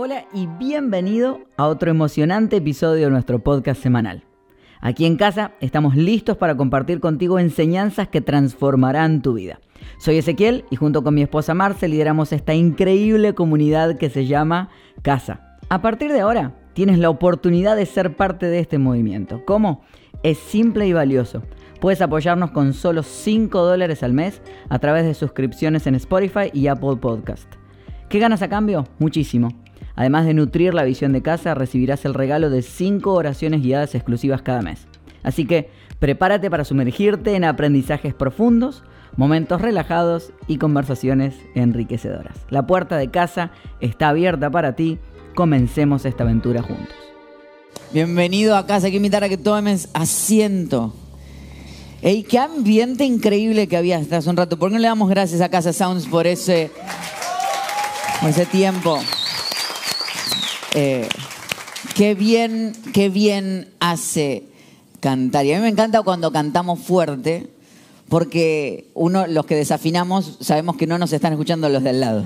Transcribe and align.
Hola 0.00 0.26
y 0.32 0.46
bienvenido 0.46 1.40
a 1.56 1.66
otro 1.66 1.90
emocionante 1.90 2.58
episodio 2.58 3.06
de 3.06 3.10
nuestro 3.10 3.40
podcast 3.40 3.82
semanal. 3.82 4.22
Aquí 4.80 5.06
en 5.06 5.16
casa 5.16 5.54
estamos 5.58 5.96
listos 5.96 6.36
para 6.36 6.56
compartir 6.56 7.00
contigo 7.00 7.40
enseñanzas 7.40 8.06
que 8.06 8.20
transformarán 8.20 9.22
tu 9.22 9.34
vida. 9.34 9.58
Soy 9.98 10.18
Ezequiel 10.18 10.64
y 10.70 10.76
junto 10.76 11.02
con 11.02 11.14
mi 11.14 11.22
esposa 11.22 11.52
Marce 11.52 11.88
lideramos 11.88 12.32
esta 12.32 12.54
increíble 12.54 13.34
comunidad 13.34 13.98
que 13.98 14.08
se 14.08 14.26
llama 14.26 14.68
Casa. 15.02 15.58
A 15.68 15.82
partir 15.82 16.12
de 16.12 16.20
ahora 16.20 16.54
tienes 16.74 17.00
la 17.00 17.10
oportunidad 17.10 17.74
de 17.74 17.84
ser 17.84 18.14
parte 18.14 18.46
de 18.46 18.60
este 18.60 18.78
movimiento. 18.78 19.42
¿Cómo? 19.44 19.82
Es 20.22 20.38
simple 20.38 20.86
y 20.86 20.92
valioso. 20.92 21.42
Puedes 21.80 22.02
apoyarnos 22.02 22.52
con 22.52 22.72
solo 22.72 23.02
5 23.02 23.62
dólares 23.62 24.04
al 24.04 24.12
mes 24.12 24.42
a 24.68 24.78
través 24.78 25.04
de 25.06 25.14
suscripciones 25.14 25.88
en 25.88 25.96
Spotify 25.96 26.50
y 26.52 26.68
Apple 26.68 26.98
Podcast. 27.00 27.52
¿Qué 28.08 28.20
ganas 28.20 28.42
a 28.42 28.48
cambio? 28.48 28.84
Muchísimo. 29.00 29.48
Además 29.96 30.26
de 30.26 30.34
nutrir 30.34 30.74
la 30.74 30.84
visión 30.84 31.12
de 31.12 31.22
casa, 31.22 31.54
recibirás 31.54 32.04
el 32.04 32.14
regalo 32.14 32.50
de 32.50 32.62
5 32.62 33.12
oraciones 33.12 33.62
guiadas 33.62 33.94
exclusivas 33.94 34.42
cada 34.42 34.62
mes. 34.62 34.86
Así 35.22 35.44
que 35.44 35.70
prepárate 35.98 36.50
para 36.50 36.64
sumergirte 36.64 37.34
en 37.34 37.44
aprendizajes 37.44 38.14
profundos, 38.14 38.84
momentos 39.16 39.60
relajados 39.60 40.32
y 40.46 40.58
conversaciones 40.58 41.34
enriquecedoras. 41.54 42.36
La 42.50 42.66
puerta 42.66 42.96
de 42.96 43.10
casa 43.10 43.50
está 43.80 44.10
abierta 44.10 44.50
para 44.50 44.76
ti. 44.76 44.98
Comencemos 45.34 46.04
esta 46.04 46.24
aventura 46.24 46.62
juntos. 46.62 46.94
Bienvenido 47.92 48.56
a 48.56 48.66
casa, 48.66 48.86
quiero 48.86 48.98
invitar 48.98 49.24
a 49.24 49.28
que 49.28 49.38
tomes 49.38 49.88
asiento. 49.94 50.94
¡Ey, 52.02 52.22
qué 52.22 52.38
ambiente 52.38 53.04
increíble 53.04 53.66
que 53.66 53.76
había 53.76 53.98
hasta 53.98 54.18
hace 54.18 54.30
un 54.30 54.36
rato! 54.36 54.56
¿Por 54.56 54.68
qué 54.68 54.74
no 54.74 54.80
le 54.80 54.86
damos 54.86 55.10
gracias 55.10 55.40
a 55.40 55.48
Casa 55.48 55.72
Sounds 55.72 56.06
por 56.06 56.26
ese, 56.28 56.70
por 58.20 58.30
ese 58.30 58.46
tiempo? 58.46 59.00
Eh, 60.74 61.08
qué 61.94 62.14
bien, 62.14 62.74
qué 62.92 63.08
bien 63.08 63.68
hace 63.80 64.44
cantar. 65.00 65.46
Y 65.46 65.52
a 65.52 65.56
mí 65.56 65.62
me 65.62 65.68
encanta 65.68 66.02
cuando 66.02 66.32
cantamos 66.32 66.80
fuerte, 66.80 67.48
porque 68.08 68.88
uno, 68.94 69.26
los 69.26 69.46
que 69.46 69.54
desafinamos, 69.54 70.38
sabemos 70.40 70.76
que 70.76 70.86
no 70.86 70.98
nos 70.98 71.12
están 71.12 71.32
escuchando 71.32 71.68
los 71.68 71.82
del 71.82 72.00
lado. 72.00 72.24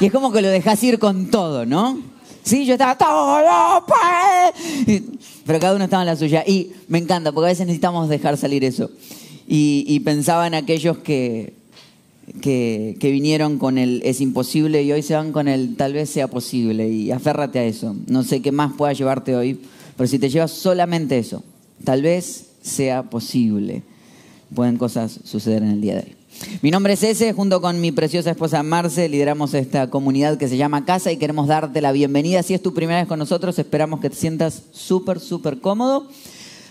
Y 0.00 0.06
es 0.06 0.12
como 0.12 0.32
que 0.32 0.42
lo 0.42 0.48
dejas 0.48 0.82
ir 0.82 0.98
con 0.98 1.30
todo, 1.30 1.66
¿no? 1.66 1.98
Sí, 2.42 2.64
yo 2.64 2.72
estaba 2.72 2.96
todo, 2.96 3.84
pero 5.46 5.60
cada 5.60 5.74
uno 5.74 5.84
estaba 5.84 6.02
en 6.02 6.06
la 6.06 6.16
suya. 6.16 6.42
Y 6.46 6.72
me 6.88 6.98
encanta, 6.98 7.32
porque 7.32 7.48
a 7.48 7.50
veces 7.50 7.66
necesitamos 7.66 8.08
dejar 8.08 8.36
salir 8.36 8.64
eso. 8.64 8.90
Y 9.46 10.00
pensaba 10.00 10.46
en 10.46 10.54
aquellos 10.54 10.98
que, 10.98 11.59
que, 12.40 12.96
vinieron 13.00 13.58
con 13.58 13.78
el 13.78 14.02
es 14.04 14.20
imposible 14.20 14.82
y 14.82 14.92
hoy 14.92 15.02
se 15.02 15.14
van 15.14 15.32
con 15.32 15.48
el 15.48 15.76
tal 15.76 15.92
vez 15.92 16.10
sea 16.10 16.28
posible 16.28 16.88
y 16.88 17.10
aférrate 17.10 17.58
a 17.58 17.64
eso. 17.64 17.96
No 18.06 18.22
sé 18.22 18.42
qué 18.42 18.52
más 18.52 18.72
pueda 18.74 18.92
llevarte 18.92 19.36
hoy, 19.36 19.60
pero 19.96 20.06
si 20.06 20.18
te 20.18 20.28
llevas 20.28 20.50
solamente 20.52 21.18
eso, 21.18 21.42
tal 21.84 22.02
vez 22.02 22.46
sea 22.62 23.04
posible. 23.04 23.82
Pueden 24.54 24.76
cosas 24.76 25.20
suceder 25.24 25.62
en 25.62 25.70
el 25.70 25.80
día 25.80 25.94
de 25.94 26.00
hoy. 26.00 26.16
Mi 26.62 26.70
nombre 26.70 26.94
es 26.94 27.02
Ese, 27.02 27.32
junto 27.32 27.60
con 27.60 27.80
mi 27.80 27.92
preciosa 27.92 28.30
esposa 28.30 28.62
Marce, 28.62 29.08
lideramos 29.08 29.52
esta 29.54 29.90
comunidad 29.90 30.38
que 30.38 30.48
se 30.48 30.56
llama 30.56 30.84
Casa 30.84 31.12
y 31.12 31.18
queremos 31.18 31.48
darte 31.48 31.80
la 31.80 31.92
bienvenida. 31.92 32.42
Si 32.42 32.54
es 32.54 32.62
tu 32.62 32.72
primera 32.72 33.00
vez 33.00 33.08
con 33.08 33.18
nosotros, 33.18 33.58
esperamos 33.58 34.00
que 34.00 34.10
te 34.10 34.16
sientas 34.16 34.62
súper, 34.72 35.20
súper 35.20 35.60
cómodo. 35.60 36.06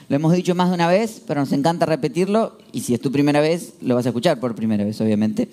Lo 0.10 0.16
hemos 0.16 0.34
dicho 0.34 0.56
más 0.56 0.70
de 0.70 0.76
una 0.76 0.88
vez, 0.88 1.22
pero 1.28 1.40
nos 1.40 1.52
encanta 1.52 1.86
repetirlo 1.86 2.58
y 2.72 2.82
si 2.82 2.96
es 2.96 3.00
tu 3.00 3.12
primera 3.12 3.42
vez, 3.42 3.74
lo 3.80 3.94
vas 3.94 4.08
a 4.08 4.10
escuchar 4.10 4.40
por 4.40 4.56
primera 4.56 4.84
vez, 4.84 5.00
obviamente. 5.02 5.50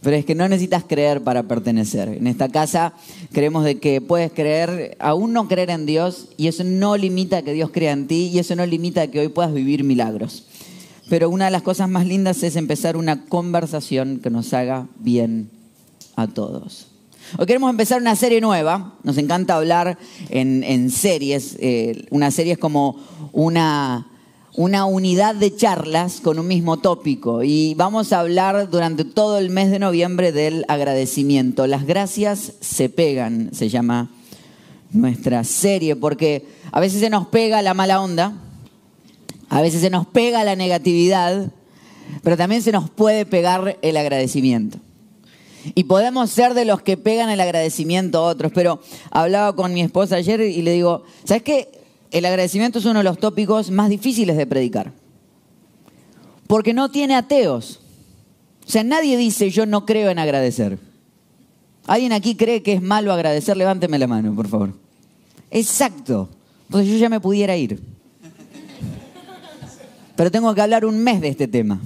Pero 0.00 0.16
es 0.16 0.24
que 0.24 0.34
no 0.34 0.48
necesitas 0.48 0.84
creer 0.84 1.22
para 1.22 1.42
pertenecer. 1.42 2.08
En 2.08 2.26
esta 2.26 2.48
casa 2.48 2.94
creemos 3.32 3.64
de 3.64 3.78
que 3.80 4.00
puedes 4.00 4.32
creer, 4.32 4.96
aún 4.98 5.34
no 5.34 5.46
creer 5.46 5.68
en 5.68 5.84
Dios, 5.84 6.28
y 6.38 6.48
eso 6.48 6.64
no 6.64 6.96
limita 6.96 7.42
que 7.42 7.52
Dios 7.52 7.70
crea 7.70 7.92
en 7.92 8.06
ti, 8.06 8.30
y 8.32 8.38
eso 8.38 8.56
no 8.56 8.64
limita 8.64 9.08
que 9.08 9.20
hoy 9.20 9.28
puedas 9.28 9.52
vivir 9.52 9.84
milagros. 9.84 10.46
Pero 11.10 11.28
una 11.28 11.44
de 11.44 11.50
las 11.50 11.62
cosas 11.62 11.90
más 11.90 12.06
lindas 12.06 12.42
es 12.42 12.56
empezar 12.56 12.96
una 12.96 13.26
conversación 13.26 14.20
que 14.22 14.30
nos 14.30 14.54
haga 14.54 14.88
bien 15.00 15.50
a 16.16 16.26
todos. 16.28 16.91
Hoy 17.38 17.46
queremos 17.46 17.70
empezar 17.70 18.00
una 18.00 18.14
serie 18.14 18.40
nueva. 18.40 18.94
Nos 19.04 19.16
encanta 19.16 19.56
hablar 19.56 19.98
en, 20.28 20.90
series. 20.90 21.56
Eh, 21.60 22.06
una 22.10 22.30
serie 22.30 22.54
es 22.54 22.58
como 22.58 22.96
una, 23.32 24.06
una 24.54 24.84
unidad 24.84 25.34
de 25.34 25.54
charlas 25.56 26.20
con 26.20 26.38
un 26.38 26.46
mismo 26.46 26.78
tópico. 26.78 27.42
Y 27.42 27.74
vamos 27.74 28.12
a 28.12 28.20
hablar 28.20 28.68
durante 28.70 29.04
todo 29.04 29.38
el 29.38 29.48
mes 29.48 29.70
de 29.70 29.78
noviembre 29.78 30.32
del 30.32 30.64
agradecimiento. 30.68 31.66
Las 31.66 31.86
gracias 31.86 32.52
se 32.60 32.88
pegan, 32.88 33.50
se 33.54 33.68
llama 33.70 34.10
nuestra 34.90 35.42
serie, 35.44 35.96
porque 35.96 36.46
a 36.70 36.80
veces 36.80 37.00
se 37.00 37.08
nos 37.08 37.28
pega 37.28 37.62
la 37.62 37.72
mala 37.72 38.02
onda, 38.02 38.34
a 39.48 39.62
veces 39.62 39.80
se 39.80 39.90
nos 39.90 40.06
pega 40.06 40.44
la 40.44 40.54
negatividad, 40.54 41.50
pero 42.22 42.36
también 42.36 42.60
se 42.60 42.72
nos 42.72 42.90
puede 42.90 43.24
pegar 43.24 43.78
el 43.80 43.96
agradecimiento. 43.96 44.78
Y 45.74 45.84
podemos 45.84 46.30
ser 46.30 46.54
de 46.54 46.64
los 46.64 46.82
que 46.82 46.96
pegan 46.96 47.30
el 47.30 47.40
agradecimiento 47.40 48.18
a 48.18 48.22
otros. 48.22 48.52
Pero 48.54 48.80
hablaba 49.10 49.54
con 49.54 49.72
mi 49.72 49.80
esposa 49.80 50.16
ayer 50.16 50.40
y 50.40 50.62
le 50.62 50.72
digo, 50.72 51.04
¿sabes 51.24 51.42
qué? 51.42 51.68
El 52.10 52.24
agradecimiento 52.26 52.78
es 52.78 52.84
uno 52.84 53.00
de 53.00 53.04
los 53.04 53.18
tópicos 53.18 53.70
más 53.70 53.88
difíciles 53.88 54.36
de 54.36 54.46
predicar. 54.46 54.92
Porque 56.46 56.74
no 56.74 56.90
tiene 56.90 57.14
ateos. 57.14 57.80
O 58.66 58.70
sea, 58.70 58.84
nadie 58.84 59.16
dice 59.16 59.50
yo 59.50 59.66
no 59.66 59.86
creo 59.86 60.10
en 60.10 60.18
agradecer. 60.18 60.78
¿Alguien 61.86 62.12
aquí 62.12 62.36
cree 62.36 62.62
que 62.62 62.74
es 62.74 62.82
malo 62.82 63.12
agradecer? 63.12 63.56
Levánteme 63.56 63.98
la 63.98 64.06
mano, 64.06 64.34
por 64.34 64.48
favor. 64.48 64.72
Exacto. 65.50 66.28
Entonces 66.66 66.90
yo 66.90 66.98
ya 66.98 67.08
me 67.08 67.20
pudiera 67.20 67.56
ir. 67.56 67.82
Pero 70.14 70.30
tengo 70.30 70.54
que 70.54 70.60
hablar 70.60 70.84
un 70.84 70.98
mes 70.98 71.20
de 71.20 71.28
este 71.28 71.48
tema. 71.48 71.80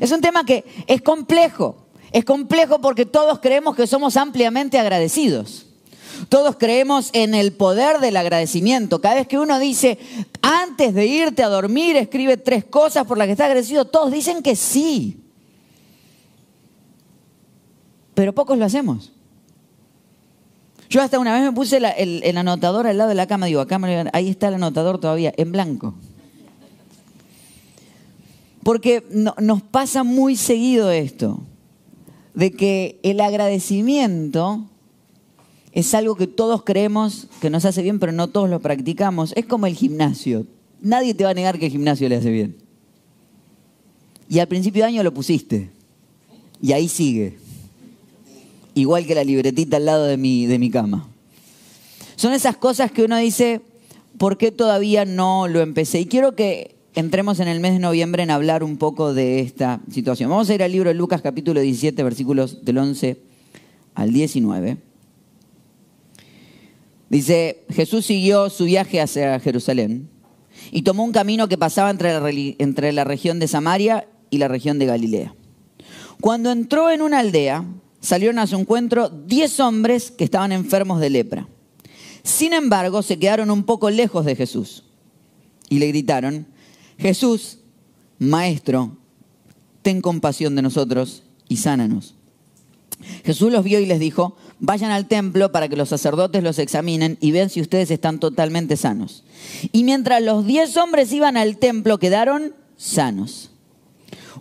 Es 0.00 0.12
un 0.12 0.20
tema 0.20 0.44
que 0.44 0.64
es 0.86 1.02
complejo. 1.02 1.76
Es 2.12 2.24
complejo 2.24 2.80
porque 2.80 3.06
todos 3.06 3.40
creemos 3.40 3.74
que 3.74 3.86
somos 3.86 4.16
ampliamente 4.16 4.78
agradecidos. 4.78 5.66
Todos 6.28 6.56
creemos 6.56 7.10
en 7.12 7.34
el 7.34 7.52
poder 7.52 7.98
del 7.98 8.16
agradecimiento. 8.16 9.00
Cada 9.00 9.16
vez 9.16 9.26
que 9.26 9.38
uno 9.38 9.58
dice, 9.58 9.98
antes 10.40 10.94
de 10.94 11.06
irte 11.06 11.42
a 11.42 11.48
dormir, 11.48 11.96
escribe 11.96 12.36
tres 12.36 12.64
cosas 12.64 13.06
por 13.06 13.18
las 13.18 13.26
que 13.26 13.32
está 13.32 13.46
agradecido, 13.46 13.84
todos 13.84 14.12
dicen 14.12 14.42
que 14.42 14.56
sí. 14.56 15.20
Pero 18.14 18.32
pocos 18.32 18.56
lo 18.56 18.64
hacemos. 18.64 19.12
Yo 20.88 21.02
hasta 21.02 21.18
una 21.18 21.32
vez 21.32 21.42
me 21.42 21.52
puse 21.52 21.78
el, 21.78 22.36
anotador 22.36 22.86
al 22.86 22.96
lado 22.96 23.08
de 23.08 23.16
la 23.16 23.26
cama, 23.26 23.46
digo, 23.46 23.60
acá 23.60 23.80
ahí 24.12 24.30
está 24.30 24.48
el 24.48 24.54
anotador 24.54 25.00
todavía, 25.00 25.32
en 25.36 25.50
blanco. 25.50 25.94
Porque 28.64 29.04
nos 29.10 29.62
pasa 29.62 30.02
muy 30.02 30.36
seguido 30.36 30.90
esto, 30.90 31.40
de 32.34 32.50
que 32.50 32.98
el 33.02 33.20
agradecimiento 33.20 34.64
es 35.72 35.92
algo 35.94 36.16
que 36.16 36.26
todos 36.26 36.64
creemos 36.64 37.26
que 37.40 37.50
nos 37.50 37.66
hace 37.66 37.82
bien, 37.82 37.98
pero 37.98 38.10
no 38.12 38.28
todos 38.28 38.48
lo 38.48 38.60
practicamos. 38.60 39.32
Es 39.36 39.44
como 39.44 39.66
el 39.66 39.74
gimnasio. 39.74 40.46
Nadie 40.80 41.14
te 41.14 41.24
va 41.24 41.30
a 41.30 41.34
negar 41.34 41.58
que 41.58 41.66
el 41.66 41.72
gimnasio 41.72 42.08
le 42.08 42.16
hace 42.16 42.30
bien. 42.30 42.56
Y 44.30 44.38
al 44.38 44.48
principio 44.48 44.82
de 44.82 44.88
año 44.88 45.02
lo 45.02 45.12
pusiste. 45.12 45.70
Y 46.62 46.72
ahí 46.72 46.88
sigue. 46.88 47.36
Igual 48.74 49.06
que 49.06 49.14
la 49.14 49.24
libretita 49.24 49.76
al 49.76 49.84
lado 49.84 50.04
de 50.04 50.16
mi, 50.16 50.46
de 50.46 50.58
mi 50.58 50.70
cama. 50.70 51.06
Son 52.16 52.32
esas 52.32 52.56
cosas 52.56 52.90
que 52.90 53.04
uno 53.04 53.18
dice, 53.18 53.60
¿por 54.16 54.38
qué 54.38 54.50
todavía 54.52 55.04
no 55.04 55.48
lo 55.48 55.60
empecé? 55.60 56.00
Y 56.00 56.06
quiero 56.06 56.34
que 56.34 56.73
entremos 56.94 57.40
en 57.40 57.48
el 57.48 57.60
mes 57.60 57.72
de 57.72 57.80
noviembre 57.80 58.22
en 58.22 58.30
hablar 58.30 58.62
un 58.62 58.76
poco 58.76 59.14
de 59.14 59.40
esta 59.40 59.80
situación. 59.90 60.30
Vamos 60.30 60.48
a 60.48 60.54
ir 60.54 60.62
al 60.62 60.72
libro 60.72 60.88
de 60.88 60.94
Lucas 60.94 61.22
capítulo 61.22 61.60
17, 61.60 62.02
versículos 62.02 62.64
del 62.64 62.78
11 62.78 63.20
al 63.94 64.12
19. 64.12 64.76
Dice, 67.10 67.64
Jesús 67.70 68.06
siguió 68.06 68.48
su 68.48 68.64
viaje 68.64 69.00
hacia 69.00 69.38
Jerusalén 69.40 70.08
y 70.70 70.82
tomó 70.82 71.04
un 71.04 71.12
camino 71.12 71.48
que 71.48 71.58
pasaba 71.58 71.90
entre 71.90 72.12
la, 72.12 72.28
entre 72.58 72.92
la 72.92 73.04
región 73.04 73.38
de 73.38 73.48
Samaria 73.48 74.06
y 74.30 74.38
la 74.38 74.48
región 74.48 74.78
de 74.78 74.86
Galilea. 74.86 75.34
Cuando 76.20 76.50
entró 76.50 76.90
en 76.90 77.02
una 77.02 77.18
aldea, 77.18 77.64
salieron 78.00 78.38
a 78.38 78.46
su 78.46 78.56
encuentro 78.56 79.08
diez 79.08 79.60
hombres 79.60 80.10
que 80.10 80.24
estaban 80.24 80.52
enfermos 80.52 81.00
de 81.00 81.10
lepra. 81.10 81.48
Sin 82.22 82.52
embargo, 82.52 83.02
se 83.02 83.18
quedaron 83.18 83.50
un 83.50 83.64
poco 83.64 83.90
lejos 83.90 84.24
de 84.24 84.36
Jesús 84.36 84.84
y 85.68 85.78
le 85.78 85.88
gritaron, 85.88 86.46
Jesús, 86.98 87.58
Maestro, 88.18 88.96
ten 89.82 90.00
compasión 90.00 90.56
de 90.56 90.62
nosotros 90.62 91.22
y 91.48 91.58
sánanos. 91.58 92.14
Jesús 93.24 93.52
los 93.52 93.64
vio 93.64 93.80
y 93.80 93.86
les 93.86 94.00
dijo, 94.00 94.36
vayan 94.60 94.90
al 94.90 95.06
templo 95.06 95.52
para 95.52 95.68
que 95.68 95.76
los 95.76 95.88
sacerdotes 95.88 96.42
los 96.42 96.58
examinen 96.58 97.18
y 97.20 97.32
vean 97.32 97.50
si 97.50 97.60
ustedes 97.60 97.90
están 97.90 98.18
totalmente 98.18 98.76
sanos. 98.76 99.24
Y 99.72 99.84
mientras 99.84 100.22
los 100.22 100.46
diez 100.46 100.76
hombres 100.76 101.12
iban 101.12 101.36
al 101.36 101.58
templo, 101.58 101.98
quedaron 101.98 102.54
sanos. 102.76 103.50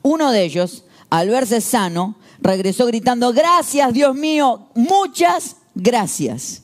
Uno 0.01 0.31
de 0.31 0.43
ellos, 0.43 0.85
al 1.09 1.29
verse 1.29 1.61
sano, 1.61 2.15
regresó 2.41 2.85
gritando, 2.85 3.33
gracias 3.33 3.93
Dios 3.93 4.15
mío, 4.15 4.67
muchas 4.75 5.57
gracias. 5.75 6.63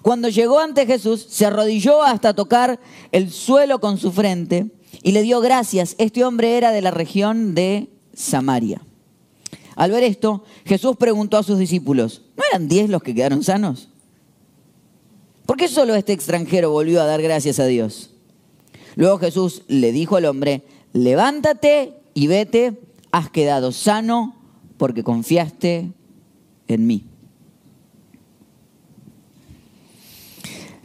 Cuando 0.00 0.28
llegó 0.28 0.58
ante 0.58 0.86
Jesús, 0.86 1.26
se 1.30 1.46
arrodilló 1.46 2.02
hasta 2.02 2.34
tocar 2.34 2.80
el 3.12 3.30
suelo 3.30 3.80
con 3.80 3.98
su 3.98 4.10
frente 4.10 4.70
y 5.02 5.12
le 5.12 5.22
dio 5.22 5.40
gracias. 5.40 5.94
Este 5.98 6.24
hombre 6.24 6.56
era 6.56 6.70
de 6.70 6.82
la 6.82 6.90
región 6.90 7.54
de 7.54 7.88
Samaria. 8.14 8.80
Al 9.74 9.90
ver 9.90 10.04
esto, 10.04 10.44
Jesús 10.64 10.96
preguntó 10.96 11.38
a 11.38 11.42
sus 11.42 11.58
discípulos, 11.58 12.22
¿no 12.36 12.44
eran 12.50 12.68
diez 12.68 12.88
los 12.88 13.02
que 13.02 13.14
quedaron 13.14 13.42
sanos? 13.42 13.88
¿Por 15.46 15.56
qué 15.56 15.68
solo 15.68 15.94
este 15.94 16.12
extranjero 16.12 16.70
volvió 16.70 17.02
a 17.02 17.06
dar 17.06 17.20
gracias 17.22 17.58
a 17.58 17.66
Dios? 17.66 18.10
Luego 18.94 19.18
Jesús 19.18 19.62
le 19.68 19.92
dijo 19.92 20.16
al 20.16 20.26
hombre, 20.26 20.62
levántate 20.92 21.94
y 22.14 22.26
vete, 22.26 22.78
has 23.10 23.30
quedado 23.30 23.72
sano 23.72 24.36
porque 24.76 25.02
confiaste 25.02 25.90
en 26.68 26.86
mí. 26.86 27.06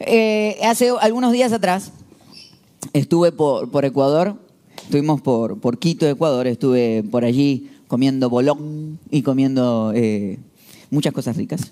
Eh, 0.00 0.58
hace 0.62 0.90
algunos 1.00 1.32
días 1.32 1.52
atrás 1.52 1.92
estuve 2.92 3.32
por, 3.32 3.84
Ecuador, 3.84 4.36
estuvimos 4.82 5.20
por, 5.20 5.58
por, 5.60 5.78
Quito, 5.78 6.06
Ecuador, 6.06 6.46
estuve 6.46 7.02
por 7.10 7.24
allí 7.24 7.70
comiendo 7.86 8.30
bolón 8.30 8.98
y 9.10 9.22
comiendo 9.22 9.92
eh, 9.94 10.38
muchas 10.90 11.12
cosas 11.12 11.36
ricas. 11.36 11.70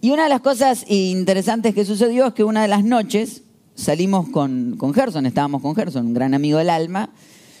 Y 0.00 0.10
una 0.10 0.24
de 0.24 0.28
las 0.28 0.40
cosas 0.40 0.84
interesantes 0.88 1.74
que 1.74 1.84
sucedió 1.84 2.26
es 2.26 2.34
que 2.34 2.42
una 2.42 2.62
de 2.62 2.68
las 2.68 2.84
noches 2.84 3.42
salimos 3.76 4.28
con, 4.28 4.76
con 4.76 4.92
Gerson, 4.92 5.26
estábamos 5.26 5.62
con 5.62 5.76
Gerson, 5.76 6.06
un 6.06 6.14
gran 6.14 6.34
amigo 6.34 6.58
del 6.58 6.70
alma. 6.70 7.10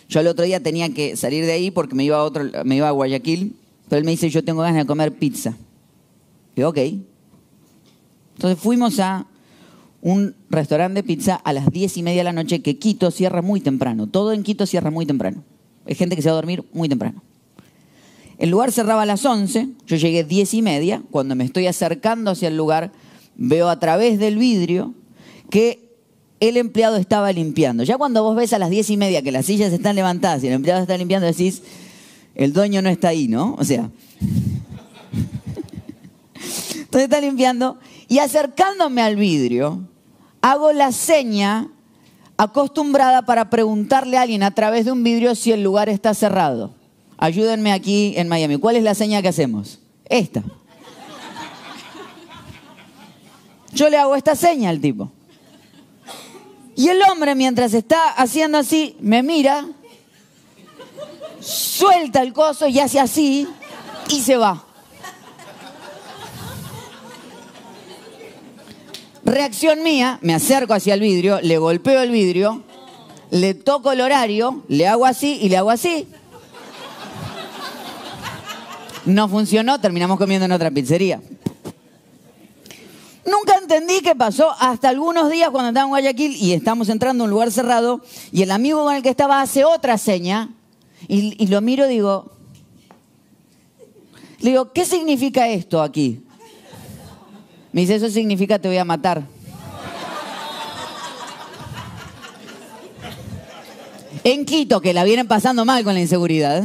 Yo 0.08 0.20
el 0.20 0.26
otro 0.26 0.44
día 0.44 0.60
tenía 0.60 0.92
que 0.92 1.16
salir 1.16 1.46
de 1.46 1.52
ahí 1.52 1.70
porque 1.70 1.94
me 1.94 2.04
iba 2.04 2.16
a, 2.16 2.24
otro, 2.24 2.44
me 2.64 2.76
iba 2.76 2.88
a 2.88 2.90
Guayaquil, 2.90 3.54
pero 3.88 4.00
él 4.00 4.04
me 4.04 4.10
dice, 4.10 4.28
yo 4.28 4.42
tengo 4.44 4.62
ganas 4.62 4.82
de 4.82 4.86
comer 4.86 5.12
pizza. 5.12 5.56
Y 6.56 6.62
ok. 6.62 6.78
Entonces 8.36 8.58
fuimos 8.58 8.98
a 8.98 9.26
un 10.02 10.34
restaurante 10.50 11.00
de 11.00 11.04
pizza 11.04 11.36
a 11.36 11.52
las 11.52 11.70
diez 11.70 11.96
y 11.96 12.02
media 12.02 12.20
de 12.20 12.24
la 12.24 12.32
noche 12.32 12.60
que 12.60 12.76
Quito 12.78 13.10
cierra 13.10 13.40
muy 13.40 13.60
temprano. 13.60 14.08
Todo 14.08 14.32
en 14.32 14.42
Quito 14.42 14.66
cierra 14.66 14.90
muy 14.90 15.06
temprano. 15.06 15.44
Hay 15.86 15.94
gente 15.94 16.16
que 16.16 16.22
se 16.22 16.28
va 16.28 16.32
a 16.32 16.36
dormir 16.36 16.64
muy 16.72 16.88
temprano. 16.88 17.22
El 18.38 18.50
lugar 18.50 18.72
cerraba 18.72 19.02
a 19.02 19.06
las 19.06 19.24
11, 19.24 19.68
yo 19.86 19.96
llegué 19.96 20.24
diez 20.24 20.52
y 20.54 20.62
media, 20.62 21.02
cuando 21.12 21.36
me 21.36 21.44
estoy 21.44 21.68
acercando 21.68 22.32
hacia 22.32 22.48
el 22.48 22.56
lugar, 22.56 22.90
veo 23.36 23.68
a 23.68 23.78
través 23.78 24.18
del 24.18 24.36
vidrio 24.36 24.94
que 25.48 25.92
el 26.40 26.56
empleado 26.56 26.96
estaba 26.96 27.30
limpiando. 27.32 27.84
Ya 27.84 27.96
cuando 27.96 28.24
vos 28.24 28.34
ves 28.34 28.52
a 28.52 28.58
las 28.58 28.70
diez 28.70 28.90
y 28.90 28.96
media 28.96 29.22
que 29.22 29.30
las 29.30 29.46
sillas 29.46 29.72
están 29.72 29.94
levantadas 29.94 30.42
y 30.42 30.48
el 30.48 30.54
empleado 30.54 30.82
está 30.82 30.98
limpiando, 30.98 31.28
decís, 31.28 31.62
el 32.34 32.52
dueño 32.52 32.82
no 32.82 32.88
está 32.88 33.08
ahí, 33.08 33.28
¿no? 33.28 33.54
O 33.56 33.64
sea... 33.64 33.88
Entonces 36.92 37.04
está 37.04 37.20
limpiando 37.20 37.78
y 38.08 38.18
acercándome 38.18 39.00
al 39.00 39.16
vidrio, 39.16 39.88
hago 40.42 40.72
la 40.72 40.92
seña 40.92 41.68
acostumbrada 42.36 43.22
para 43.22 43.48
preguntarle 43.48 44.18
a 44.18 44.22
alguien 44.22 44.42
a 44.42 44.50
través 44.50 44.84
de 44.84 44.92
un 44.92 45.02
vidrio 45.02 45.34
si 45.34 45.52
el 45.52 45.62
lugar 45.62 45.88
está 45.88 46.12
cerrado. 46.12 46.74
Ayúdenme 47.16 47.72
aquí 47.72 48.14
en 48.16 48.28
Miami. 48.28 48.58
¿Cuál 48.58 48.76
es 48.76 48.82
la 48.82 48.94
seña 48.94 49.22
que 49.22 49.28
hacemos? 49.28 49.78
Esta. 50.04 50.42
Yo 53.72 53.88
le 53.88 53.96
hago 53.96 54.16
esta 54.16 54.34
seña 54.34 54.70
al 54.70 54.80
tipo. 54.80 55.10
Y 56.74 56.88
el 56.88 57.00
hombre, 57.02 57.34
mientras 57.34 57.74
está 57.74 58.10
haciendo 58.10 58.58
así, 58.58 58.96
me 59.00 59.22
mira, 59.22 59.66
suelta 61.40 62.22
el 62.22 62.32
coso 62.32 62.66
y 62.66 62.80
hace 62.80 62.98
así 62.98 63.46
y 64.08 64.20
se 64.20 64.36
va. 64.36 64.64
Reacción 69.24 69.82
mía, 69.82 70.18
me 70.20 70.34
acerco 70.34 70.74
hacia 70.74 70.94
el 70.94 71.00
vidrio, 71.00 71.40
le 71.40 71.58
golpeo 71.58 72.02
el 72.02 72.10
vidrio, 72.10 72.62
le 73.30 73.54
toco 73.54 73.92
el 73.92 74.00
horario, 74.00 74.64
le 74.68 74.88
hago 74.88 75.06
así 75.06 75.38
y 75.40 75.48
le 75.48 75.56
hago 75.56 75.70
así. 75.70 76.08
No 79.04 79.28
funcionó, 79.28 79.80
terminamos 79.80 80.18
comiendo 80.18 80.46
en 80.46 80.52
otra 80.52 80.70
pizzería. 80.70 81.20
Nunca 83.24 83.54
entendí 83.60 84.00
qué 84.00 84.16
pasó 84.16 84.52
hasta 84.58 84.88
algunos 84.88 85.30
días 85.30 85.50
cuando 85.50 85.68
estaba 85.68 85.84
en 85.84 85.90
Guayaquil 85.90 86.36
y 86.36 86.52
estamos 86.52 86.88
entrando 86.88 87.22
a 87.22 87.26
un 87.26 87.30
lugar 87.30 87.52
cerrado 87.52 88.00
y 88.32 88.42
el 88.42 88.50
amigo 88.50 88.84
con 88.84 88.94
el 88.94 89.02
que 89.02 89.08
estaba 89.08 89.40
hace 89.40 89.64
otra 89.64 89.96
seña 89.98 90.50
y, 91.06 91.46
lo 91.46 91.60
miro 91.60 91.86
y 91.86 91.94
digo, 91.94 92.32
le 94.40 94.50
digo, 94.50 94.72
¿qué 94.72 94.84
significa 94.84 95.48
esto 95.48 95.80
aquí? 95.80 96.22
Me 97.72 97.80
dice, 97.80 97.94
eso 97.94 98.10
significa 98.10 98.58
te 98.58 98.68
voy 98.68 98.76
a 98.76 98.84
matar. 98.84 99.22
En 104.24 104.44
Quito, 104.44 104.80
que 104.80 104.92
la 104.92 105.04
vienen 105.04 105.26
pasando 105.26 105.64
mal 105.64 105.82
con 105.82 105.94
la 105.94 106.00
inseguridad. 106.00 106.64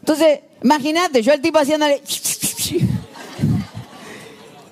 Entonces, 0.00 0.40
imagínate, 0.62 1.22
yo 1.22 1.32
el 1.32 1.40
tipo 1.40 1.58
haciéndole... 1.58 2.02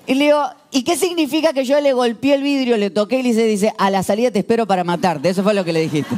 Y 0.07 0.15
le 0.15 0.25
digo, 0.25 0.43
¿y 0.71 0.83
qué 0.83 0.97
significa 0.97 1.53
que 1.53 1.65
yo 1.65 1.79
le 1.79 1.93
golpeé 1.93 2.33
el 2.33 2.41
vidrio, 2.41 2.77
le 2.77 2.89
toqué 2.89 3.19
y 3.19 3.31
le 3.31 3.43
dice, 3.43 3.71
a 3.77 3.91
la 3.91 4.01
salida 4.01 4.31
te 4.31 4.39
espero 4.39 4.65
para 4.65 4.83
matarte? 4.83 5.29
Eso 5.29 5.43
fue 5.43 5.53
lo 5.53 5.63
que 5.63 5.71
le 5.71 5.81
dijiste. 5.81 6.15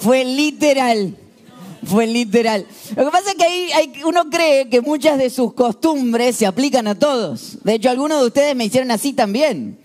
fue 0.00 0.24
literal. 0.24 1.14
Fue 1.90 2.06
literal. 2.06 2.66
Lo 2.96 3.04
que 3.04 3.10
pasa 3.10 3.30
es 3.30 3.36
que 3.36 3.44
ahí 3.44 3.92
uno 4.04 4.30
cree 4.30 4.68
que 4.68 4.80
muchas 4.80 5.18
de 5.18 5.28
sus 5.28 5.54
costumbres 5.54 6.36
se 6.36 6.46
aplican 6.46 6.86
a 6.86 6.94
todos. 6.94 7.58
De 7.64 7.74
hecho, 7.74 7.90
algunos 7.90 8.20
de 8.20 8.26
ustedes 8.28 8.54
me 8.54 8.64
hicieron 8.64 8.92
así 8.92 9.12
también. 9.12 9.76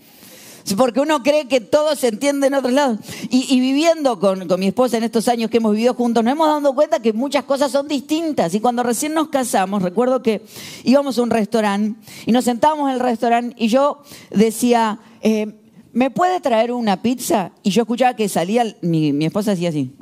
Porque 0.76 1.00
uno 1.00 1.24
cree 1.24 1.48
que 1.48 1.60
todo 1.60 1.96
se 1.96 2.08
entiende 2.08 2.46
en 2.46 2.54
otros 2.54 2.72
lados. 2.72 2.98
Y, 3.28 3.58
viviendo 3.58 4.20
con, 4.20 4.46
mi 4.56 4.68
esposa 4.68 4.98
en 4.98 5.04
estos 5.04 5.26
años 5.26 5.50
que 5.50 5.56
hemos 5.56 5.72
vivido 5.72 5.94
juntos, 5.94 6.22
nos 6.22 6.32
hemos 6.32 6.46
dado 6.46 6.74
cuenta 6.76 7.00
que 7.00 7.12
muchas 7.12 7.42
cosas 7.42 7.72
son 7.72 7.88
distintas. 7.88 8.54
Y 8.54 8.60
cuando 8.60 8.84
recién 8.84 9.12
nos 9.12 9.28
casamos, 9.28 9.82
recuerdo 9.82 10.22
que 10.22 10.42
íbamos 10.84 11.18
a 11.18 11.22
un 11.22 11.30
restaurante 11.30 11.98
y 12.24 12.30
nos 12.30 12.44
sentábamos 12.44 12.88
en 12.88 12.94
el 12.94 13.00
restaurante 13.00 13.56
y 13.58 13.66
yo 13.66 14.02
decía, 14.30 15.00
eh, 15.22 15.54
¿me 15.92 16.10
puede 16.10 16.40
traer 16.40 16.70
una 16.70 17.02
pizza? 17.02 17.50
Y 17.64 17.70
yo 17.70 17.82
escuchaba 17.82 18.14
que 18.14 18.28
salía, 18.28 18.76
mi, 18.80 19.12
mi 19.12 19.26
esposa 19.26 19.52
decía 19.52 19.70
así, 19.70 19.92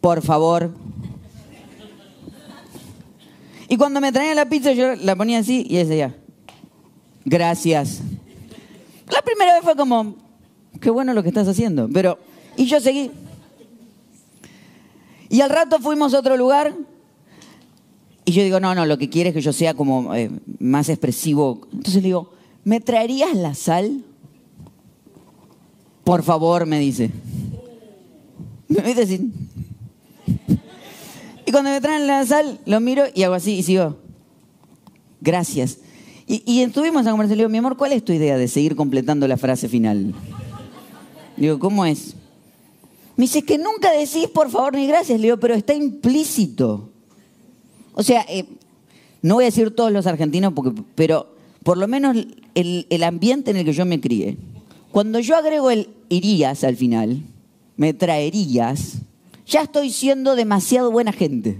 por 0.00 0.22
favor. 0.22 0.72
Y 3.68 3.76
cuando 3.76 4.00
me 4.00 4.10
traían 4.12 4.36
la 4.36 4.48
pizza, 4.48 4.72
yo 4.72 4.96
la 4.96 5.14
ponía 5.14 5.38
así 5.38 5.66
y 5.68 5.76
decía, 5.76 6.16
gracias. 7.24 8.00
La 9.12 9.22
primera 9.22 9.54
vez 9.54 9.62
fue 9.62 9.76
como, 9.76 10.16
qué 10.80 10.90
bueno 10.90 11.12
lo 11.12 11.22
que 11.22 11.28
estás 11.28 11.48
haciendo, 11.48 11.88
pero... 11.92 12.18
Y 12.56 12.66
yo 12.66 12.80
seguí. 12.80 13.12
Y 15.28 15.40
al 15.42 15.50
rato 15.50 15.78
fuimos 15.78 16.12
a 16.14 16.18
otro 16.18 16.36
lugar 16.36 16.74
y 18.28 18.32
yo 18.32 18.42
digo, 18.42 18.60
no, 18.60 18.74
no, 18.74 18.84
lo 18.84 18.98
que 18.98 19.08
quiere 19.08 19.30
es 19.30 19.34
que 19.34 19.40
yo 19.40 19.54
sea 19.54 19.72
como 19.72 20.14
eh, 20.14 20.30
más 20.58 20.90
expresivo. 20.90 21.60
Entonces 21.72 21.94
le 21.94 22.08
digo, 22.08 22.30
¿me 22.62 22.78
traerías 22.78 23.34
la 23.34 23.54
sal? 23.54 24.04
Por 26.04 26.22
favor, 26.22 26.66
me 26.66 26.78
dice. 26.78 27.10
Me 28.68 28.82
dice 28.82 29.02
así. 29.02 29.32
Y 31.48 31.50
cuando 31.50 31.70
me 31.70 31.80
traen 31.80 32.06
la 32.06 32.26
sal, 32.26 32.60
lo 32.66 32.78
miro 32.78 33.04
y 33.14 33.22
hago 33.22 33.32
así 33.32 33.54
y 33.54 33.62
sigo. 33.62 33.96
Gracias. 35.22 35.78
Y, 36.26 36.60
estuvimos 36.60 37.06
a 37.06 37.10
conversar, 37.10 37.38
le 37.38 37.44
digo, 37.44 37.48
mi 37.48 37.56
amor, 37.56 37.78
¿cuál 37.78 37.94
es 37.94 38.04
tu 38.04 38.12
idea 38.12 38.36
de 38.36 38.48
seguir 38.48 38.76
completando 38.76 39.26
la 39.26 39.38
frase 39.38 39.66
final? 39.66 40.14
digo, 41.38 41.58
¿cómo 41.58 41.86
es? 41.86 42.16
Me 43.16 43.24
dice, 43.24 43.44
que 43.44 43.56
nunca 43.56 43.90
decís 43.92 44.28
por 44.28 44.50
favor 44.50 44.74
ni 44.74 44.86
gracias. 44.86 45.18
Le 45.20 45.28
digo, 45.28 45.38
pero 45.38 45.54
está 45.54 45.72
implícito. 45.72 46.90
O 47.94 48.02
sea, 48.02 48.26
eh, 48.28 48.44
no 49.22 49.36
voy 49.36 49.44
a 49.44 49.46
decir 49.46 49.74
todos 49.74 49.90
los 49.90 50.06
argentinos, 50.06 50.52
pero 50.94 51.34
por 51.62 51.78
lo 51.78 51.88
menos 51.88 52.14
el, 52.54 52.86
el 52.90 53.02
ambiente 53.02 53.52
en 53.52 53.56
el 53.56 53.64
que 53.64 53.72
yo 53.72 53.86
me 53.86 54.02
crié. 54.02 54.36
Cuando 54.90 55.18
yo 55.18 55.34
agrego 55.34 55.70
el 55.70 55.88
irías 56.10 56.62
al 56.62 56.76
final, 56.76 57.22
me 57.78 57.94
traerías, 57.94 58.98
ya 59.48 59.62
estoy 59.62 59.90
siendo 59.90 60.36
demasiado 60.36 60.90
buena 60.90 61.12
gente. 61.12 61.58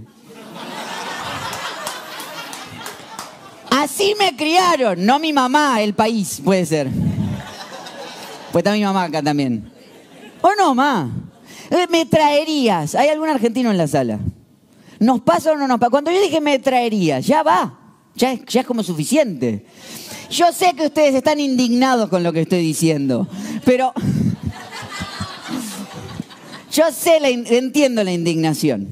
Así 3.71 4.15
me 4.19 4.35
criaron, 4.35 5.05
no 5.05 5.19
mi 5.19 5.33
mamá, 5.33 5.81
el 5.81 5.93
país, 5.93 6.41
puede 6.43 6.65
ser. 6.65 6.89
Pues 8.51 8.63
está 8.63 8.73
mi 8.73 8.83
mamá 8.83 9.03
acá 9.03 9.21
también. 9.21 9.71
¿O 10.41 10.49
no, 10.55 10.73
ma? 10.75 11.09
Eh, 11.69 11.87
me 11.89 12.05
traerías. 12.05 12.95
¿Hay 12.95 13.09
algún 13.09 13.29
argentino 13.29 13.69
en 13.71 13.77
la 13.77 13.87
sala? 13.87 14.19
¿Nos 14.99 15.21
pasa 15.21 15.51
o 15.51 15.55
no 15.55 15.67
nos 15.67 15.79
pasa? 15.79 15.91
Cuando 15.91 16.11
yo 16.11 16.21
dije 16.21 16.41
me 16.41 16.59
traerías, 16.59 17.25
ya 17.25 17.43
va. 17.43 17.77
Ya 18.15 18.33
es, 18.33 18.41
ya 18.47 18.61
es 18.61 18.67
como 18.67 18.83
suficiente. 18.83 19.65
Yo 20.29 20.51
sé 20.51 20.73
que 20.75 20.87
ustedes 20.87 21.15
están 21.15 21.39
indignados 21.39 22.09
con 22.09 22.21
lo 22.21 22.33
que 22.33 22.41
estoy 22.41 22.61
diciendo, 22.61 23.27
pero 23.65 23.93
yo 26.71 26.91
sé, 26.91 27.19
entiendo 27.23 28.03
la 28.03 28.11
indignación. 28.11 28.87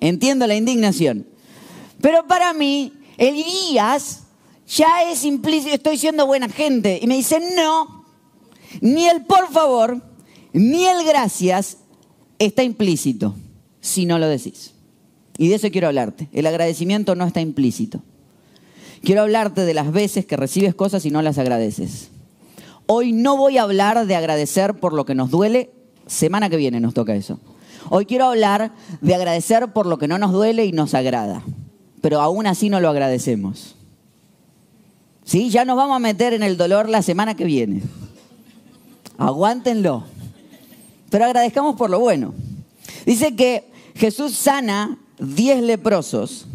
Entiendo 0.00 0.46
la 0.46 0.54
indignación. 0.54 1.26
Pero 2.00 2.26
para 2.26 2.52
mí, 2.52 2.92
Elías 3.16 4.22
ya 4.68 5.10
es 5.10 5.24
implícito, 5.24 5.74
estoy 5.74 5.96
siendo 5.98 6.26
buena 6.26 6.48
gente. 6.48 6.98
Y 7.00 7.06
me 7.06 7.16
dice, 7.16 7.40
no, 7.56 8.04
ni 8.80 9.06
el 9.06 9.24
por 9.24 9.50
favor, 9.50 10.02
ni 10.52 10.84
el 10.86 11.04
gracias 11.04 11.78
está 12.38 12.62
implícito 12.62 13.34
si 13.80 14.06
no 14.06 14.18
lo 14.18 14.28
decís. 14.28 14.74
Y 15.38 15.48
de 15.48 15.56
eso 15.56 15.70
quiero 15.70 15.88
hablarte. 15.88 16.28
El 16.32 16.46
agradecimiento 16.46 17.14
no 17.14 17.26
está 17.26 17.40
implícito. 17.40 18.02
Quiero 19.02 19.22
hablarte 19.22 19.64
de 19.64 19.74
las 19.74 19.92
veces 19.92 20.26
que 20.26 20.36
recibes 20.36 20.74
cosas 20.74 21.04
y 21.04 21.10
no 21.10 21.22
las 21.22 21.38
agradeces. 21.38 22.08
Hoy 22.86 23.12
no 23.12 23.36
voy 23.36 23.58
a 23.58 23.62
hablar 23.62 24.06
de 24.06 24.16
agradecer 24.16 24.74
por 24.74 24.92
lo 24.92 25.04
que 25.04 25.14
nos 25.14 25.30
duele. 25.30 25.70
Semana 26.06 26.48
que 26.48 26.56
viene 26.56 26.80
nos 26.80 26.94
toca 26.94 27.14
eso. 27.14 27.40
Hoy 27.90 28.06
quiero 28.06 28.26
hablar 28.26 28.72
de 29.00 29.14
agradecer 29.14 29.72
por 29.72 29.86
lo 29.86 29.98
que 29.98 30.08
no 30.08 30.18
nos 30.18 30.32
duele 30.32 30.64
y 30.64 30.72
nos 30.72 30.94
agrada. 30.94 31.42
Pero 32.00 32.20
aún 32.20 32.46
así 32.46 32.68
no 32.68 32.80
lo 32.80 32.88
agradecemos. 32.88 33.76
¿Sí? 35.24 35.50
Ya 35.50 35.64
nos 35.64 35.76
vamos 35.76 35.96
a 35.96 36.00
meter 36.00 36.32
en 36.32 36.42
el 36.42 36.56
dolor 36.56 36.88
la 36.88 37.02
semana 37.02 37.34
que 37.34 37.44
viene. 37.44 37.82
Aguántenlo. 39.18 40.04
Pero 41.10 41.24
agradezcamos 41.24 41.76
por 41.76 41.90
lo 41.90 41.98
bueno. 41.98 42.34
Dice 43.04 43.34
que 43.34 43.70
Jesús 43.94 44.34
sana 44.34 44.98
diez 45.18 45.62
leprosos 45.62 46.46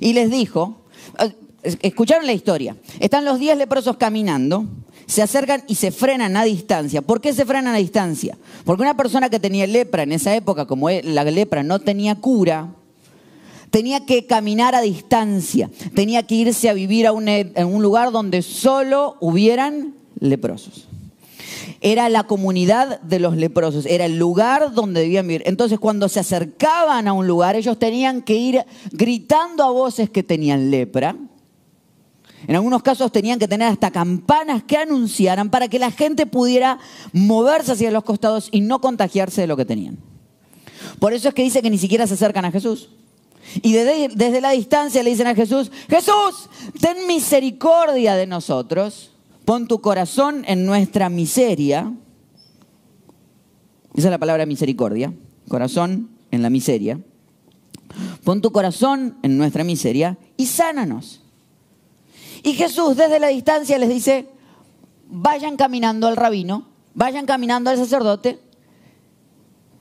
y 0.00 0.12
les 0.12 0.30
dijo, 0.30 0.82
eh, 1.18 1.34
escucharon 1.82 2.26
la 2.26 2.32
historia, 2.32 2.76
están 3.00 3.24
los 3.24 3.38
diez 3.38 3.56
leprosos 3.56 3.96
caminando, 3.96 4.66
se 5.12 5.22
acercan 5.22 5.62
y 5.68 5.76
se 5.76 5.92
frenan 5.92 6.36
a 6.36 6.44
distancia. 6.44 7.02
¿Por 7.02 7.20
qué 7.20 7.32
se 7.32 7.44
frenan 7.44 7.74
a 7.74 7.78
distancia? 7.78 8.36
Porque 8.64 8.82
una 8.82 8.96
persona 8.96 9.28
que 9.28 9.38
tenía 9.38 9.66
lepra 9.66 10.02
en 10.02 10.12
esa 10.12 10.34
época, 10.34 10.66
como 10.66 10.90
la 10.90 11.24
lepra 11.24 11.62
no 11.62 11.78
tenía 11.78 12.16
cura, 12.16 12.74
tenía 13.70 14.04
que 14.06 14.26
caminar 14.26 14.74
a 14.74 14.80
distancia, 14.80 15.70
tenía 15.94 16.22
que 16.24 16.34
irse 16.34 16.68
a 16.68 16.72
vivir 16.72 17.06
a 17.06 17.12
un, 17.12 17.28
en 17.28 17.66
un 17.66 17.82
lugar 17.82 18.10
donde 18.10 18.42
solo 18.42 19.16
hubieran 19.20 19.94
leprosos 20.18 20.88
era 21.82 22.08
la 22.08 22.24
comunidad 22.24 23.00
de 23.00 23.18
los 23.18 23.36
leprosos, 23.36 23.86
era 23.86 24.04
el 24.04 24.16
lugar 24.16 24.72
donde 24.72 25.00
debían 25.00 25.26
vivir. 25.26 25.42
Entonces 25.46 25.80
cuando 25.80 26.08
se 26.08 26.20
acercaban 26.20 27.08
a 27.08 27.12
un 27.12 27.26
lugar, 27.26 27.56
ellos 27.56 27.78
tenían 27.78 28.22
que 28.22 28.34
ir 28.34 28.64
gritando 28.92 29.64
a 29.64 29.70
voces 29.70 30.08
que 30.08 30.22
tenían 30.22 30.70
lepra. 30.70 31.16
En 32.46 32.56
algunos 32.56 32.82
casos 32.82 33.12
tenían 33.12 33.38
que 33.38 33.48
tener 33.48 33.68
hasta 33.68 33.90
campanas 33.90 34.62
que 34.64 34.76
anunciaran 34.76 35.50
para 35.50 35.68
que 35.68 35.78
la 35.78 35.90
gente 35.90 36.26
pudiera 36.26 36.78
moverse 37.12 37.72
hacia 37.72 37.90
los 37.90 38.04
costados 38.04 38.48
y 38.50 38.60
no 38.60 38.80
contagiarse 38.80 39.40
de 39.42 39.46
lo 39.46 39.56
que 39.56 39.64
tenían. 39.64 39.98
Por 40.98 41.12
eso 41.12 41.28
es 41.28 41.34
que 41.34 41.42
dice 41.42 41.62
que 41.62 41.70
ni 41.70 41.78
siquiera 41.78 42.06
se 42.06 42.14
acercan 42.14 42.44
a 42.44 42.50
Jesús. 42.50 42.90
Y 43.62 43.72
desde, 43.72 44.08
desde 44.14 44.40
la 44.40 44.50
distancia 44.50 45.02
le 45.02 45.10
dicen 45.10 45.26
a 45.26 45.34
Jesús, 45.34 45.70
Jesús, 45.88 46.48
ten 46.80 47.06
misericordia 47.06 48.14
de 48.14 48.26
nosotros. 48.26 49.12
Pon 49.44 49.66
tu 49.66 49.80
corazón 49.80 50.44
en 50.46 50.64
nuestra 50.64 51.08
miseria. 51.08 51.92
Esa 53.94 54.08
es 54.08 54.10
la 54.10 54.18
palabra 54.18 54.46
misericordia. 54.46 55.12
Corazón 55.48 56.10
en 56.30 56.42
la 56.42 56.50
miseria. 56.50 57.00
Pon 58.24 58.40
tu 58.40 58.52
corazón 58.52 59.18
en 59.22 59.36
nuestra 59.36 59.64
miseria 59.64 60.18
y 60.36 60.46
sánanos. 60.46 61.21
Y 62.42 62.54
Jesús 62.54 62.96
desde 62.96 63.20
la 63.20 63.28
distancia 63.28 63.78
les 63.78 63.88
dice, 63.88 64.26
vayan 65.08 65.56
caminando 65.56 66.08
al 66.08 66.16
rabino, 66.16 66.66
vayan 66.94 67.26
caminando 67.26 67.70
al 67.70 67.76
sacerdote 67.76 68.40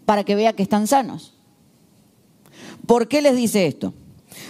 para 0.06 0.24
que 0.24 0.36
vea 0.36 0.54
que 0.54 0.64
están 0.64 0.88
sanos. 0.88 1.34
¿Por 2.86 3.08
qué 3.08 3.22
les 3.22 3.36
dice 3.36 3.66
esto? 3.66 3.94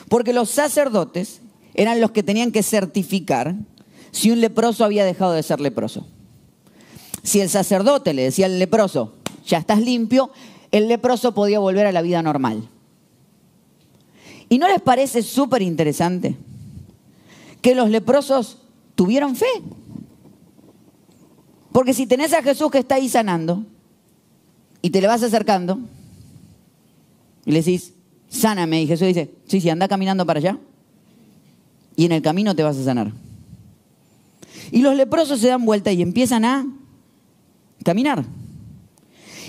Porque 0.10 0.34
los 0.34 0.50
sacerdotes 0.50 1.42
eran 1.74 2.02
los 2.02 2.12
que 2.12 2.24
tenían 2.24 2.52
que 2.52 2.64
certificar 2.64 3.56
si 4.12 4.32
un 4.32 4.42
leproso 4.42 4.84
había 4.84 5.06
dejado 5.06 5.32
de 5.34 5.44
ser 5.44 5.62
leproso. 5.62 6.06
Si 7.24 7.40
el 7.40 7.50
sacerdote 7.50 8.14
le 8.14 8.24
decía 8.24 8.48
al 8.48 8.60
leproso, 8.60 9.14
ya 9.46 9.60
estás 9.60 9.80
limpio, 9.80 10.32
el 10.72 10.88
leproso 10.88 11.34
podía 11.34 11.60
volver 11.60 11.86
a 11.86 11.92
la 11.92 12.02
vida 12.02 12.22
normal. 12.22 12.68
¿Y 14.50 14.58
no 14.58 14.68
les 14.68 14.82
parece 14.82 15.22
súper 15.22 15.62
interesante 15.62 16.36
que 17.62 17.76
los 17.76 17.90
leprosos 17.90 18.58
tuvieron 18.96 19.36
fe? 19.36 19.46
Porque 21.72 21.94
si 21.94 22.06
tenés 22.06 22.34
a 22.34 22.44
Jesús 22.44 22.70
que 22.72 22.80
está 22.80 22.96
ahí 22.96 23.08
sanando 23.08 23.66
y 24.82 24.90
te 24.90 25.00
le 25.00 25.08
vas 25.08 25.24
acercando 25.24 25.80
y 27.46 27.52
le 27.52 27.60
decís, 27.60 27.94
sáname, 28.30 28.84
y 28.84 28.88
Jesús 28.88 29.08
dice, 29.08 29.34
sí, 29.48 29.62
sí, 29.62 29.70
anda 29.70 29.88
caminando 29.88 30.26
para 30.26 30.40
allá 30.40 30.58
y 31.96 32.06
en 32.06 32.12
el 32.12 32.22
camino 32.22 32.56
te 32.56 32.64
vas 32.64 32.78
a 32.78 32.84
sanar. 32.84 33.12
Y 34.72 34.82
los 34.82 34.96
leprosos 34.96 35.40
se 35.40 35.48
dan 35.48 35.66
vuelta 35.66 35.92
y 35.92 36.02
empiezan 36.02 36.46
a 36.46 36.66
caminar. 37.84 38.26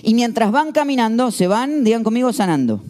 Y 0.02 0.14
mientras 0.14 0.50
van 0.50 0.72
caminando, 0.72 1.30
se 1.30 1.46
van, 1.46 1.84
digan 1.84 2.02
conmigo, 2.02 2.32
sanando. 2.32 2.82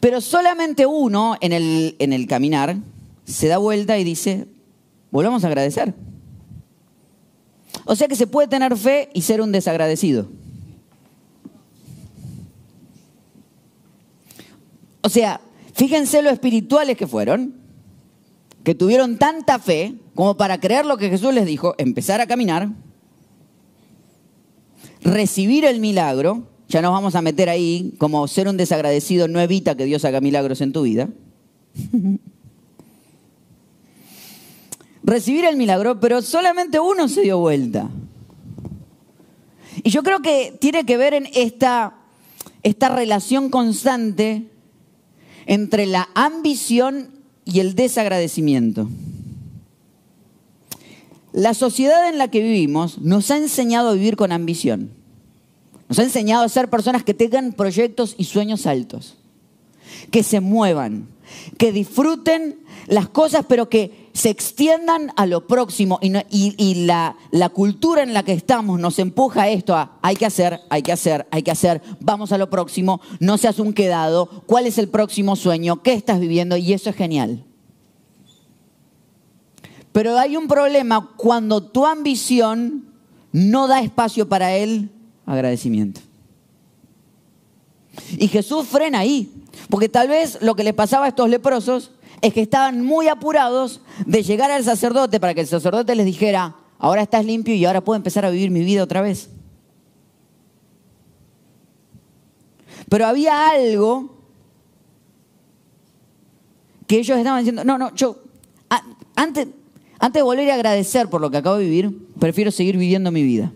Pero 0.00 0.20
solamente 0.20 0.86
uno 0.86 1.36
en 1.40 1.52
el, 1.52 1.96
en 1.98 2.12
el 2.12 2.26
caminar 2.26 2.76
se 3.24 3.48
da 3.48 3.58
vuelta 3.58 3.98
y 3.98 4.04
dice, 4.04 4.46
volvamos 5.10 5.44
a 5.44 5.48
agradecer. 5.48 5.94
O 7.84 7.94
sea 7.94 8.08
que 8.08 8.16
se 8.16 8.26
puede 8.26 8.48
tener 8.48 8.76
fe 8.76 9.10
y 9.14 9.22
ser 9.22 9.40
un 9.40 9.52
desagradecido. 9.52 10.28
O 15.02 15.08
sea, 15.08 15.40
fíjense 15.74 16.22
lo 16.22 16.30
espirituales 16.30 16.96
que 16.96 17.06
fueron 17.06 17.60
que 18.64 18.74
tuvieron 18.74 19.16
tanta 19.16 19.58
fe 19.58 19.94
como 20.14 20.36
para 20.36 20.60
creer 20.60 20.84
lo 20.84 20.96
que 20.98 21.08
Jesús 21.08 21.32
les 21.32 21.46
dijo, 21.46 21.74
empezar 21.78 22.20
a 22.20 22.26
caminar, 22.26 22.68
recibir 25.02 25.64
el 25.64 25.80
milagro, 25.80 26.46
ya 26.70 26.80
nos 26.80 26.92
vamos 26.92 27.16
a 27.16 27.22
meter 27.22 27.48
ahí, 27.48 27.92
como 27.98 28.26
ser 28.28 28.48
un 28.48 28.56
desagradecido 28.56 29.26
no 29.26 29.40
evita 29.40 29.76
que 29.76 29.84
Dios 29.84 30.04
haga 30.04 30.20
milagros 30.20 30.60
en 30.60 30.72
tu 30.72 30.82
vida. 30.82 31.08
recibir 35.02 35.44
el 35.44 35.56
milagro, 35.56 35.98
pero 35.98 36.22
solamente 36.22 36.78
uno 36.78 37.08
se 37.08 37.22
dio 37.22 37.38
vuelta. 37.38 37.90
Y 39.82 39.90
yo 39.90 40.04
creo 40.04 40.20
que 40.20 40.56
tiene 40.60 40.86
que 40.86 40.96
ver 40.96 41.14
en 41.14 41.28
esta, 41.34 41.94
esta 42.62 42.88
relación 42.88 43.50
constante 43.50 44.46
entre 45.46 45.86
la 45.86 46.08
ambición 46.14 47.10
y 47.44 47.58
el 47.58 47.74
desagradecimiento. 47.74 48.88
La 51.32 51.54
sociedad 51.54 52.08
en 52.08 52.18
la 52.18 52.28
que 52.28 52.40
vivimos 52.40 52.98
nos 52.98 53.32
ha 53.32 53.38
enseñado 53.38 53.88
a 53.88 53.94
vivir 53.94 54.14
con 54.14 54.30
ambición. 54.30 54.99
Nos 55.90 55.98
ha 55.98 56.04
enseñado 56.04 56.44
a 56.44 56.48
ser 56.48 56.70
personas 56.70 57.02
que 57.02 57.14
tengan 57.14 57.52
proyectos 57.52 58.14
y 58.16 58.22
sueños 58.22 58.64
altos, 58.64 59.16
que 60.12 60.22
se 60.22 60.38
muevan, 60.38 61.08
que 61.58 61.72
disfruten 61.72 62.60
las 62.86 63.08
cosas, 63.08 63.44
pero 63.48 63.68
que 63.68 64.08
se 64.12 64.30
extiendan 64.30 65.12
a 65.16 65.26
lo 65.26 65.48
próximo. 65.48 65.98
Y, 66.00 66.84
la, 66.86 67.16
la, 67.32 67.48
cultura 67.48 68.04
en 68.04 68.14
la 68.14 68.22
que 68.22 68.32
estamos 68.32 68.78
nos 68.78 69.00
empuja 69.00 69.42
a 69.42 69.48
esto, 69.48 69.74
a 69.74 69.98
hay 70.00 70.14
que 70.14 70.26
hacer, 70.26 70.60
hay 70.70 70.82
que 70.82 70.92
hacer, 70.92 71.26
hay 71.32 71.42
que 71.42 71.50
hacer, 71.50 71.82
vamos 71.98 72.30
a 72.30 72.38
lo 72.38 72.50
próximo, 72.50 73.00
no 73.18 73.36
seas 73.36 73.58
un 73.58 73.72
quedado, 73.72 74.44
cuál 74.46 74.68
es 74.68 74.78
el 74.78 74.88
próximo 74.88 75.34
sueño, 75.34 75.82
qué 75.82 75.94
estás 75.94 76.20
viviendo, 76.20 76.56
y 76.56 76.72
eso 76.72 76.90
es 76.90 76.94
genial. 76.94 77.44
Pero 79.90 80.16
hay 80.16 80.36
un 80.36 80.46
problema 80.46 81.10
cuando 81.16 81.64
tu 81.64 81.84
ambición 81.84 82.84
no 83.32 83.66
da 83.66 83.80
espacio 83.80 84.28
para 84.28 84.54
el 84.54 84.88
agradecimiento. 85.30 86.00
Y 88.16 88.28
Jesús 88.28 88.66
frena 88.66 89.00
ahí, 89.00 89.32
porque 89.68 89.88
tal 89.88 90.08
vez 90.08 90.38
lo 90.40 90.54
que 90.54 90.64
le 90.64 90.72
pasaba 90.72 91.06
a 91.06 91.08
estos 91.08 91.28
leprosos 91.28 91.92
es 92.20 92.34
que 92.34 92.42
estaban 92.42 92.84
muy 92.84 93.08
apurados 93.08 93.80
de 94.06 94.22
llegar 94.22 94.50
al 94.50 94.64
sacerdote 94.64 95.20
para 95.20 95.34
que 95.34 95.40
el 95.40 95.46
sacerdote 95.46 95.94
les 95.94 96.06
dijera, 96.06 96.56
ahora 96.78 97.02
estás 97.02 97.24
limpio 97.24 97.54
y 97.54 97.64
ahora 97.64 97.82
puedo 97.82 97.96
empezar 97.96 98.24
a 98.24 98.30
vivir 98.30 98.50
mi 98.50 98.64
vida 98.64 98.82
otra 98.82 99.00
vez. 99.00 99.30
Pero 102.88 103.06
había 103.06 103.50
algo 103.50 104.16
que 106.86 106.98
ellos 106.98 107.16
estaban 107.16 107.40
diciendo, 107.40 107.64
no, 107.64 107.78
no, 107.78 107.94
yo, 107.94 108.18
antes, 109.14 109.46
antes 109.98 110.20
de 110.20 110.24
volver 110.24 110.50
a 110.50 110.54
agradecer 110.54 111.08
por 111.08 111.20
lo 111.20 111.30
que 111.30 111.36
acabo 111.36 111.56
de 111.56 111.64
vivir, 111.64 112.08
prefiero 112.18 112.50
seguir 112.50 112.76
viviendo 112.76 113.12
mi 113.12 113.22
vida. 113.22 113.52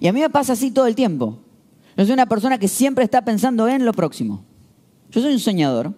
Y 0.00 0.08
a 0.08 0.12
mí 0.12 0.20
me 0.20 0.30
pasa 0.30 0.54
así 0.54 0.70
todo 0.70 0.86
el 0.86 0.94
tiempo. 0.94 1.38
Yo 1.96 2.04
soy 2.04 2.12
una 2.12 2.26
persona 2.26 2.58
que 2.58 2.68
siempre 2.68 3.04
está 3.04 3.24
pensando 3.24 3.68
en 3.68 3.84
lo 3.84 3.92
próximo. 3.92 4.44
Yo 5.10 5.20
soy 5.20 5.32
un 5.32 5.38
soñador. 5.38 5.92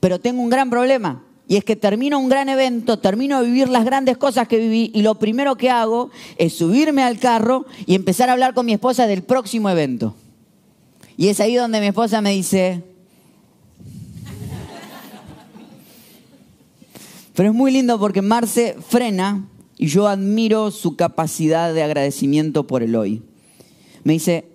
Pero 0.00 0.20
tengo 0.20 0.42
un 0.42 0.50
gran 0.50 0.70
problema. 0.70 1.24
y 1.48 1.56
es 1.56 1.64
que 1.64 1.76
termino 1.76 2.18
un 2.18 2.28
gran 2.28 2.48
evento, 2.48 2.98
termino 2.98 3.40
de 3.40 3.46
vivir 3.46 3.68
las 3.68 3.84
grandes 3.84 4.16
cosas 4.16 4.48
que 4.48 4.58
viví 4.58 4.90
y 4.94 5.02
lo 5.02 5.16
primero 5.16 5.56
que 5.56 5.68
hago 5.70 6.10
es 6.38 6.54
subirme 6.54 7.02
al 7.02 7.18
carro 7.18 7.66
y 7.84 7.94
empezar 7.94 8.30
a 8.30 8.32
hablar 8.32 8.54
con 8.54 8.64
mi 8.64 8.72
esposa 8.72 9.06
del 9.06 9.22
próximo 9.22 9.68
evento. 9.68 10.14
Y 11.16 11.28
es 11.28 11.40
ahí 11.40 11.54
donde 11.54 11.80
mi 11.80 11.88
esposa 11.88 12.22
me 12.22 12.30
dice, 12.30 12.82
pero 17.34 17.50
es 17.50 17.54
muy 17.54 17.70
lindo 17.70 17.98
porque 17.98 18.22
Marce 18.22 18.76
frena 18.88 19.46
y 19.78 19.86
yo 19.86 20.08
admiro 20.08 20.70
su 20.70 20.96
capacidad 20.96 21.72
de 21.74 21.82
agradecimiento 21.82 22.66
por 22.66 22.82
el 22.82 22.94
hoy. 22.94 23.22
Me 24.04 24.14
dice, 24.14 24.46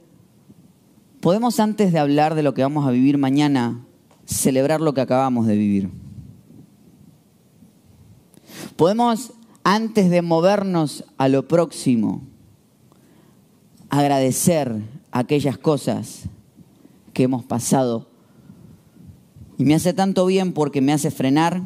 ¿podemos 1.21 1.59
antes 1.59 1.91
de 1.91 2.00
hablar 2.00 2.36
de 2.36 2.43
lo 2.43 2.53
que 2.53 2.62
vamos 2.62 2.88
a 2.88 2.91
vivir 2.91 3.17
mañana, 3.17 3.86
celebrar 4.25 4.81
lo 4.81 4.93
que 4.93 5.01
acabamos 5.01 5.47
de 5.47 5.57
vivir? 5.57 5.89
Podemos, 8.75 9.33
antes 9.63 10.09
de 10.09 10.21
movernos 10.21 11.03
a 11.17 11.27
lo 11.27 11.47
próximo, 11.47 12.21
agradecer 13.89 14.81
aquellas 15.12 15.57
cosas 15.57 16.24
que 17.13 17.24
hemos 17.24 17.43
pasado. 17.43 18.07
Y 19.57 19.65
me 19.65 19.74
hace 19.74 19.93
tanto 19.93 20.25
bien 20.25 20.53
porque 20.53 20.81
me 20.81 20.93
hace 20.93 21.09
frenar 21.09 21.63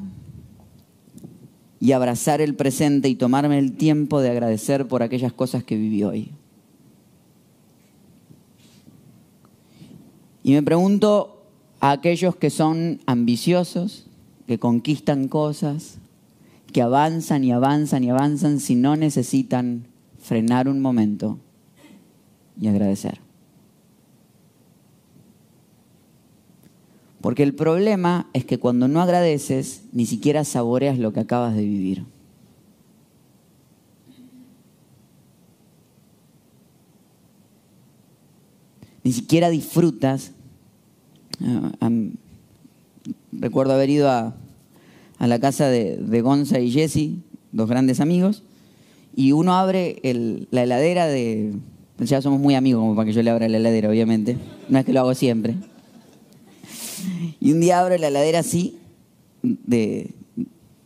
y 1.82 1.94
abrazar 1.94 2.42
el 2.42 2.54
presente 2.54 3.10
y 3.10 3.16
tomarme 3.16 3.58
el 3.58 3.74
tiempo 3.74 4.22
de 4.22 4.30
agradecer 4.30 4.88
por 4.88 5.02
aquellas 5.02 5.34
cosas 5.34 5.64
que 5.64 5.76
viví 5.76 6.04
hoy. 6.04 6.32
Y 10.44 10.54
me 10.54 10.62
pregunto 10.62 11.44
a 11.80 11.92
aquellos 11.92 12.36
que 12.36 12.52
son 12.52 13.02
ambiciosos, 13.08 14.06
que 14.46 14.60
conquistan 14.60 15.28
cosas, 15.28 15.98
que 16.72 16.84
avanzan 16.84 17.44
y 17.44 17.52
avanzan 17.52 18.04
y 18.04 18.12
avanzan 18.12 18.60
si 18.60 18.76
no 18.76 18.96
necesitan 18.96 19.88
frenar 20.20 20.70
un 20.70 20.82
momento 20.82 21.40
y 22.60 22.68
agradecer. 22.68 23.20
Porque 27.22 27.44
el 27.44 27.54
problema 27.54 28.28
es 28.34 28.46
que 28.46 28.58
cuando 28.58 28.88
no 28.88 29.00
agradeces, 29.00 29.84
ni 29.94 30.06
siquiera 30.06 30.44
saboreas 30.44 30.98
lo 30.98 31.14
que 31.14 31.20
acabas 31.20 31.56
de 31.56 31.62
vivir. 31.62 32.04
Ni 39.04 39.12
siquiera 39.12 39.50
disfrutas. 39.50 40.32
Ah, 41.80 41.90
recuerdo 43.32 43.74
haber 43.74 43.90
ido 43.90 44.10
a, 44.10 44.36
la 45.20 45.40
casa 45.40 45.68
de, 45.68 45.98
de, 45.98 46.22
Gonza 46.22 46.60
y 46.60 46.72
Jesse, 46.72 47.12
dos 47.52 47.70
grandes 47.70 48.00
amigos, 48.00 48.44
y 49.16 49.32
uno 49.34 49.54
abre 49.54 50.00
la 50.52 50.64
heladera 50.64 51.06
de... 51.06 51.54
Ya 52.00 52.20
somos 52.20 52.40
muy 52.40 52.56
amigos 52.56 52.82
como 52.82 52.96
para 52.96 53.06
que 53.06 53.14
yo 53.14 53.22
le 53.22 53.30
abra 53.30 53.48
la 53.48 53.58
heladera, 53.58 53.90
obviamente. 53.90 54.38
No 54.70 54.80
es 54.80 54.86
que 54.86 54.94
lo 54.94 55.02
hago 55.02 55.14
siempre. 55.14 55.56
Y 57.40 57.52
un 57.52 57.62
día 57.62 57.80
abro 57.80 57.98
la 57.98 58.08
heladera 58.08 58.40
así, 58.40 58.78
de, 59.44 60.12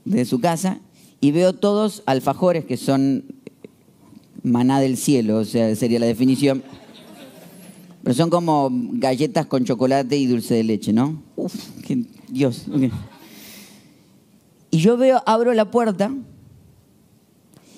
de 0.06 0.26
su 0.26 0.40
casa, 0.40 0.80
y 1.22 1.32
veo 1.32 1.54
todos 1.54 2.04
alfajores 2.06 2.66
que 2.66 2.78
son 2.78 3.26
maná 4.44 4.80
del 4.80 4.98
cielo, 4.98 5.38
o 5.38 5.46
sea, 5.46 5.76
sería 5.76 6.00
la 6.00 6.06
definición. 6.06 6.64
Pero 8.04 8.14
son 8.14 8.30
como 8.30 8.70
galletas 8.72 9.48
con 9.48 9.66
chocolate 9.66 10.16
y 10.16 10.28
dulce 10.28 10.54
de 10.54 10.64
leche, 10.64 10.94
¿no? 10.94 11.24
Uf, 11.36 11.56
qué, 11.84 12.06
Dios. 12.30 12.66
Y 14.70 14.78
yo 14.78 14.96
veo, 14.98 15.24
abro 15.26 15.54
la 15.54 15.72
puerta 15.72 16.14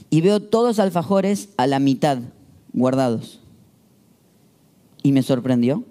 y 0.09 0.21
veo 0.21 0.41
todos 0.41 0.79
alfajores 0.79 1.49
a 1.55 1.67
la 1.67 1.79
mitad 1.79 2.19
guardados. 2.73 3.39
Y 5.03 5.13
me 5.13 5.23
sorprendió. 5.23 5.85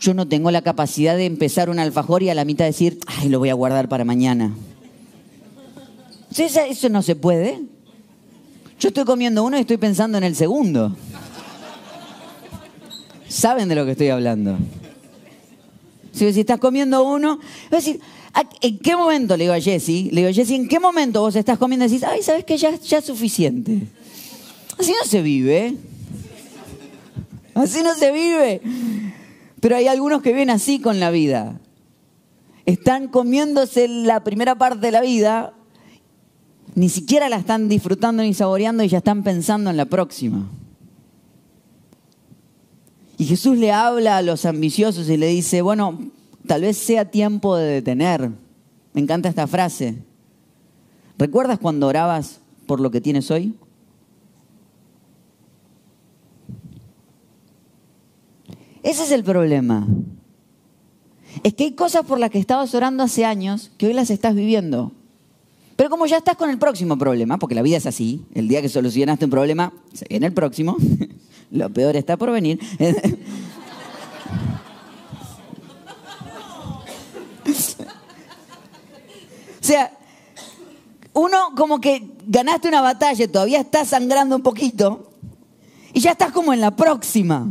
Yo 0.00 0.14
no 0.14 0.26
tengo 0.26 0.50
la 0.50 0.62
capacidad 0.62 1.14
de 1.14 1.26
empezar 1.26 1.68
un 1.68 1.78
alfajor 1.78 2.22
y 2.22 2.30
a 2.30 2.34
la 2.34 2.46
mitad 2.46 2.64
decir, 2.64 2.98
ay, 3.06 3.28
lo 3.28 3.38
voy 3.38 3.50
a 3.50 3.54
guardar 3.54 3.88
para 3.88 4.04
mañana. 4.04 4.54
Eso 6.34 6.88
no 6.88 7.02
se 7.02 7.16
puede. 7.16 7.60
Yo 8.78 8.88
estoy 8.88 9.04
comiendo 9.04 9.44
uno 9.44 9.58
y 9.58 9.60
estoy 9.60 9.76
pensando 9.76 10.16
en 10.16 10.24
el 10.24 10.34
segundo. 10.34 10.96
¿Saben 13.28 13.68
de 13.68 13.74
lo 13.74 13.84
que 13.84 13.92
estoy 13.92 14.08
hablando? 14.08 14.56
Si, 16.12 16.24
estás 16.24 16.58
comiendo 16.58 17.04
uno, 17.04 17.38
decir, 17.70 18.00
¿en 18.62 18.78
qué 18.78 18.96
momento, 18.96 19.36
le 19.36 19.44
digo 19.44 19.54
a 19.54 19.60
Jessy, 19.60 20.10
le 20.12 20.22
digo 20.22 20.30
a 20.30 20.32
Jessy, 20.32 20.54
¿en 20.54 20.66
qué 20.66 20.80
momento 20.80 21.20
vos 21.20 21.36
estás 21.36 21.58
comiendo 21.58 21.84
y 21.84 21.88
decís, 21.88 22.04
ay, 22.04 22.22
¿sabes 22.22 22.44
qué? 22.44 22.56
Ya, 22.56 22.74
ya 22.74 22.98
es 22.98 23.04
suficiente. 23.04 23.82
Así 24.78 24.92
no 24.92 25.06
se 25.06 25.20
vive. 25.20 25.76
Así 27.54 27.82
no 27.82 27.94
se 27.94 28.10
vive. 28.10 28.62
Pero 29.60 29.76
hay 29.76 29.86
algunos 29.86 30.22
que 30.22 30.32
viven 30.32 30.50
así 30.50 30.80
con 30.80 31.00
la 31.00 31.10
vida. 31.10 31.60
Están 32.66 33.08
comiéndose 33.08 33.88
la 33.88 34.24
primera 34.24 34.56
parte 34.56 34.86
de 34.86 34.92
la 34.92 35.02
vida, 35.02 35.54
ni 36.74 36.88
siquiera 36.88 37.28
la 37.28 37.36
están 37.36 37.68
disfrutando 37.68 38.22
ni 38.22 38.32
saboreando 38.34 38.82
y 38.82 38.88
ya 38.88 38.98
están 38.98 39.22
pensando 39.22 39.70
en 39.70 39.76
la 39.76 39.86
próxima. 39.86 40.48
Y 43.18 43.26
Jesús 43.26 43.58
le 43.58 43.70
habla 43.70 44.16
a 44.16 44.22
los 44.22 44.46
ambiciosos 44.46 45.08
y 45.10 45.16
le 45.18 45.26
dice, 45.26 45.60
bueno, 45.60 45.98
tal 46.46 46.62
vez 46.62 46.78
sea 46.78 47.10
tiempo 47.10 47.56
de 47.56 47.66
detener. 47.66 48.30
Me 48.94 49.00
encanta 49.00 49.28
esta 49.28 49.46
frase. 49.46 49.98
¿Recuerdas 51.18 51.58
cuando 51.58 51.86
orabas 51.86 52.40
por 52.66 52.80
lo 52.80 52.90
que 52.90 53.02
tienes 53.02 53.30
hoy? 53.30 53.54
Ese 58.82 59.04
es 59.04 59.12
el 59.12 59.24
problema. 59.24 59.86
Es 61.42 61.54
que 61.54 61.64
hay 61.64 61.72
cosas 61.72 62.04
por 62.04 62.18
las 62.18 62.30
que 62.30 62.38
estabas 62.38 62.74
orando 62.74 63.02
hace 63.02 63.24
años 63.24 63.70
que 63.78 63.86
hoy 63.86 63.92
las 63.92 64.10
estás 64.10 64.34
viviendo. 64.34 64.92
Pero 65.76 65.90
como 65.90 66.06
ya 66.06 66.18
estás 66.18 66.36
con 66.36 66.50
el 66.50 66.58
próximo 66.58 66.98
problema, 66.98 67.38
porque 67.38 67.54
la 67.54 67.62
vida 67.62 67.76
es 67.78 67.86
así, 67.86 68.24
el 68.34 68.48
día 68.48 68.60
que 68.60 68.68
solucionaste 68.68 69.24
un 69.24 69.30
problema, 69.30 69.72
se 69.94 70.06
viene 70.08 70.26
el 70.26 70.34
próximo, 70.34 70.76
Lo 71.50 71.68
peor 71.70 71.96
está 71.96 72.16
por 72.16 72.30
venir. 72.30 72.60
o 79.60 79.64
sea, 79.64 79.92
uno 81.12 81.36
como 81.56 81.80
que 81.80 82.12
ganaste 82.26 82.68
una 82.68 82.80
batalla, 82.80 83.26
todavía 83.30 83.60
estás 83.60 83.88
sangrando 83.88 84.36
un 84.36 84.42
poquito 84.42 85.10
y 85.92 85.98
ya 86.00 86.12
estás 86.12 86.30
como 86.30 86.52
en 86.52 86.60
la 86.60 86.76
próxima. 86.76 87.48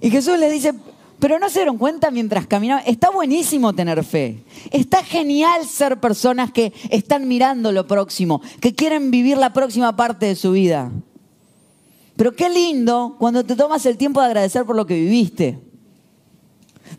Y 0.00 0.10
Jesús 0.10 0.38
le 0.38 0.50
dice, 0.50 0.74
pero 1.18 1.38
no 1.38 1.48
se 1.48 1.60
dieron 1.60 1.78
cuenta 1.78 2.10
mientras 2.10 2.46
caminaban. 2.46 2.84
Está 2.86 3.10
buenísimo 3.10 3.72
tener 3.72 4.04
fe. 4.04 4.44
Está 4.70 5.02
genial 5.02 5.64
ser 5.66 5.98
personas 5.98 6.52
que 6.52 6.72
están 6.90 7.26
mirando 7.26 7.72
lo 7.72 7.86
próximo, 7.86 8.42
que 8.60 8.74
quieren 8.74 9.10
vivir 9.10 9.38
la 9.38 9.52
próxima 9.52 9.96
parte 9.96 10.26
de 10.26 10.36
su 10.36 10.52
vida. 10.52 10.90
Pero 12.16 12.34
qué 12.34 12.48
lindo 12.50 13.16
cuando 13.18 13.44
te 13.44 13.56
tomas 13.56 13.84
el 13.86 13.96
tiempo 13.96 14.20
de 14.20 14.26
agradecer 14.26 14.64
por 14.64 14.76
lo 14.76 14.86
que 14.86 14.94
viviste. 14.94 15.58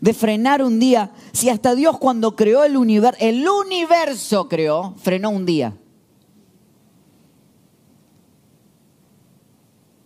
De 0.00 0.12
frenar 0.12 0.62
un 0.62 0.78
día. 0.78 1.12
Si 1.32 1.48
hasta 1.48 1.74
Dios 1.74 1.98
cuando 1.98 2.34
creó 2.34 2.64
el 2.64 2.76
universo, 2.76 3.18
el 3.20 3.48
universo 3.48 4.48
creó, 4.48 4.94
frenó 4.98 5.30
un 5.30 5.46
día. 5.46 5.76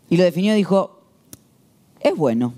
Y 0.08 0.18
lo 0.18 0.24
definió 0.24 0.52
y 0.52 0.58
dijo, 0.58 1.00
es 2.00 2.14
bueno. 2.14 2.52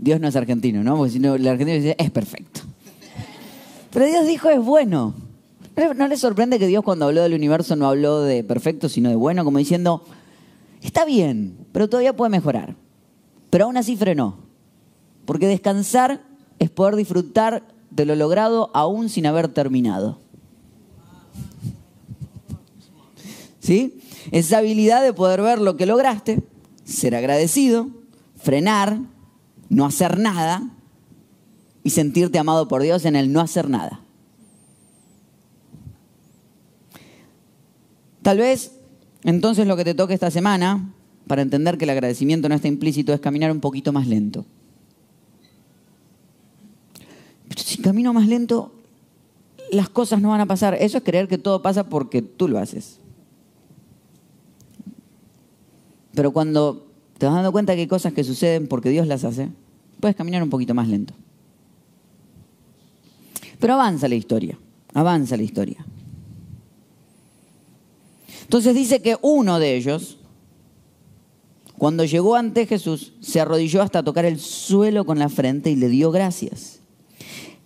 Dios 0.00 0.20
no 0.20 0.28
es 0.28 0.36
argentino, 0.36 0.82
¿no? 0.82 0.96
Porque 0.96 1.12
si 1.12 1.18
no, 1.18 1.34
el 1.34 1.46
argentino 1.46 1.78
dice, 1.78 1.96
es 1.98 2.10
perfecto. 2.10 2.62
Pero 3.92 4.06
Dios 4.06 4.26
dijo, 4.26 4.48
es 4.48 4.60
bueno. 4.60 5.14
¿No 5.96 6.08
le 6.08 6.16
sorprende 6.16 6.58
que 6.58 6.66
Dios 6.66 6.82
cuando 6.84 7.06
habló 7.06 7.22
del 7.22 7.34
universo 7.34 7.76
no 7.76 7.88
habló 7.88 8.22
de 8.22 8.44
perfecto, 8.44 8.88
sino 8.88 9.08
de 9.08 9.16
bueno? 9.16 9.44
Como 9.44 9.58
diciendo, 9.58 10.04
Está 10.82 11.04
bien, 11.04 11.66
pero 11.72 11.88
todavía 11.88 12.16
puede 12.16 12.30
mejorar. 12.30 12.74
Pero 13.50 13.64
aún 13.64 13.76
así 13.76 13.96
frenó. 13.96 14.38
Porque 15.26 15.46
descansar 15.46 16.22
es 16.58 16.70
poder 16.70 16.96
disfrutar 16.96 17.66
de 17.90 18.06
lo 18.06 18.14
logrado 18.14 18.70
aún 18.72 19.08
sin 19.08 19.26
haber 19.26 19.48
terminado. 19.48 20.18
¿Sí? 23.58 24.00
Esa 24.30 24.58
habilidad 24.58 25.02
de 25.02 25.12
poder 25.12 25.42
ver 25.42 25.60
lo 25.60 25.76
que 25.76 25.86
lograste, 25.86 26.42
ser 26.84 27.14
agradecido, 27.14 27.88
frenar, 28.36 29.00
no 29.70 29.86
hacer 29.86 30.18
nada 30.18 30.68
y 31.82 31.90
sentirte 31.90 32.38
amado 32.38 32.68
por 32.68 32.82
Dios 32.82 33.06
en 33.06 33.16
el 33.16 33.32
no 33.32 33.40
hacer 33.40 33.70
nada. 33.70 34.00
Tal 38.20 38.36
vez 38.36 38.72
entonces 39.22 39.66
lo 39.66 39.76
que 39.76 39.84
te 39.84 39.94
toca 39.94 40.12
esta 40.12 40.30
semana, 40.30 40.92
para 41.26 41.42
entender 41.42 41.78
que 41.78 41.84
el 41.84 41.90
agradecimiento 41.90 42.48
no 42.48 42.54
está 42.54 42.68
implícito, 42.68 43.12
es 43.12 43.20
caminar 43.20 43.50
un 43.52 43.60
poquito 43.60 43.92
más 43.92 44.06
lento. 44.06 44.44
pero 47.48 47.62
si 47.62 47.78
camino 47.78 48.12
más 48.12 48.28
lento, 48.28 48.72
las 49.72 49.88
cosas 49.88 50.20
no 50.20 50.30
van 50.30 50.40
a 50.40 50.46
pasar. 50.46 50.74
Eso 50.74 50.98
es 50.98 51.04
creer 51.04 51.26
que 51.26 51.38
todo 51.38 51.62
pasa 51.62 51.88
porque 51.88 52.22
tú 52.22 52.46
lo 52.46 52.58
haces. 52.58 52.98
Pero 56.14 56.32
cuando 56.32 56.89
te 57.20 57.26
vas 57.26 57.34
dando 57.34 57.52
cuenta 57.52 57.74
que 57.74 57.82
hay 57.82 57.86
cosas 57.86 58.14
que 58.14 58.24
suceden 58.24 58.66
porque 58.66 58.88
Dios 58.88 59.06
las 59.06 59.24
hace, 59.24 59.50
puedes 60.00 60.16
caminar 60.16 60.42
un 60.42 60.48
poquito 60.48 60.72
más 60.72 60.88
lento. 60.88 61.12
Pero 63.58 63.74
avanza 63.74 64.08
la 64.08 64.14
historia, 64.14 64.58
avanza 64.94 65.36
la 65.36 65.42
historia. 65.42 65.84
Entonces 68.44 68.74
dice 68.74 69.02
que 69.02 69.18
uno 69.20 69.58
de 69.58 69.76
ellos, 69.76 70.16
cuando 71.76 72.06
llegó 72.06 72.36
ante 72.36 72.64
Jesús, 72.64 73.12
se 73.20 73.38
arrodilló 73.38 73.82
hasta 73.82 74.02
tocar 74.02 74.24
el 74.24 74.40
suelo 74.40 75.04
con 75.04 75.18
la 75.18 75.28
frente 75.28 75.70
y 75.70 75.76
le 75.76 75.90
dio 75.90 76.10
gracias. 76.10 76.80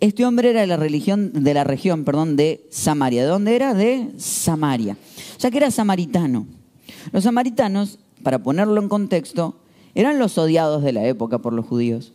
Este 0.01 0.27
hombre 0.27 0.51
era 0.51 0.63
de 0.63 0.67
la 0.67 0.77
religión 0.77 1.45
de 1.45 1.55
la 1.55 1.63
región, 1.63 2.03
perdón, 2.03 2.35
de 2.35 2.67
Samaria. 2.71 3.23
¿De 3.23 3.29
dónde 3.29 3.55
era? 3.55 3.73
De 3.73 4.11
Samaria. 4.19 4.97
O 5.37 5.41
sea 5.41 5.53
que 5.53 5.59
era 5.59 5.71
samaritano. 5.71 6.45
Los 7.13 7.23
samaritanos, 7.23 8.01
para 8.25 8.43
ponerlo 8.43 8.81
en 8.81 8.89
contexto, 8.89 9.55
eran 9.95 10.19
los 10.19 10.37
odiados 10.39 10.83
de 10.83 10.93
la 10.93 11.07
época 11.07 11.39
por 11.39 11.53
los 11.53 11.67
judíos. 11.67 12.13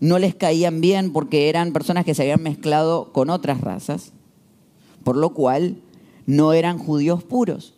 No 0.00 0.18
les 0.18 0.34
caían 0.34 0.82
bien 0.82 1.12
porque 1.12 1.48
eran 1.48 1.72
personas 1.72 2.04
que 2.04 2.14
se 2.14 2.22
habían 2.22 2.42
mezclado 2.42 3.12
con 3.12 3.30
otras 3.30 3.62
razas, 3.62 4.12
por 5.04 5.16
lo 5.16 5.30
cual 5.30 5.76
no 6.26 6.52
eran 6.52 6.78
judíos 6.78 7.24
puros. 7.24 7.74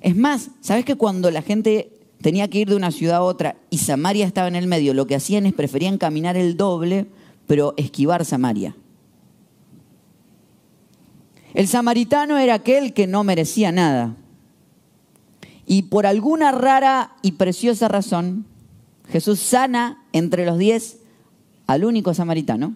Es 0.00 0.16
más, 0.16 0.50
¿sabes 0.60 0.86
que 0.86 0.96
cuando 0.96 1.30
la 1.30 1.42
gente 1.42 1.92
tenía 2.22 2.48
que 2.48 2.60
ir 2.60 2.68
de 2.68 2.76
una 2.76 2.90
ciudad 2.90 3.16
a 3.16 3.22
otra 3.22 3.56
y 3.68 3.78
Samaria 3.78 4.26
estaba 4.26 4.48
en 4.48 4.56
el 4.56 4.66
medio, 4.66 4.94
lo 4.94 5.06
que 5.06 5.14
hacían 5.14 5.44
es 5.44 5.52
preferían 5.52 5.98
caminar 5.98 6.36
el 6.36 6.56
doble, 6.56 7.06
pero 7.46 7.74
esquivar 7.76 8.24
Samaria? 8.24 8.74
El 11.52 11.66
samaritano 11.66 12.38
era 12.38 12.54
aquel 12.54 12.92
que 12.92 13.06
no 13.06 13.24
merecía 13.24 13.72
nada. 13.72 14.14
Y 15.72 15.82
por 15.82 16.04
alguna 16.04 16.50
rara 16.50 17.14
y 17.22 17.30
preciosa 17.30 17.86
razón, 17.86 18.44
Jesús 19.08 19.38
sana 19.38 20.04
entre 20.12 20.44
los 20.44 20.58
diez 20.58 20.98
al 21.68 21.84
único 21.84 22.12
samaritano. 22.12 22.74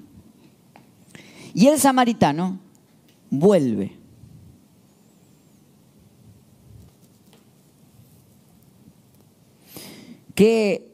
Y 1.55 1.67
el 1.67 1.81
samaritano 1.81 2.61
vuelve. 3.31 3.97
Qué 10.37 10.89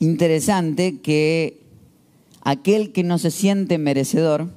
interesante 0.00 0.98
que 0.98 1.62
aquel 2.42 2.90
que 2.90 3.04
no 3.04 3.18
se 3.18 3.30
siente 3.30 3.78
merecedor 3.78 4.50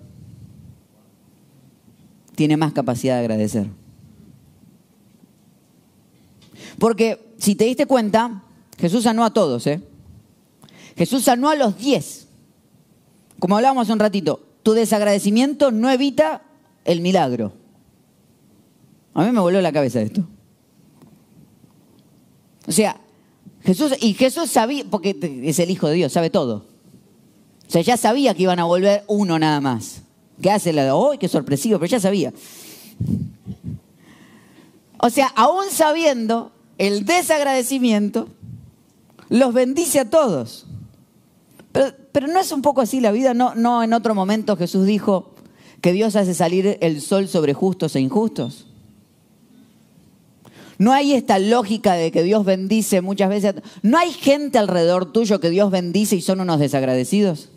tiene 2.34 2.58
más 2.58 2.74
capacidad 2.74 3.14
de 3.14 3.20
agradecer. 3.20 3.81
Porque 6.82 7.36
si 7.38 7.54
te 7.54 7.66
diste 7.66 7.86
cuenta, 7.86 8.42
Jesús 8.80 9.04
sanó 9.04 9.24
a 9.24 9.32
todos, 9.32 9.68
¿eh? 9.68 9.84
Jesús 10.98 11.24
sanó 11.24 11.52
a 11.52 11.56
los 11.56 11.78
diez. 11.78 12.28
Como 13.38 13.56
hablábamos 13.56 13.90
un 13.90 14.00
ratito, 14.00 14.42
tu 14.64 14.74
desagradecimiento 14.74 15.70
no 15.70 15.92
evita 15.92 16.42
el 16.84 17.02
milagro. 17.02 17.54
A 19.14 19.24
mí 19.24 19.32
me 19.32 19.40
volvió 19.40 19.62
la 19.62 19.72
cabeza 19.72 20.02
esto. 20.02 20.28
O 22.68 22.72
sea, 22.72 23.00
Jesús, 23.62 23.94
y 24.02 24.16
Jesús 24.16 24.50
sabía, 24.50 24.84
porque 24.90 25.16
es 25.44 25.60
el 25.60 25.70
Hijo 25.70 25.88
de 25.88 25.94
Dios, 25.94 26.12
sabe 26.12 26.32
todo. 26.32 26.66
O 27.68 27.72
sea, 27.72 27.84
ya 27.84 27.96
sabía 27.96 28.34
que 28.34 28.42
iban 28.42 28.58
a 28.58 28.64
volver 28.64 29.04
uno 29.06 29.38
nada 29.38 29.62
más. 29.62 30.02
¿Qué 30.42 30.50
hace 30.50 30.74
la 30.74 30.84
de 30.84 30.90
hoy? 30.90 31.20
Qué 31.20 31.28
sorpresivo, 31.28 31.78
pero 31.78 31.92
ya 31.92 32.00
sabía. 32.00 32.34
O 34.98 35.12
sea, 35.12 35.28
aún 35.36 35.66
sabiendo 35.70 36.54
el 36.82 37.06
desagradecimiento, 37.06 38.28
los 39.30 39.54
bendice 39.54 40.00
a 40.00 40.10
todos. 40.10 40.66
Pero, 41.72 41.94
pero, 42.12 42.26
no 42.26 42.40
es 42.40 42.52
un 42.52 42.64
poco 42.64 42.82
así 42.82 43.00
la 43.00 43.12
vida, 43.12 43.36
no, 43.36 43.54
no 43.54 43.84
en 43.84 43.94
otro 43.94 44.16
momento 44.16 44.58
Jesús 44.58 44.88
dijo 44.88 45.36
que 45.80 45.94
Dios 45.94 46.16
hace 46.16 46.34
salir 46.34 46.80
el 46.82 47.02
sol 47.02 47.28
sobre 47.28 47.54
justos 47.54 47.96
e 47.96 48.00
injustos. 48.00 48.66
No 50.80 50.92
hay 50.92 51.14
esta 51.14 51.38
lógica 51.38 51.94
de 51.94 52.12
que 52.12 52.24
Dios 52.24 52.46
bendice 52.46 53.02
muchas 53.02 53.30
veces. 53.30 53.54
No 53.84 54.00
hay 54.00 54.12
gente 54.12 54.58
alrededor 54.58 55.14
tuyo 55.14 55.40
que 55.40 55.52
Dios 55.52 55.70
bendice 55.70 56.16
y 56.16 56.22
son 56.22 56.42
unos 56.42 56.60
desagradecidos. 56.60 57.50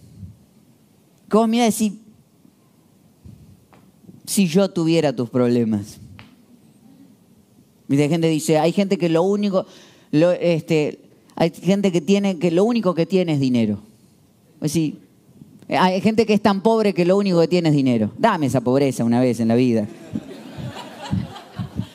¿Cómo 1.31 1.47
mira 1.47 1.65
decir, 1.65 1.95
si 4.27 4.49
yo 4.49 4.69
tuviera 4.69 5.17
tus 5.17 5.31
problemas? 5.31 5.99
Y 7.89 7.97
gente 7.97 8.29
dice, 8.29 8.59
hay 8.59 8.73
gente 8.73 8.97
que 8.97 9.09
lo 9.09 9.23
único, 9.23 9.67
este, 10.13 11.01
hay 11.37 11.51
gente 11.51 11.93
que 11.93 12.01
tiene 12.01 12.39
que 12.39 12.51
lo 12.51 12.65
único 12.65 12.95
que 12.95 13.07
tiene 13.07 13.35
es 13.35 13.41
dinero. 13.41 13.79
Hay 15.69 16.01
gente 16.01 16.27
que 16.27 16.35
es 16.35 16.41
tan 16.41 16.63
pobre 16.63 16.95
que 16.95 17.05
lo 17.05 17.17
único 17.17 17.41
que 17.41 17.49
tiene 17.49 17.69
es 17.69 17.75
dinero. 17.75 18.11
Dame 18.19 18.47
esa 18.47 18.61
pobreza 18.61 19.05
una 19.05 19.21
vez 19.21 19.41
en 19.41 19.49
la 19.49 19.55
vida. 19.55 19.87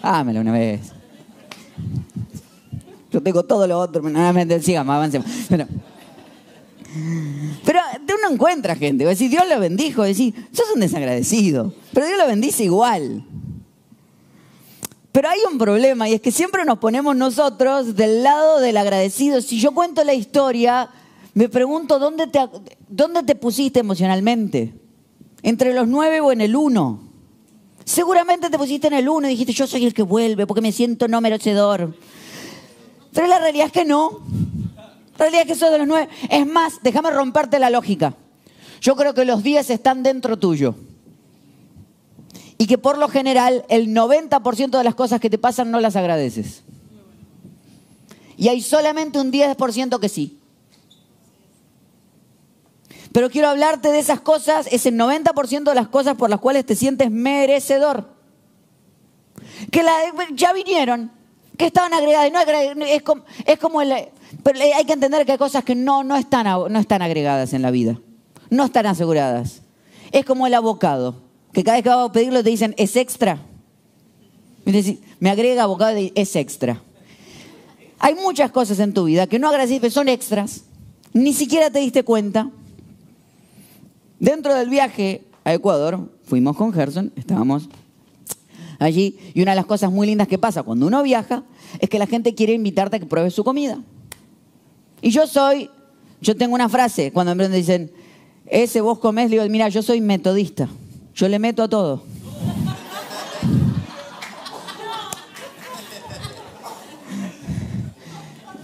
Dámela 0.04 0.42
una 0.42 0.52
vez. 0.52 0.94
Yo 3.12 3.22
tengo 3.22 3.44
todo 3.44 3.66
lo 3.66 3.80
otro, 3.80 4.04
sigamos, 4.62 4.94
avancemos. 4.94 5.28
Pero, 5.50 5.66
pero 7.64 7.80
uno 8.20 8.34
encuentra 8.34 8.76
gente, 8.76 9.04
va 9.04 9.12
a 9.12 9.14
decir, 9.14 9.30
Dios 9.30 9.44
lo 9.48 9.60
bendijo, 9.60 10.04
decir, 10.04 10.34
sos 10.52 10.66
un 10.74 10.82
desagradecido, 10.82 11.74
pero 11.94 12.08
Dios 12.08 12.18
lo 12.18 12.28
bendice 12.28 12.64
igual. 12.64 13.24
Pero 15.12 15.30
hay 15.30 15.40
un 15.52 15.58
problema 15.58 16.08
y 16.08 16.14
es 16.14 16.22
que 16.22 16.32
siempre 16.32 16.66
nos 16.66 16.78
ponemos 16.78 17.16
nosotros 17.16 17.96
del 17.96 18.24
lado 18.24 18.60
del 18.60 18.78
agradecido. 18.78 19.42
Si 19.42 19.60
yo 19.60 19.72
cuento 19.74 20.04
la 20.04 20.14
historia, 20.14 20.90
me 21.34 21.50
pregunto 21.50 21.98
dónde 21.98 22.28
te, 22.28 23.36
pusiste 23.36 23.80
emocionalmente. 23.80 24.74
¿Entre 25.42 25.74
los 25.74 25.88
nueve 25.88 26.22
o 26.22 26.32
en 26.32 26.42
el 26.42 26.56
uno? 26.56 27.02
Seguramente 27.86 28.50
te 28.52 28.58
pusiste 28.58 28.88
en 28.88 28.94
el 28.94 29.10
uno 29.10 29.28
y 29.28 29.32
dijiste, 29.32 29.54
yo 29.54 29.66
soy 29.66 29.86
el 29.86 29.94
que 29.94 30.04
vuelve 30.04 30.46
porque 30.46 30.62
me 30.62 30.72
siento 30.72 31.08
no 31.08 31.22
merecedor. 31.22 31.96
Pero 33.12 33.28
la 33.28 33.40
realidad 33.40 33.68
es 33.68 33.72
que 33.72 33.86
no. 33.86 34.20
La 35.18 35.26
realidad 35.26 35.42
es 35.42 35.48
que 35.48 35.56
soy 35.56 35.72
de 35.72 35.80
los 35.80 35.88
nueve. 35.88 36.08
Es 36.30 36.46
más, 36.46 36.76
déjame 36.84 37.10
romperte 37.10 37.58
la 37.58 37.72
lógica. 37.72 38.14
Yo 38.80 38.96
creo 38.96 39.16
que 39.16 39.26
los 39.26 39.42
diez 39.42 39.72
están 39.72 40.04
dentro 40.04 40.38
tuyo. 40.38 40.76
Y 42.60 42.68
que 42.68 42.78
por 42.78 43.00
lo 43.00 43.08
general 43.08 43.66
el 43.70 43.88
90% 43.88 44.78
de 44.78 44.84
las 44.84 44.94
cosas 44.94 45.20
que 45.20 45.32
te 45.32 45.40
pasan 45.40 45.72
no 45.72 45.80
las 45.80 45.96
agradeces. 45.96 46.62
Y 48.38 48.50
hay 48.50 48.62
solamente 48.62 49.20
un 49.20 49.32
10% 49.32 50.00
que 50.00 50.10
sí. 50.10 50.40
Pero 53.12 53.30
quiero 53.30 53.50
hablarte 53.50 53.92
de 53.92 54.00
esas 54.00 54.22
cosas, 54.22 54.68
ese 54.72 54.92
90% 54.92 55.64
de 55.64 55.76
las 55.76 55.88
cosas 55.88 56.16
por 56.16 56.30
las 56.30 56.40
cuales 56.40 56.66
te 56.66 56.76
sientes 56.76 57.10
merecedor. 57.10 58.08
Que 59.72 59.84
ya 60.36 60.54
vinieron, 60.54 61.12
que 61.58 61.66
estaban 61.66 61.94
agregadas. 61.94 62.32
No, 62.76 62.86
es, 62.86 63.02
como, 63.02 63.24
es 63.46 63.58
como 63.58 63.82
el, 63.82 64.10
pero 64.44 64.60
hay 64.60 64.86
que 64.86 64.94
entender 64.94 65.26
que 65.26 65.34
hay 65.34 65.38
cosas 65.38 65.64
que 65.64 65.76
no, 65.76 66.04
no, 66.04 66.16
están, 66.16 66.46
no 66.46 66.80
están 66.80 67.02
agregadas 67.02 67.54
en 67.54 67.62
la 67.62 67.72
vida. 67.72 68.00
No 68.50 68.66
están 68.66 68.86
aseguradas. 68.86 69.62
Es 70.12 70.26
como 70.26 70.48
el 70.48 70.54
abocado, 70.54 71.29
cada 71.64 71.78
vez 71.78 71.84
que 71.84 71.90
vas 71.90 72.10
a 72.10 72.12
pedirlo 72.12 72.44
te 72.44 72.50
dicen, 72.50 72.76
es 72.78 72.96
extra. 72.96 73.40
Me 75.20 75.30
agrega 75.30 75.64
abocado 75.64 75.98
y 75.98 76.12
es 76.16 76.36
extra. 76.36 76.82
Hay 78.00 78.16
muchas 78.16 78.52
cosas 78.52 78.80
en 78.80 78.94
tu 78.94 79.06
vida 79.06 79.28
que 79.28 79.40
no 79.40 79.50
agradeces, 79.50 79.94
son 79.94 80.08
extras. 80.10 80.64
Ni 81.14 81.34
siquiera 81.34 81.70
te 81.70 81.80
diste 81.80 82.04
cuenta. 82.04 82.50
Dentro 84.20 84.54
del 84.54 84.70
viaje 84.70 85.24
a 85.44 85.54
Ecuador, 85.54 86.10
fuimos 86.24 86.56
con 86.56 86.72
Gerson, 86.72 87.12
estábamos 87.16 87.70
allí, 88.78 89.18
y 89.34 89.42
una 89.42 89.52
de 89.52 89.56
las 89.58 89.66
cosas 89.66 89.92
muy 89.92 90.08
lindas 90.08 90.28
que 90.28 90.38
pasa 90.38 90.64
cuando 90.64 90.88
uno 90.88 91.04
viaja 91.04 91.44
es 91.80 91.90
que 91.90 92.00
la 92.00 92.08
gente 92.08 92.36
quiere 92.36 92.54
invitarte 92.54 92.98
a 92.98 93.00
que 93.00 93.06
pruebes 93.06 93.34
su 93.34 93.44
comida. 93.44 93.80
Y 95.02 95.12
yo 95.12 95.28
soy, 95.28 95.70
yo 96.22 96.36
tengo 96.36 96.56
una 96.56 96.70
frase, 96.70 97.12
cuando 97.12 97.36
me 97.36 97.50
dicen, 97.50 97.92
ese 98.46 98.82
vos 98.82 99.00
comés, 99.00 99.30
le 99.30 99.38
digo, 99.38 99.50
mira, 99.50 99.70
yo 99.70 99.82
soy 99.82 100.02
metodista, 100.02 100.70
yo 101.20 101.28
le 101.28 101.38
meto 101.38 101.64
a 101.64 101.68
todo. 101.68 102.02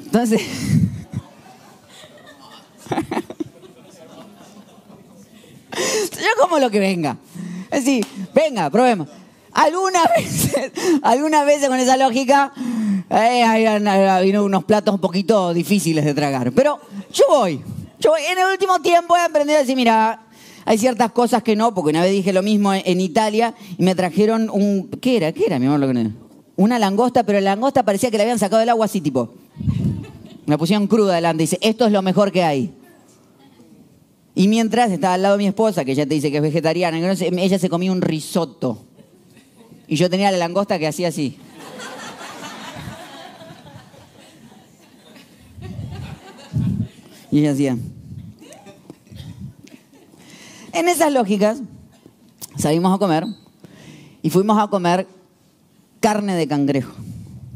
Entonces, 0.06 0.42
Yo 6.14 6.42
como 6.42 6.60
lo 6.60 6.72
que 6.72 6.80
venga. 6.80 7.18
Es 7.70 7.84
decir, 7.84 8.08
venga, 8.34 8.70
probemos. 8.70 9.10
Algunas 9.52 10.06
veces, 10.16 10.72
algunas 11.04 11.46
veces 11.46 11.68
con 11.68 11.78
esa 11.78 11.98
lógica, 11.98 12.54
eh, 13.10 13.44
hay 13.44 14.38
unos 14.38 14.64
platos 14.64 14.94
un 14.94 15.02
poquito 15.02 15.54
difíciles 15.54 16.06
de 16.06 16.14
tragar. 16.14 16.54
Pero 16.54 16.80
yo 17.12 17.26
voy, 17.28 17.62
Yo 18.00 18.14
en 18.16 18.38
el 18.38 18.46
último 18.46 18.80
tiempo 18.82 19.18
he 19.18 19.22
aprendido 19.22 19.58
a 19.58 19.62
decir, 19.62 19.76
mira, 19.76 20.25
hay 20.66 20.80
ciertas 20.80 21.12
cosas 21.12 21.44
que 21.44 21.56
no, 21.56 21.74
porque 21.76 21.92
una 21.92 22.02
vez 22.02 22.12
dije 22.12 22.34
lo 22.34 22.42
mismo 22.42 22.74
en 22.74 23.00
Italia 23.00 23.54
y 23.78 23.84
me 23.84 23.94
trajeron 23.94 24.50
un... 24.50 24.90
¿Qué 25.00 25.18
era? 25.18 25.32
¿Qué 25.32 25.46
era, 25.46 25.60
mi 25.60 25.68
amor? 25.68 25.80
Lo 25.80 25.88
que... 25.88 26.10
Una 26.56 26.80
langosta, 26.80 27.24
pero 27.24 27.40
la 27.40 27.52
langosta 27.52 27.84
parecía 27.84 28.10
que 28.10 28.18
la 28.18 28.24
habían 28.24 28.40
sacado 28.40 28.62
del 28.62 28.70
agua 28.70 28.86
así, 28.86 29.00
tipo. 29.00 29.34
Me 30.48 30.58
pusieron 30.58 30.88
cruda 30.88 31.16
delante 31.16 31.44
y 31.44 31.46
dice, 31.46 31.60
esto 31.62 31.86
es 31.86 31.92
lo 31.92 32.02
mejor 32.02 32.32
que 32.32 32.44
hay. 32.44 32.74
Y 34.34 34.48
mientras 34.48 34.92
estaba 34.92 35.14
al 35.14 35.22
lado 35.22 35.38
de 35.38 35.44
mi 35.44 35.48
esposa, 35.48 35.86
que 35.86 35.92
ella 35.92 36.06
te 36.06 36.16
dice 36.16 36.32
que 36.32 36.38
es 36.38 36.44
vegetariana, 36.44 36.98
ella 36.98 37.60
se 37.60 37.70
comía 37.70 37.92
un 37.92 38.02
risotto. 38.02 38.86
Y 39.88 39.98
yo 39.98 40.10
tenía 40.10 40.32
la 40.32 40.38
langosta 40.38 40.80
que 40.80 40.88
hacía 40.88 41.10
así. 41.10 41.38
Y 47.32 47.40
ella 47.40 47.52
hacía. 47.52 47.78
En 50.76 50.90
esas 50.90 51.10
lógicas, 51.14 51.62
salimos 52.58 52.94
a 52.94 52.98
comer 52.98 53.24
y 54.22 54.30
fuimos 54.30 54.62
a 54.62 54.68
comer 54.68 55.08
carne 56.02 56.36
de 56.36 56.50
cangrejo. 56.50 56.92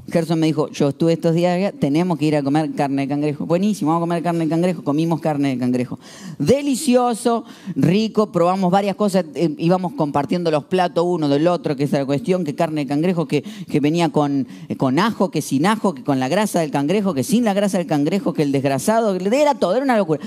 Gerson 0.10 0.40
me 0.40 0.48
dijo, 0.48 0.70
yo 0.70 0.88
estuve 0.88 1.12
estos 1.12 1.36
días 1.36 1.74
tenemos 1.82 2.18
que 2.18 2.24
ir 2.24 2.38
a 2.38 2.42
comer 2.42 2.72
carne 2.72 3.02
de 3.02 3.08
cangrejo. 3.10 3.46
Buenísimo, 3.46 3.92
vamos 3.92 4.04
a 4.04 4.08
comer 4.08 4.24
carne 4.24 4.46
de 4.46 4.50
cangrejo. 4.50 4.86
Comimos 4.86 5.20
carne 5.20 5.50
de 5.50 5.58
cangrejo. 5.58 6.00
Delicioso, 6.38 7.44
rico, 7.76 8.32
probamos 8.32 8.72
varias 8.72 8.96
cosas, 8.96 9.26
eh, 9.36 9.54
íbamos 9.58 9.96
compartiendo 9.98 10.50
los 10.50 10.64
platos 10.64 11.04
uno 11.06 11.28
del 11.28 11.46
otro, 11.50 11.76
que 11.76 11.84
es 11.84 11.92
la 11.92 12.06
cuestión, 12.06 12.46
que 12.46 12.56
carne 12.56 12.86
de 12.86 12.88
cangrejo 12.88 13.28
que, 13.28 13.44
que 13.70 13.82
venía 13.82 14.08
con, 14.08 14.48
eh, 14.70 14.78
con 14.78 14.98
ajo, 14.98 15.30
que 15.30 15.42
sin 15.42 15.66
ajo, 15.66 15.94
que 15.94 16.06
con 16.06 16.22
la 16.22 16.30
grasa 16.30 16.62
del 16.62 16.72
cangrejo, 16.72 17.14
que 17.14 17.26
sin 17.26 17.44
la 17.44 17.54
grasa 17.54 17.80
del 17.80 17.86
cangrejo, 17.86 18.32
que 18.32 18.44
el 18.44 18.54
desgrasado, 18.54 19.14
era 19.14 19.56
todo, 19.56 19.76
era 19.76 19.84
una 19.84 19.98
locura. 19.98 20.22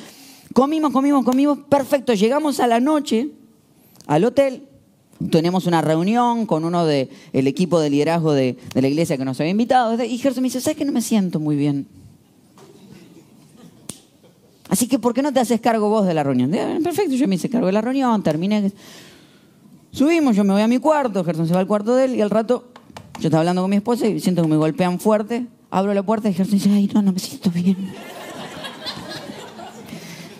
Comimos, 0.52 0.92
comimos, 0.92 1.24
comimos, 1.24 1.58
perfecto. 1.68 2.14
Llegamos 2.14 2.60
a 2.60 2.66
la 2.66 2.80
noche 2.80 3.30
al 4.06 4.24
hotel, 4.24 4.64
tenemos 5.30 5.66
una 5.66 5.80
reunión 5.80 6.46
con 6.46 6.64
uno 6.64 6.84
del 6.84 7.08
equipo 7.32 7.78
de 7.80 7.90
liderazgo 7.90 8.32
de, 8.32 8.56
la 8.74 8.88
iglesia 8.88 9.16
que 9.16 9.24
nos 9.24 9.38
había 9.40 9.52
invitado. 9.52 10.02
Y 10.02 10.18
Gerson 10.18 10.42
me 10.42 10.46
dice, 10.46 10.60
¿sabes 10.60 10.76
que 10.76 10.84
no 10.84 10.92
me 10.92 11.00
siento 11.00 11.38
muy 11.38 11.56
bien? 11.56 11.86
Así 14.68 14.88
que, 14.88 14.98
¿por 14.98 15.14
qué 15.14 15.22
no 15.22 15.32
te 15.32 15.40
haces 15.40 15.60
cargo 15.60 15.88
vos 15.88 16.06
de 16.06 16.14
la 16.14 16.22
reunión? 16.22 16.50
Perfecto, 16.82 17.14
yo 17.14 17.28
me 17.28 17.36
hice 17.36 17.48
cargo 17.48 17.66
de 17.66 17.72
la 17.72 17.80
reunión, 17.80 18.22
terminé. 18.22 18.72
Subimos, 19.90 20.34
yo 20.34 20.44
me 20.44 20.54
voy 20.54 20.62
a 20.62 20.68
mi 20.68 20.78
cuarto, 20.78 21.22
Gerson 21.24 21.46
se 21.46 21.54
va 21.54 21.60
al 21.60 21.66
cuarto 21.66 21.94
de 21.94 22.06
él 22.06 22.16
y 22.16 22.22
al 22.22 22.30
rato 22.30 22.68
yo 23.20 23.28
estaba 23.28 23.40
hablando 23.40 23.62
con 23.62 23.70
mi 23.70 23.76
esposa 23.76 24.06
y 24.06 24.18
siento 24.18 24.42
que 24.42 24.48
me 24.48 24.56
golpean 24.56 24.98
fuerte. 24.98 25.46
Abro 25.70 25.92
la 25.94 26.02
puerta 26.02 26.28
y 26.28 26.34
Gerson 26.34 26.54
dice, 26.54 26.70
ay, 26.70 26.90
no, 26.92 27.02
no 27.02 27.12
me 27.12 27.18
siento 27.18 27.50
bien 27.50 27.76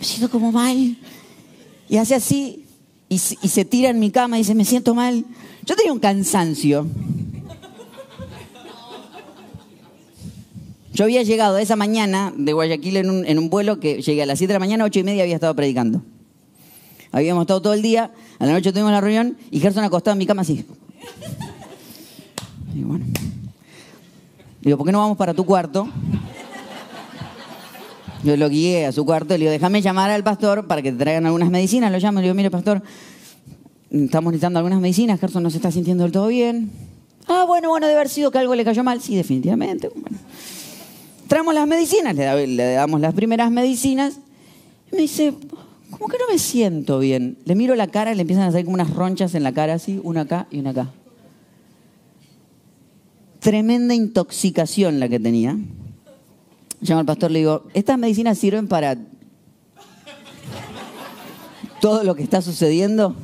me 0.02 0.08
siento 0.08 0.30
como 0.30 0.50
mal. 0.50 0.96
Y 1.88 1.96
hace 1.96 2.16
así 2.16 2.64
y, 3.08 3.18
se 3.18 3.64
tira 3.64 3.88
en 3.88 4.00
mi 4.00 4.10
cama 4.10 4.36
y 4.36 4.40
dice, 4.40 4.52
me 4.52 4.64
siento 4.64 4.96
mal. 4.96 5.24
Yo 5.64 5.76
tenía 5.76 5.92
un 5.92 6.00
cansancio. 6.00 6.88
Yo 10.92 11.04
había 11.04 11.22
llegado 11.22 11.56
esa 11.56 11.76
mañana 11.76 12.32
de 12.36 12.52
Guayaquil 12.52 12.96
en 12.96 13.38
un, 13.38 13.48
vuelo 13.48 13.78
que 13.78 14.02
llegué 14.02 14.24
a 14.24 14.26
las 14.26 14.38
7 14.38 14.52
de 14.52 14.54
la 14.56 14.58
mañana, 14.58 14.84
8 14.84 14.98
y 14.98 15.04
media 15.04 15.22
había 15.22 15.36
estado 15.36 15.54
predicando. 15.54 16.02
Habíamos 17.12 17.42
estado 17.42 17.62
todo 17.62 17.74
el 17.74 17.82
día, 17.82 18.10
a 18.40 18.46
la 18.46 18.54
noche 18.54 18.72
tuvimos 18.72 18.90
la 18.90 19.00
reunión 19.00 19.36
y 19.52 19.60
Gerson 19.60 19.84
acostado 19.84 20.14
en 20.14 20.18
mi 20.18 20.26
cama 20.26 20.42
así. 20.42 20.64
Y 22.74 22.82
bueno. 22.82 23.04
Digo, 24.62 24.76
¿por 24.78 24.84
qué 24.84 24.92
no 24.92 24.98
vamos 24.98 25.16
para 25.16 25.32
tu 25.32 25.46
cuarto? 25.46 25.88
Yo 28.24 28.36
lo 28.36 28.48
guié 28.48 28.86
a 28.86 28.92
su 28.92 29.04
cuarto 29.04 29.34
y 29.34 29.38
le 29.38 29.44
digo, 29.44 29.52
déjame 29.52 29.82
llamar 29.82 30.10
al 30.10 30.22
pastor 30.22 30.66
para 30.66 30.80
que 30.80 30.92
te 30.92 30.98
traigan 30.98 31.26
algunas 31.26 31.50
medicinas. 31.50 31.90
Lo 31.90 31.98
llamo 31.98 32.20
y 32.20 32.22
le 32.22 32.26
digo, 32.28 32.34
mire, 32.34 32.50
pastor, 32.50 32.82
estamos 33.90 34.32
necesitando 34.32 34.60
algunas 34.60 34.80
medicinas, 34.80 35.18
Gerson 35.18 35.42
no 35.42 35.50
se 35.50 35.56
está 35.56 35.70
sintiendo 35.72 36.04
del 36.04 36.12
todo 36.12 36.28
bien. 36.28 36.70
Ah, 37.26 37.44
bueno, 37.46 37.68
bueno, 37.68 37.86
debe 37.86 37.98
haber 37.98 38.08
sido 38.08 38.30
que 38.30 38.38
algo 38.38 38.54
le 38.54 38.64
cayó 38.64 38.84
mal. 38.84 39.00
Sí, 39.00 39.16
definitivamente. 39.16 39.90
Traemos 41.26 41.54
las 41.54 41.66
medicinas, 41.66 42.14
le, 42.14 42.56
damos 42.74 43.00
las 43.00 43.14
primeras 43.14 43.50
medicinas. 43.50 44.18
Y 44.90 44.96
me 44.96 45.02
dice, 45.02 45.34
¿cómo 45.90 46.06
que 46.08 46.18
no 46.18 46.24
me 46.30 46.38
siento 46.38 46.98
bien? 46.98 47.38
Le 47.44 47.54
miro 47.54 47.74
la 47.74 47.88
cara 47.88 48.12
y 48.12 48.14
le 48.14 48.22
empiezan 48.22 48.44
a 48.44 48.48
hacer 48.48 48.64
como 48.64 48.74
unas 48.74 48.90
ronchas 48.90 49.34
en 49.34 49.42
la 49.42 49.52
cara 49.52 49.74
así, 49.74 50.00
una 50.02 50.22
acá 50.22 50.46
y 50.50 50.60
una 50.60 50.70
acá. 50.70 50.90
Tremenda 53.40 53.94
intoxicación 53.94 55.00
la 55.00 55.08
que 55.08 55.18
tenía. 55.18 55.56
Llamo 56.82 56.98
al 56.98 57.06
pastor, 57.06 57.30
le 57.30 57.38
digo, 57.38 57.64
¿estas 57.74 57.96
medicinas 57.96 58.36
sirven 58.36 58.66
para 58.66 58.98
todo 61.80 62.02
lo 62.02 62.16
que 62.16 62.24
está 62.24 62.42
sucediendo? 62.42 63.14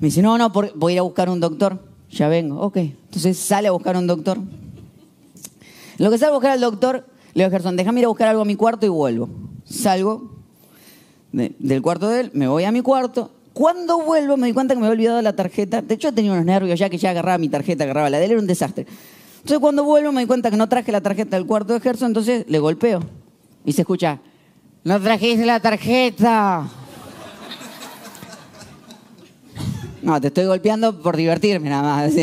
Me 0.00 0.08
dice, 0.08 0.22
no, 0.22 0.36
no, 0.36 0.50
voy 0.50 0.92
a 0.92 0.94
ir 0.94 0.98
a 0.98 1.02
buscar 1.02 1.30
un 1.30 1.38
doctor. 1.38 1.78
Ya 2.10 2.26
vengo, 2.26 2.60
ok. 2.60 2.78
Entonces 2.78 3.38
sale 3.38 3.68
a 3.68 3.70
buscar 3.70 3.96
un 3.96 4.08
doctor. 4.08 4.38
lo 5.98 6.10
que 6.10 6.18
sale 6.18 6.30
a 6.30 6.34
buscar 6.34 6.50
al 6.50 6.60
doctor, 6.60 7.06
le 7.32 7.44
digo 7.44 7.46
a 7.46 7.50
Gerson, 7.50 7.76
déjame 7.76 8.00
ir 8.00 8.06
a 8.06 8.08
buscar 8.08 8.26
algo 8.26 8.42
a 8.42 8.44
mi 8.44 8.56
cuarto 8.56 8.84
y 8.84 8.88
vuelvo. 8.88 9.28
Salgo 9.64 10.32
del 11.30 11.80
cuarto 11.80 12.08
de 12.08 12.20
él, 12.22 12.30
me 12.34 12.48
voy 12.48 12.64
a 12.64 12.72
mi 12.72 12.80
cuarto. 12.80 13.30
Cuando 13.52 14.02
vuelvo 14.02 14.36
me 14.36 14.48
di 14.48 14.52
cuenta 14.52 14.74
que 14.74 14.80
me 14.80 14.86
había 14.86 14.94
olvidado 14.94 15.22
la 15.22 15.36
tarjeta. 15.36 15.80
De 15.80 15.94
hecho, 15.94 16.12
tenía 16.12 16.32
unos 16.32 16.44
nervios 16.44 16.76
ya 16.76 16.90
que 16.90 16.98
ya 16.98 17.10
agarraba 17.10 17.38
mi 17.38 17.48
tarjeta, 17.48 17.84
agarraba 17.84 18.10
la 18.10 18.18
de 18.18 18.24
él, 18.24 18.32
era 18.32 18.40
un 18.40 18.48
desastre. 18.48 18.84
Entonces 19.44 19.60
cuando 19.60 19.84
vuelvo 19.84 20.10
me 20.10 20.22
di 20.22 20.26
cuenta 20.26 20.50
que 20.50 20.56
no 20.56 20.70
traje 20.70 20.90
la 20.90 21.02
tarjeta 21.02 21.36
del 21.36 21.44
cuarto 21.44 21.74
de 21.74 21.80
Gerson, 21.80 22.08
entonces 22.08 22.46
le 22.48 22.58
golpeo. 22.58 23.00
Y 23.66 23.74
se 23.74 23.82
escucha, 23.82 24.18
no 24.84 24.98
trajiste 24.98 25.44
la 25.44 25.60
tarjeta. 25.60 26.66
No, 30.00 30.18
te 30.18 30.28
estoy 30.28 30.46
golpeando 30.46 30.98
por 31.02 31.14
divertirme 31.14 31.68
nada 31.68 31.82
más. 31.82 32.14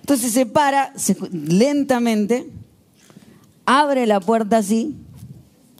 Entonces 0.00 0.32
se 0.32 0.44
para 0.44 0.92
lentamente, 1.30 2.50
abre 3.64 4.06
la 4.06 4.18
puerta 4.18 4.56
así, 4.56 4.96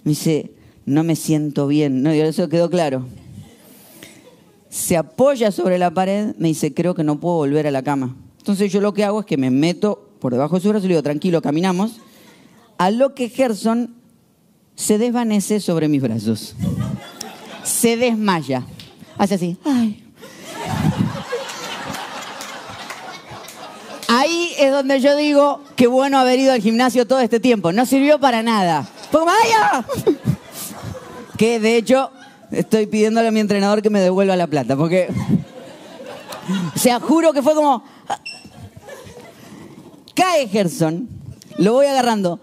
me 0.04 0.10
dice, 0.10 0.52
no 0.84 1.02
me 1.02 1.16
siento 1.16 1.66
bien. 1.66 2.04
No, 2.04 2.10
eso 2.10 2.48
quedó 2.48 2.70
claro. 2.70 3.06
Se 4.70 4.96
apoya 4.96 5.50
sobre 5.50 5.78
la 5.78 5.90
pared, 5.90 6.36
me 6.38 6.46
dice, 6.46 6.72
creo 6.72 6.94
que 6.94 7.02
no 7.02 7.18
puedo 7.18 7.38
volver 7.38 7.66
a 7.66 7.72
la 7.72 7.82
cama. 7.82 8.14
Entonces 8.46 8.72
yo 8.72 8.80
lo 8.80 8.94
que 8.94 9.02
hago 9.02 9.18
es 9.18 9.26
que 9.26 9.36
me 9.36 9.50
meto 9.50 10.08
por 10.20 10.32
debajo 10.32 10.54
de 10.54 10.62
su 10.62 10.68
brazo 10.68 10.84
y 10.84 10.88
le 10.88 10.94
digo, 10.94 11.02
tranquilo, 11.02 11.42
caminamos. 11.42 11.96
A 12.78 12.92
lo 12.92 13.12
que 13.12 13.28
Gerson 13.28 13.96
se 14.76 14.98
desvanece 14.98 15.58
sobre 15.58 15.88
mis 15.88 16.00
brazos. 16.00 16.54
Se 17.64 17.96
desmaya. 17.96 18.64
Hace 19.18 19.34
así. 19.34 19.56
Ahí 24.06 24.52
es 24.60 24.70
donde 24.70 25.00
yo 25.00 25.16
digo 25.16 25.64
que 25.74 25.88
bueno 25.88 26.16
haber 26.16 26.38
ido 26.38 26.52
al 26.52 26.60
gimnasio 26.60 27.04
todo 27.04 27.18
este 27.18 27.40
tiempo. 27.40 27.72
No 27.72 27.84
sirvió 27.84 28.20
para 28.20 28.44
nada. 28.44 28.88
¡Vaya! 29.10 29.84
Que 31.36 31.58
de 31.58 31.76
hecho 31.76 32.12
estoy 32.52 32.86
pidiéndole 32.86 33.26
a 33.26 33.32
mi 33.32 33.40
entrenador 33.40 33.82
que 33.82 33.90
me 33.90 33.98
devuelva 33.98 34.36
la 34.36 34.46
plata. 34.46 34.76
Porque. 34.76 35.08
O 36.74 36.78
sea, 36.78 37.00
juro 37.00 37.32
que 37.32 37.42
fue 37.42 37.54
como. 37.54 37.82
Cae 40.14 40.48
Gerson, 40.48 41.08
lo 41.58 41.74
voy 41.74 41.86
agarrando. 41.86 42.40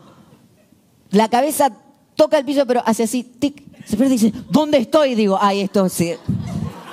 La 1.09 1.29
cabeza 1.29 1.71
toca 2.15 2.37
el 2.37 2.45
piso, 2.45 2.65
pero 2.65 2.83
hace 2.85 3.03
así, 3.03 3.23
tic, 3.23 3.63
se 3.85 3.97
pierde 3.97 4.15
y 4.15 4.17
dice, 4.17 4.33
¿dónde 4.49 4.77
estoy? 4.77 5.15
Digo, 5.15 5.37
ay, 5.41 5.61
esto 5.61 5.89
se, 5.89 6.19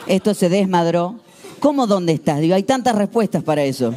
esto 0.07 0.35
se 0.35 0.49
desmadró. 0.49 1.21
¿Cómo 1.59 1.87
dónde 1.87 2.13
estás? 2.13 2.41
Digo, 2.41 2.55
hay 2.55 2.63
tantas 2.63 2.95
respuestas 2.95 3.43
para 3.43 3.63
eso. 3.63 3.95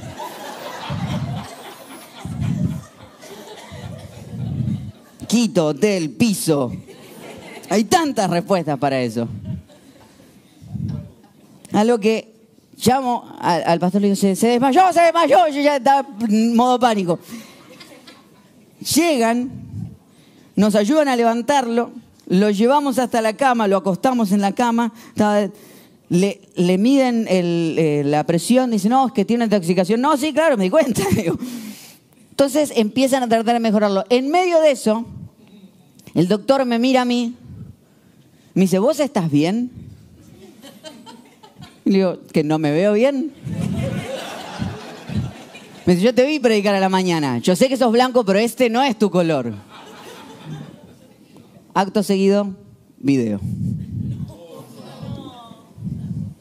Quito, 5.28 5.67
hotel, 5.67 6.12
piso. 6.12 6.71
Hay 7.69 7.86
tantas 7.86 8.30
respuestas 8.30 8.78
para 8.78 9.02
eso. 9.02 9.28
A 11.71 11.84
lo 11.84 11.99
que 11.99 12.33
Llamo 12.77 13.36
al, 13.39 13.79
pastor 13.79 14.01
y 14.01 14.09
le 14.09 14.15
digo, 14.15 14.36
se, 14.36 14.47
desmayó, 14.47 14.91
se 14.91 15.01
desmayó. 15.01 15.47
Yo 15.47 15.62
ya 15.62 15.77
estaba 15.77 16.07
en 16.27 16.55
modo 16.55 16.79
pánico. 16.79 17.19
Llegan, 18.79 19.51
nos 20.55 20.75
ayudan 20.75 21.07
a 21.07 21.15
levantarlo, 21.15 21.91
lo 22.27 22.49
llevamos 22.49 22.99
hasta 22.99 23.21
la 23.21 23.33
cama, 23.33 23.67
lo 23.67 23.77
acostamos 23.77 24.31
en 24.31 24.41
la 24.41 24.51
cama, 24.51 24.91
le, 26.09 26.41
le, 26.55 26.77
miden 26.77 27.25
eh, 27.29 28.03
la 28.05 28.25
presión, 28.25 28.71
dicen, 28.71 28.91
no, 28.91 29.07
es 29.07 29.13
que 29.13 29.23
tiene 29.23 29.45
intoxicación. 29.45 30.01
No, 30.01 30.17
sí, 30.17 30.33
claro, 30.33 30.57
me 30.57 30.65
di 30.65 30.69
cuenta. 30.69 31.01
Entonces 32.31 32.73
empiezan 32.75 33.23
a 33.23 33.29
tratar 33.29 33.53
de 33.53 33.59
mejorarlo. 33.59 34.03
En 34.09 34.29
medio 34.29 34.59
de 34.59 34.71
eso, 34.71 35.05
el 36.13 36.27
doctor 36.27 36.65
me 36.65 36.79
mira 36.79 37.01
a 37.01 37.05
mí, 37.05 37.36
me 38.53 38.63
dice, 38.63 38.79
¿vos 38.79 38.99
estás 38.99 39.31
bien? 39.31 39.83
Y 41.86 41.91
le 41.91 41.98
digo, 41.98 42.19
que 42.32 42.43
no 42.43 42.60
me 42.60 42.72
veo 42.72 42.93
bien. 42.93 43.32
Me 45.86 45.96
dice, 45.96 46.06
yo 46.06 46.15
te 46.15 46.26
vi 46.26 46.39
predicar 46.39 46.74
a 46.76 46.80
la 46.80 46.88
mañana. 46.88 47.39
Yo 47.39 47.56
sé 47.56 47.67
que 47.67 47.76
sos 47.76 47.91
blanco, 47.91 48.24
pero 48.24 48.39
este 48.39 48.69
no 48.69 48.82
es 48.82 48.98
tu 48.98 49.10
color. 49.10 49.54
acto 51.74 52.04
seguido, 52.04 52.56
video. 53.00 53.41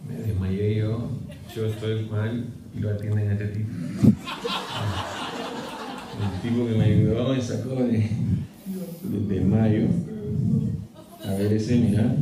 Me 0.08 0.14
desmayé 0.16 0.76
yo, 0.76 1.08
yo 1.56 1.66
estoy 1.66 2.04
mal 2.06 2.46
y 2.76 2.78
lo 2.78 2.90
atienden 2.90 3.30
a 3.30 3.32
este 3.32 3.46
tipo. 3.48 3.70
El 6.22 6.40
tipo 6.40 6.66
que 6.66 6.74
me 6.74 6.84
ayudó 6.84 7.34
me 7.34 7.42
sacó 7.42 7.74
de, 7.74 8.10
del 9.02 9.28
desmayo. 9.28 9.88
A 11.24 11.34
ver 11.34 11.52
ese, 11.52 11.78
mirá. 11.78 12.14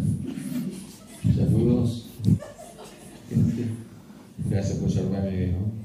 Saludos. 1.36 2.09
Gracias 4.48 4.78
por 4.78 4.90
salvarme, 4.90 5.48
¿no? 5.48 5.80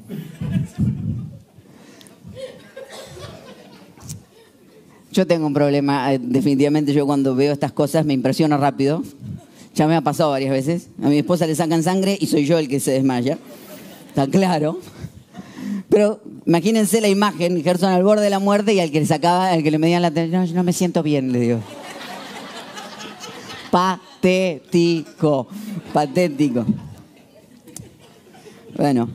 Yo 5.11 5.25
tengo 5.25 5.47
un 5.47 5.53
problema, 5.53 6.13
eh, 6.13 6.19
definitivamente 6.21 6.91
yo 6.91 7.05
cuando 7.05 7.35
veo 7.35 7.53
estas 7.53 7.71
cosas 7.71 8.05
me 8.05 8.13
impresiono 8.13 8.57
rápido. 8.57 9.01
Ya 9.73 9.87
me 9.87 9.95
ha 9.95 10.01
pasado 10.01 10.31
varias 10.31 10.51
veces. 10.51 10.89
A 11.01 11.07
mi 11.07 11.17
esposa 11.17 11.47
le 11.47 11.55
sacan 11.55 11.83
sangre 11.83 12.17
y 12.19 12.27
soy 12.27 12.45
yo 12.45 12.57
el 12.57 12.67
que 12.67 12.81
se 12.81 12.91
desmaya. 12.91 13.37
Está 14.09 14.27
claro. 14.27 14.79
Pero 15.89 16.21
imagínense 16.45 16.99
la 16.99 17.07
imagen, 17.07 17.63
Gerson 17.63 17.91
al 17.91 18.03
borde 18.03 18.23
de 18.23 18.29
la 18.29 18.39
muerte 18.39 18.73
y 18.73 18.81
al 18.81 18.91
que 18.91 18.99
le 18.99 19.05
sacaba, 19.05 19.51
al 19.51 19.63
que 19.63 19.71
le 19.71 19.77
medían 19.77 20.01
la 20.01 20.09
no, 20.09 20.43
yo 20.43 20.53
no 20.53 20.63
me 20.63 20.73
siento 20.73 21.01
bien, 21.01 21.31
le 21.31 21.39
digo. 21.39 21.59
Patético, 23.71 25.47
patético. 25.93 26.65
Bueno, 28.77 29.07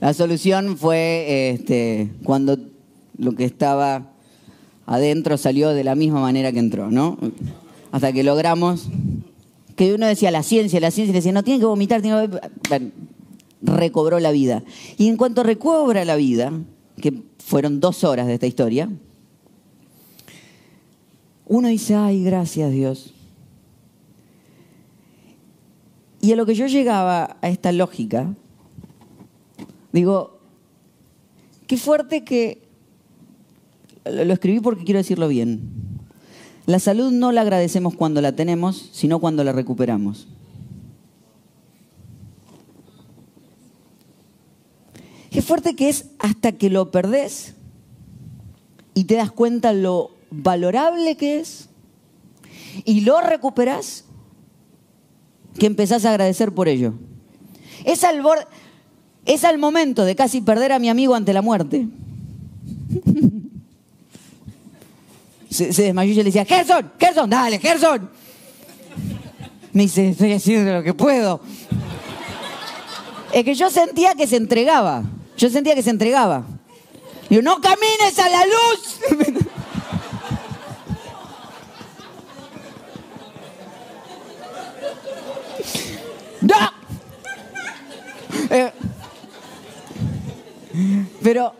la 0.00 0.14
solución 0.14 0.78
fue 0.78 1.50
este, 1.50 2.10
cuando 2.22 2.56
lo 3.18 3.32
que 3.32 3.44
estaba 3.44 4.12
adentro 4.86 5.36
salió 5.36 5.70
de 5.70 5.84
la 5.84 5.94
misma 5.94 6.20
manera 6.20 6.52
que 6.52 6.58
entró, 6.58 6.90
¿no? 6.90 7.18
Hasta 7.92 8.12
que 8.12 8.22
logramos 8.22 8.88
que 9.76 9.92
uno 9.92 10.06
decía 10.06 10.30
la 10.30 10.42
ciencia, 10.42 10.80
la 10.80 10.90
ciencia 10.90 11.12
decía, 11.12 11.32
no, 11.32 11.42
tiene 11.42 11.60
que 11.60 11.66
vomitar, 11.66 12.00
tiene 12.00 12.30
que... 12.30 12.40
Bueno, 12.68 12.90
recobró 13.60 14.20
la 14.20 14.30
vida. 14.30 14.62
Y 14.96 15.08
en 15.08 15.16
cuanto 15.16 15.42
recobra 15.42 16.04
la 16.06 16.16
vida, 16.16 16.52
que 17.00 17.22
fueron 17.38 17.80
dos 17.80 18.04
horas 18.04 18.26
de 18.26 18.34
esta 18.34 18.46
historia, 18.46 18.88
uno 21.46 21.68
dice, 21.68 21.94
ay, 21.94 22.24
gracias 22.24 22.72
Dios. 22.72 23.12
Y 26.22 26.32
a 26.32 26.36
lo 26.36 26.46
que 26.46 26.54
yo 26.54 26.66
llegaba 26.68 27.36
a 27.42 27.48
esta 27.50 27.70
lógica, 27.70 28.34
digo, 29.94 30.40
qué 31.68 31.76
fuerte 31.76 32.24
que, 32.24 32.62
lo 34.04 34.32
escribí 34.32 34.60
porque 34.60 34.84
quiero 34.84 34.98
decirlo 34.98 35.28
bien, 35.28 35.70
la 36.66 36.80
salud 36.80 37.12
no 37.12 37.30
la 37.30 37.42
agradecemos 37.42 37.94
cuando 37.94 38.20
la 38.20 38.32
tenemos, 38.34 38.90
sino 38.92 39.20
cuando 39.20 39.44
la 39.44 39.52
recuperamos. 39.52 40.26
Qué 45.30 45.42
fuerte 45.42 45.76
que 45.76 45.88
es 45.88 46.06
hasta 46.18 46.52
que 46.52 46.70
lo 46.70 46.90
perdés 46.90 47.54
y 48.94 49.04
te 49.04 49.14
das 49.14 49.30
cuenta 49.30 49.72
lo 49.72 50.10
valorable 50.30 51.16
que 51.16 51.40
es 51.40 51.68
y 52.84 53.02
lo 53.02 53.20
recuperás 53.20 54.04
que 55.58 55.66
empezás 55.66 56.04
a 56.04 56.10
agradecer 56.10 56.52
por 56.52 56.68
ello. 56.68 56.94
Es 57.84 58.04
al, 58.04 58.22
es 59.26 59.44
al 59.44 59.58
momento 59.58 60.04
de 60.04 60.16
casi 60.16 60.40
perder 60.40 60.72
a 60.72 60.78
mi 60.78 60.88
amigo 60.88 61.14
ante 61.14 61.32
la 61.32 61.42
muerte. 61.42 61.86
se, 65.50 65.66
desmayó 65.72 66.12
y 66.12 66.14
yo 66.14 66.22
le 66.22 66.30
decía, 66.30 66.44
Gerson, 66.44 66.92
Gerson, 66.98 67.30
dale, 67.30 67.58
Gerson. 67.58 68.10
Me 69.72 69.82
dice, 69.82 70.10
estoy 70.10 70.32
haciendo 70.32 70.72
lo 70.72 70.82
que 70.82 70.94
puedo. 70.94 71.40
Es 73.32 73.44
que 73.44 73.54
yo 73.54 73.70
sentía 73.70 74.14
que 74.14 74.26
se 74.26 74.36
entregaba. 74.36 75.02
Yo 75.36 75.50
sentía 75.50 75.74
que 75.74 75.82
se 75.82 75.90
entregaba. 75.90 76.44
Digo, 77.28 77.42
no 77.42 77.60
camines 77.60 78.18
a 78.18 78.28
la 78.28 78.44
luz. 78.46 79.00
¡No! 86.42 86.73
Pero 91.24 91.54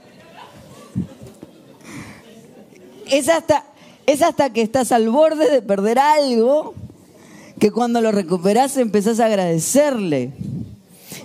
es 3.11 3.31
hasta, 3.31 3.64
es 4.05 4.20
hasta 4.20 4.53
que 4.53 4.61
estás 4.61 4.92
al 4.92 5.09
borde 5.09 5.50
de 5.50 5.62
perder 5.62 5.98
algo 5.98 6.74
que 7.59 7.70
cuando 7.70 8.03
lo 8.03 8.12
recuperas 8.12 8.77
empezás 8.77 9.20
a 9.20 9.24
agradecerle. 9.24 10.33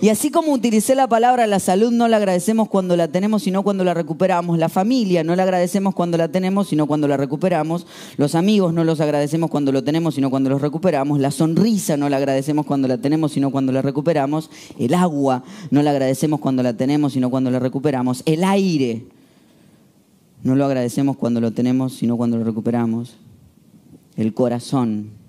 Y 0.02 0.08
así 0.08 0.30
como 0.30 0.52
utilicé 0.52 0.94
la 0.94 1.08
palabra 1.08 1.46
la 1.46 1.60
salud, 1.60 1.92
no 1.92 2.08
la 2.08 2.16
agradecemos 2.16 2.70
cuando 2.70 2.96
la 2.96 3.08
tenemos, 3.08 3.42
sino 3.42 3.62
cuando 3.62 3.84
la 3.84 3.92
recuperamos. 3.92 4.58
La 4.58 4.70
familia 4.70 5.22
no 5.24 5.36
la 5.36 5.42
agradecemos 5.42 5.94
cuando 5.94 6.16
la 6.16 6.28
tenemos, 6.28 6.68
sino 6.68 6.86
cuando 6.86 7.06
la 7.06 7.18
recuperamos. 7.18 7.86
Los 8.16 8.34
amigos 8.34 8.72
no 8.72 8.82
los 8.82 9.02
agradecemos 9.02 9.50
cuando 9.50 9.72
lo 9.72 9.84
tenemos, 9.84 10.14
sino 10.14 10.30
cuando 10.30 10.48
los 10.48 10.62
recuperamos. 10.62 11.20
La 11.20 11.30
sonrisa 11.30 11.98
no 11.98 12.08
la 12.08 12.16
agradecemos 12.16 12.64
cuando 12.64 12.88
la 12.88 12.96
tenemos, 12.96 13.32
sino 13.32 13.50
cuando 13.50 13.72
la 13.72 13.82
recuperamos. 13.82 14.48
El 14.78 14.94
agua 14.94 15.44
no 15.70 15.82
la 15.82 15.90
agradecemos 15.90 16.40
cuando 16.40 16.62
la 16.62 16.72
tenemos, 16.72 17.12
sino 17.12 17.28
cuando 17.28 17.50
la 17.50 17.58
recuperamos. 17.58 18.22
El 18.24 18.42
aire 18.42 19.04
no 20.42 20.54
lo 20.54 20.64
agradecemos 20.64 21.18
cuando 21.18 21.42
lo 21.42 21.50
tenemos, 21.50 21.92
sino 21.92 22.16
cuando 22.16 22.38
lo 22.38 22.44
recuperamos. 22.44 23.16
El 24.16 24.32
corazón 24.32 25.19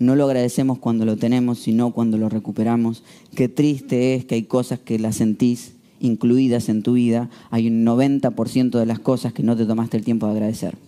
no 0.00 0.16
lo 0.16 0.24
agradecemos 0.24 0.78
cuando 0.78 1.04
lo 1.04 1.18
tenemos, 1.18 1.58
sino 1.58 1.92
cuando 1.92 2.16
lo 2.16 2.30
recuperamos. 2.30 3.04
Qué 3.34 3.50
triste 3.50 4.14
es 4.14 4.24
que 4.24 4.34
hay 4.34 4.44
cosas 4.44 4.78
que 4.78 4.98
las 4.98 5.16
sentís 5.16 5.74
incluidas 6.00 6.70
en 6.70 6.82
tu 6.82 6.94
vida. 6.94 7.28
Hay 7.50 7.68
un 7.68 7.84
90% 7.84 8.78
de 8.78 8.86
las 8.86 8.98
cosas 8.98 9.34
que 9.34 9.42
no 9.42 9.56
te 9.56 9.66
tomaste 9.66 9.98
el 9.98 10.04
tiempo 10.04 10.26
de 10.26 10.32
agradecer. 10.32 10.78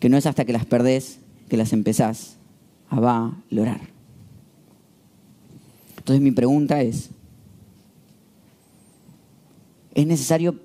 Que 0.00 0.08
no 0.08 0.16
es 0.16 0.26
hasta 0.26 0.44
que 0.44 0.52
las 0.52 0.66
perdés 0.66 1.20
que 1.48 1.56
las 1.56 1.72
empezás 1.72 2.36
a 2.90 2.98
valorar. 2.98 3.80
Entonces 5.98 6.20
mi 6.20 6.32
pregunta 6.32 6.82
es, 6.82 7.10
¿es 9.94 10.06
necesario 10.06 10.56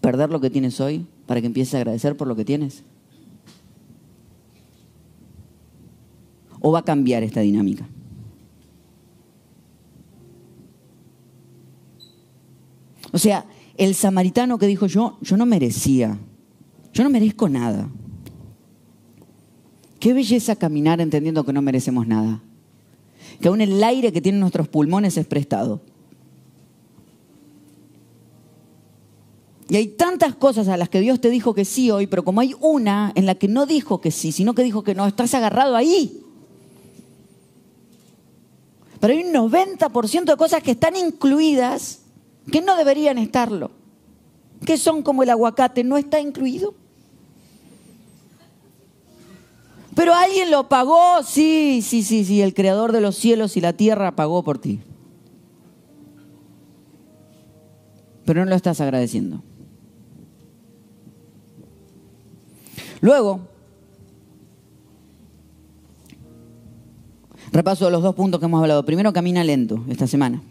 perder 0.00 0.30
lo 0.30 0.40
que 0.40 0.50
tienes 0.50 0.80
hoy 0.80 1.06
para 1.26 1.40
que 1.40 1.48
empieces 1.48 1.74
a 1.74 1.78
agradecer 1.78 2.16
por 2.16 2.28
lo 2.28 2.36
que 2.36 2.44
tienes? 2.44 2.84
O 6.62 6.72
va 6.72 6.78
a 6.78 6.84
cambiar 6.84 7.22
esta 7.22 7.40
dinámica? 7.40 7.86
O 13.12 13.18
sea, 13.18 13.44
el 13.76 13.94
samaritano 13.94 14.58
que 14.58 14.66
dijo 14.66 14.86
yo, 14.86 15.18
yo 15.20 15.36
no 15.36 15.44
merecía, 15.44 16.18
yo 16.94 17.04
no 17.04 17.10
merezco 17.10 17.48
nada. 17.48 17.90
Qué 20.00 20.14
belleza 20.14 20.56
caminar 20.56 21.00
entendiendo 21.00 21.44
que 21.44 21.52
no 21.52 21.62
merecemos 21.62 22.06
nada. 22.06 22.42
Que 23.40 23.48
aún 23.48 23.60
el 23.60 23.82
aire 23.82 24.12
que 24.12 24.20
tienen 24.20 24.40
nuestros 24.40 24.68
pulmones 24.68 25.16
es 25.16 25.26
prestado. 25.26 25.82
Y 29.68 29.76
hay 29.76 29.88
tantas 29.88 30.34
cosas 30.34 30.68
a 30.68 30.76
las 30.76 30.88
que 30.88 31.00
Dios 31.00 31.20
te 31.20 31.30
dijo 31.30 31.54
que 31.54 31.64
sí 31.64 31.90
hoy, 31.90 32.06
pero 32.06 32.24
como 32.24 32.40
hay 32.40 32.54
una 32.60 33.12
en 33.14 33.26
la 33.26 33.36
que 33.36 33.48
no 33.48 33.64
dijo 33.64 34.00
que 34.00 34.10
sí, 34.10 34.32
sino 34.32 34.54
que 34.54 34.62
dijo 34.62 34.82
que 34.82 34.94
no, 34.94 35.06
estás 35.06 35.34
agarrado 35.34 35.76
ahí. 35.76 36.21
Pero 39.02 39.14
hay 39.14 39.24
un 39.24 39.34
90% 39.34 40.24
de 40.26 40.36
cosas 40.36 40.62
que 40.62 40.70
están 40.70 40.94
incluidas 40.94 42.02
que 42.52 42.60
no 42.60 42.76
deberían 42.76 43.18
estarlo. 43.18 43.72
Que 44.64 44.76
son 44.76 45.02
como 45.02 45.24
el 45.24 45.30
aguacate, 45.30 45.82
no 45.82 45.96
está 45.96 46.20
incluido. 46.20 46.76
Pero 49.96 50.14
alguien 50.14 50.52
lo 50.52 50.68
pagó, 50.68 51.20
sí, 51.24 51.82
sí, 51.82 52.04
sí, 52.04 52.24
sí, 52.24 52.42
el 52.42 52.54
creador 52.54 52.92
de 52.92 53.00
los 53.00 53.16
cielos 53.16 53.56
y 53.56 53.60
la 53.60 53.72
tierra 53.72 54.14
pagó 54.14 54.44
por 54.44 54.58
ti. 54.58 54.78
Pero 58.24 58.44
no 58.44 58.50
lo 58.50 58.54
estás 58.54 58.80
agradeciendo. 58.80 59.42
Luego, 63.00 63.48
Repaso 67.52 67.90
los 67.90 68.02
dos 68.02 68.14
puntos 68.14 68.40
que 68.40 68.46
hemos 68.46 68.60
hablado. 68.62 68.84
Primero, 68.84 69.12
camina 69.12 69.44
lento 69.44 69.84
esta 69.88 70.06
semana. 70.06 70.42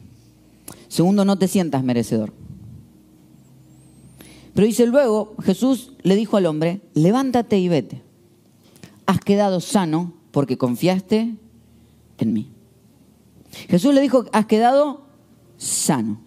Segundo, 0.87 1.25
no 1.25 1.37
te 1.37 1.47
sientas 1.47 1.83
merecedor. 1.83 2.31
Pero 4.53 4.67
dice 4.67 4.85
luego, 4.85 5.35
Jesús 5.43 5.93
le 6.03 6.15
dijo 6.15 6.37
al 6.37 6.45
hombre, 6.45 6.81
levántate 6.93 7.57
y 7.57 7.69
vete. 7.69 8.01
Has 9.05 9.19
quedado 9.19 9.59
sano 9.59 10.13
porque 10.31 10.57
confiaste 10.57 11.35
en 12.17 12.33
mí. 12.33 12.51
Jesús 13.69 13.93
le 13.93 14.01
dijo, 14.01 14.25
has 14.31 14.45
quedado 14.45 15.01
sano. 15.57 16.21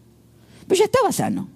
Pero 0.67 0.79
ya 0.79 0.85
estaba 0.85 1.13
sano. 1.13 1.49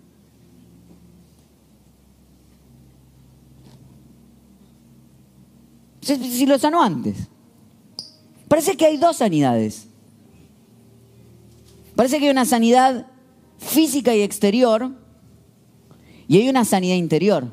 Si, 6.01 6.47
lo 6.47 6.59
sanó 6.59 6.83
antes. 6.83 7.29
Parece 8.49 8.77
que 8.77 8.87
hay 8.87 8.97
dos 8.97 9.19
sanidades. 9.19 9.87
Parece 11.95 12.19
que 12.19 12.25
hay 12.25 12.31
una 12.31 12.45
sanidad 12.45 13.07
física 13.59 14.15
y 14.15 14.23
exterior 14.23 14.91
y 16.27 16.39
hay 16.39 16.49
una 16.49 16.65
sanidad 16.65 16.97
interior. 16.97 17.53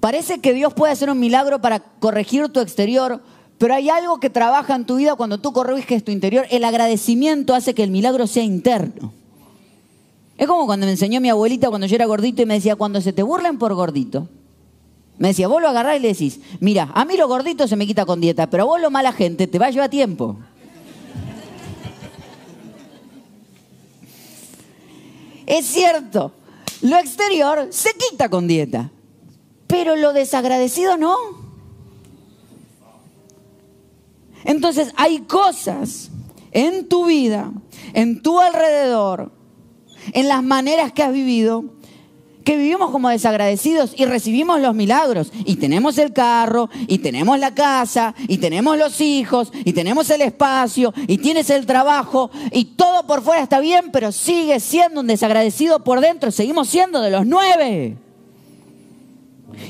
Parece 0.00 0.40
que 0.40 0.52
Dios 0.52 0.74
puede 0.74 0.92
hacer 0.92 1.10
un 1.10 1.20
milagro 1.20 1.60
para 1.60 1.78
corregir 1.78 2.48
tu 2.48 2.60
exterior, 2.60 3.22
pero 3.58 3.74
hay 3.74 3.88
algo 3.88 4.18
que 4.18 4.30
trabaja 4.30 4.74
en 4.74 4.84
tu 4.84 4.96
vida 4.96 5.14
cuando 5.14 5.38
tú 5.38 5.52
corriges 5.52 6.02
tu 6.02 6.10
interior. 6.10 6.46
El 6.50 6.64
agradecimiento 6.64 7.54
hace 7.54 7.74
que 7.74 7.84
el 7.84 7.90
milagro 7.92 8.26
sea 8.26 8.42
interno. 8.42 9.12
Es 10.36 10.48
como 10.48 10.66
cuando 10.66 10.86
me 10.86 10.92
enseñó 10.92 11.20
mi 11.20 11.28
abuelita 11.28 11.68
cuando 11.68 11.86
yo 11.86 11.94
era 11.94 12.06
gordito 12.06 12.42
y 12.42 12.46
me 12.46 12.54
decía, 12.54 12.74
cuando 12.74 13.00
se 13.00 13.12
te 13.12 13.22
burlen 13.22 13.58
por 13.58 13.74
gordito, 13.74 14.28
me 15.22 15.28
decía, 15.28 15.46
vos 15.46 15.62
lo 15.62 15.68
agarrás 15.68 15.98
y 15.98 16.00
le 16.00 16.08
decís, 16.08 16.40
mira, 16.58 16.90
a 16.96 17.04
mí 17.04 17.16
lo 17.16 17.28
gordito 17.28 17.68
se 17.68 17.76
me 17.76 17.86
quita 17.86 18.04
con 18.04 18.20
dieta, 18.20 18.50
pero 18.50 18.66
vos 18.66 18.80
lo 18.80 18.90
mala 18.90 19.12
gente 19.12 19.46
te 19.46 19.56
va 19.56 19.66
a 19.66 19.70
llevar 19.70 19.88
tiempo. 19.88 20.36
Es 25.46 25.64
cierto, 25.64 26.32
lo 26.80 26.96
exterior 26.96 27.68
se 27.70 27.90
quita 27.94 28.28
con 28.28 28.48
dieta, 28.48 28.90
pero 29.68 29.94
lo 29.94 30.12
desagradecido 30.12 30.96
no. 30.96 31.16
Entonces 34.44 34.92
hay 34.96 35.20
cosas 35.20 36.10
en 36.50 36.88
tu 36.88 37.06
vida, 37.06 37.52
en 37.94 38.22
tu 38.22 38.40
alrededor, 38.40 39.30
en 40.14 40.26
las 40.26 40.42
maneras 40.42 40.92
que 40.92 41.04
has 41.04 41.12
vivido, 41.12 41.66
que 42.44 42.56
vivimos 42.56 42.90
como 42.90 43.08
desagradecidos 43.08 43.94
y 43.96 44.04
recibimos 44.04 44.60
los 44.60 44.74
milagros. 44.74 45.32
Y 45.44 45.56
tenemos 45.56 45.98
el 45.98 46.12
carro, 46.12 46.68
y 46.86 46.98
tenemos 46.98 47.38
la 47.38 47.54
casa, 47.54 48.14
y 48.28 48.38
tenemos 48.38 48.78
los 48.78 49.00
hijos, 49.00 49.52
y 49.64 49.72
tenemos 49.72 50.10
el 50.10 50.22
espacio, 50.22 50.92
y 51.06 51.18
tienes 51.18 51.50
el 51.50 51.66
trabajo, 51.66 52.30
y 52.50 52.64
todo 52.64 53.06
por 53.06 53.22
fuera 53.22 53.42
está 53.42 53.60
bien, 53.60 53.90
pero 53.92 54.12
sigues 54.12 54.62
siendo 54.62 55.00
un 55.00 55.06
desagradecido 55.06 55.84
por 55.84 56.00
dentro. 56.00 56.30
Seguimos 56.30 56.68
siendo 56.68 57.00
de 57.00 57.10
los 57.10 57.26
nueve. 57.26 57.96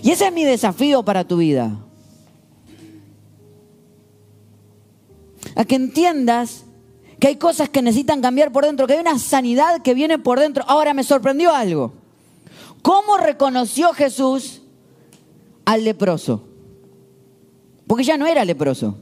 Y 0.02 0.10
ese 0.10 0.26
es 0.26 0.32
mi 0.32 0.44
desafío 0.44 1.04
para 1.04 1.24
tu 1.24 1.38
vida. 1.38 1.76
A 5.54 5.64
que 5.64 5.74
entiendas 5.74 6.64
que 7.20 7.28
hay 7.28 7.36
cosas 7.36 7.68
que 7.68 7.82
necesitan 7.82 8.20
cambiar 8.20 8.50
por 8.50 8.64
dentro, 8.64 8.86
que 8.86 8.94
hay 8.94 9.00
una 9.00 9.18
sanidad 9.18 9.82
que 9.82 9.94
viene 9.94 10.18
por 10.18 10.40
dentro. 10.40 10.64
Ahora 10.66 10.94
me 10.94 11.04
sorprendió 11.04 11.54
algo. 11.54 12.01
¿Cómo 12.82 13.16
reconoció 13.16 13.92
Jesús 13.94 14.62
al 15.64 15.84
leproso? 15.84 16.44
Porque 17.86 18.04
ya 18.04 18.16
no 18.16 18.26
era 18.26 18.44
leproso. 18.44 18.98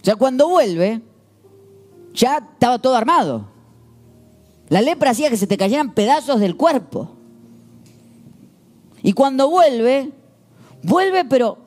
O 0.00 0.04
sea, 0.04 0.16
cuando 0.16 0.48
vuelve, 0.48 1.02
ya 2.14 2.38
estaba 2.38 2.78
todo 2.78 2.96
armado. 2.96 3.46
La 4.68 4.80
lepra 4.80 5.10
hacía 5.10 5.30
que 5.30 5.36
se 5.36 5.46
te 5.46 5.58
cayeran 5.58 5.94
pedazos 5.94 6.40
del 6.40 6.56
cuerpo. 6.56 7.10
Y 9.02 9.12
cuando 9.12 9.50
vuelve, 9.50 10.10
vuelve 10.82 11.24
pero 11.24 11.58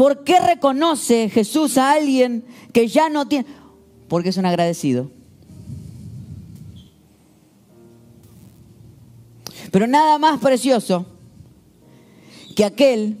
¿Por 0.00 0.24
qué 0.24 0.40
reconoce 0.40 1.28
Jesús 1.28 1.76
a 1.76 1.92
alguien 1.92 2.46
que 2.72 2.88
ya 2.88 3.10
no 3.10 3.28
tiene? 3.28 3.44
Porque 4.08 4.30
es 4.30 4.38
un 4.38 4.46
agradecido. 4.46 5.10
Pero 9.70 9.86
nada 9.86 10.18
más 10.18 10.40
precioso 10.40 11.06
que 12.56 12.64
aquel 12.64 13.18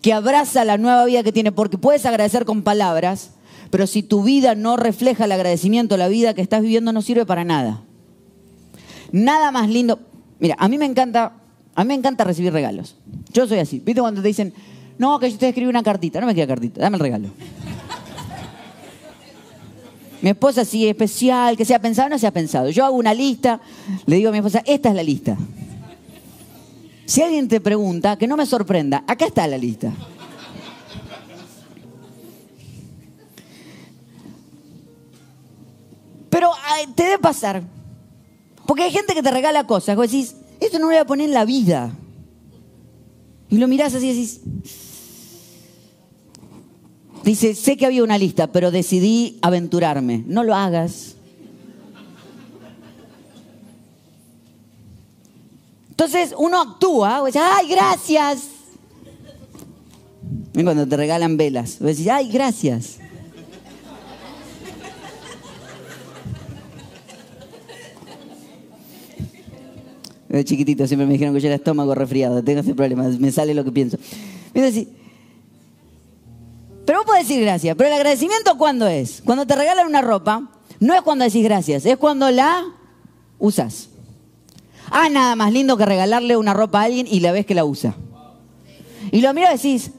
que 0.00 0.12
abraza 0.12 0.64
la 0.64 0.78
nueva 0.78 1.04
vida 1.04 1.22
que 1.22 1.32
tiene, 1.32 1.50
porque 1.50 1.78
puedes 1.78 2.06
agradecer 2.06 2.44
con 2.44 2.62
palabras, 2.62 3.32
pero 3.70 3.86
si 3.86 4.02
tu 4.02 4.22
vida 4.22 4.54
no 4.54 4.76
refleja 4.76 5.24
el 5.24 5.32
agradecimiento, 5.32 5.96
la 5.96 6.08
vida 6.08 6.34
que 6.34 6.42
estás 6.42 6.62
viviendo 6.62 6.92
no 6.92 7.02
sirve 7.02 7.26
para 7.26 7.44
nada. 7.44 7.82
Nada 9.10 9.50
más 9.50 9.68
lindo. 9.68 9.98
Mira, 10.38 10.56
a 10.58 10.68
mí 10.68 10.78
me 10.78 10.86
encanta, 10.86 11.32
a 11.74 11.84
mí 11.84 11.88
me 11.88 11.94
encanta 11.94 12.24
recibir 12.24 12.52
regalos. 12.52 12.96
Yo 13.32 13.46
soy 13.46 13.58
así. 13.58 13.80
¿Viste 13.84 14.00
cuando 14.00 14.22
te 14.22 14.28
dicen, 14.28 14.52
no, 14.98 15.18
que 15.18 15.30
yo 15.30 15.38
te 15.38 15.48
escribí 15.48 15.68
una 15.68 15.82
cartita. 15.82 16.20
No 16.20 16.26
me 16.26 16.34
queda 16.34 16.46
cartita, 16.46 16.80
dame 16.80 16.96
el 16.96 17.00
regalo. 17.00 17.28
Mi 20.24 20.30
esposa 20.30 20.64
sí 20.64 20.88
especial, 20.88 21.54
que 21.54 21.66
sea 21.66 21.78
pensado, 21.78 22.08
no 22.08 22.18
sea 22.18 22.30
pensado. 22.30 22.70
Yo 22.70 22.86
hago 22.86 22.96
una 22.96 23.12
lista, 23.12 23.60
le 24.06 24.16
digo 24.16 24.30
a 24.30 24.32
mi 24.32 24.38
esposa, 24.38 24.62
esta 24.64 24.88
es 24.88 24.94
la 24.94 25.02
lista. 25.02 25.36
Si 27.04 27.20
alguien 27.20 27.46
te 27.46 27.60
pregunta, 27.60 28.16
que 28.16 28.26
no 28.26 28.34
me 28.34 28.46
sorprenda, 28.46 29.04
acá 29.06 29.26
está 29.26 29.46
la 29.46 29.58
lista. 29.58 29.92
Pero 36.30 36.52
te 36.94 37.02
debe 37.02 37.18
pasar. 37.18 37.62
Porque 38.66 38.84
hay 38.84 38.92
gente 38.92 39.12
que 39.12 39.22
te 39.22 39.30
regala 39.30 39.66
cosas. 39.66 39.94
Vos 39.94 40.10
decís, 40.10 40.36
esto 40.58 40.78
no 40.78 40.86
lo 40.86 40.92
voy 40.92 40.96
a 40.96 41.04
poner 41.04 41.28
en 41.28 41.34
la 41.34 41.44
vida. 41.44 41.92
Y 43.50 43.58
lo 43.58 43.68
mirás 43.68 43.94
así 43.94 44.06
y 44.06 44.14
decís, 44.14 44.40
Dice, 47.24 47.54
sé 47.54 47.78
que 47.78 47.86
había 47.86 48.04
una 48.04 48.18
lista, 48.18 48.48
pero 48.48 48.70
decidí 48.70 49.38
aventurarme. 49.40 50.22
No 50.26 50.44
lo 50.44 50.54
hagas. 50.54 51.16
Entonces 55.88 56.34
uno 56.36 56.60
actúa, 56.60 57.22
o 57.22 57.26
dice, 57.26 57.38
ay, 57.38 57.68
gracias. 57.68 58.48
Y 60.52 60.62
cuando 60.62 60.86
te 60.86 60.96
regalan 60.96 61.36
velas, 61.36 61.80
o 61.80 61.84
decís, 61.84 62.08
ay, 62.08 62.28
gracias. 62.28 62.98
De 70.28 70.44
chiquitito 70.44 70.86
siempre 70.88 71.06
me 71.06 71.12
dijeron 71.12 71.32
que 71.32 71.40
yo 71.40 71.46
era 71.46 71.54
estómago 71.54 71.94
resfriado, 71.94 72.42
tengo 72.42 72.60
ese 72.60 72.74
problema, 72.74 73.04
me 73.04 73.30
sale 73.30 73.54
lo 73.54 73.64
que 73.64 73.70
pienso. 73.70 73.96
Vos 73.96 74.52
podés 74.52 74.86
decir 77.28 77.42
gracias. 77.42 77.76
Pero 77.76 77.88
el 77.88 77.94
agradecimiento, 77.94 78.56
¿cuándo 78.56 78.86
es? 78.86 79.22
Cuando 79.24 79.46
te 79.46 79.56
regalan 79.56 79.86
una 79.86 80.00
ropa, 80.00 80.50
no 80.80 80.94
es 80.94 81.02
cuando 81.02 81.24
decís 81.24 81.44
gracias, 81.44 81.86
es 81.86 81.96
cuando 81.96 82.30
la 82.30 82.64
usas. 83.38 83.88
Ah, 84.90 85.08
nada 85.08 85.34
más 85.34 85.52
lindo 85.52 85.76
que 85.76 85.86
regalarle 85.86 86.36
una 86.36 86.54
ropa 86.54 86.80
a 86.80 86.84
alguien 86.84 87.06
y 87.10 87.20
la 87.20 87.32
ves 87.32 87.46
que 87.46 87.54
la 87.54 87.64
usa. 87.64 87.94
Y 89.10 89.20
lo 89.20 89.32
miro 89.34 89.48
y 89.48 89.56
decís. 89.56 89.90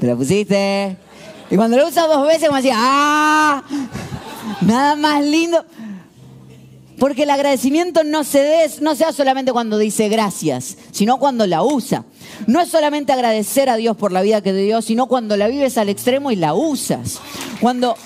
¿Te 0.00 0.06
la 0.06 0.16
pusiste? 0.16 0.96
Y 1.50 1.56
cuando 1.56 1.76
la 1.76 1.86
usas 1.86 2.08
dos 2.08 2.26
veces, 2.26 2.48
como 2.48 2.56
decía, 2.56 2.74
¡ah! 2.76 3.62
Nada 4.62 4.96
más 4.96 5.24
lindo. 5.24 5.64
Porque 6.98 7.24
el 7.24 7.30
agradecimiento 7.30 8.04
no 8.04 8.22
se, 8.22 8.40
des, 8.40 8.80
no 8.80 8.94
se 8.94 9.04
da 9.04 9.12
solamente 9.12 9.52
cuando 9.52 9.78
dice 9.78 10.08
gracias, 10.08 10.76
sino 10.90 11.18
cuando 11.18 11.46
la 11.46 11.62
usa. 11.62 12.04
No 12.46 12.60
es 12.60 12.68
solamente 12.68 13.12
agradecer 13.12 13.68
a 13.68 13.76
Dios 13.76 13.96
por 13.96 14.12
la 14.12 14.22
vida 14.22 14.40
que 14.40 14.52
te 14.52 14.58
dio, 14.58 14.82
sino 14.82 15.06
cuando 15.06 15.36
la 15.36 15.48
vives 15.48 15.78
al 15.78 15.88
extremo 15.88 16.30
y 16.30 16.36
la 16.36 16.54
usas. 16.54 17.20
Cuando... 17.60 17.96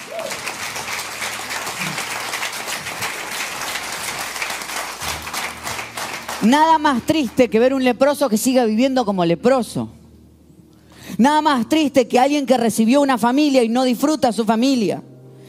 Nada 6.42 6.78
más 6.78 7.02
triste 7.02 7.50
que 7.50 7.58
ver 7.58 7.74
un 7.74 7.82
leproso 7.82 8.28
que 8.28 8.38
siga 8.38 8.64
viviendo 8.64 9.04
como 9.04 9.24
leproso. 9.24 9.90
Nada 11.18 11.42
más 11.42 11.68
triste 11.68 12.06
que 12.06 12.20
alguien 12.20 12.46
que 12.46 12.56
recibió 12.56 13.00
una 13.00 13.18
familia 13.18 13.62
y 13.62 13.68
no 13.68 13.84
disfruta 13.84 14.32
su 14.32 14.44
familia 14.44 15.02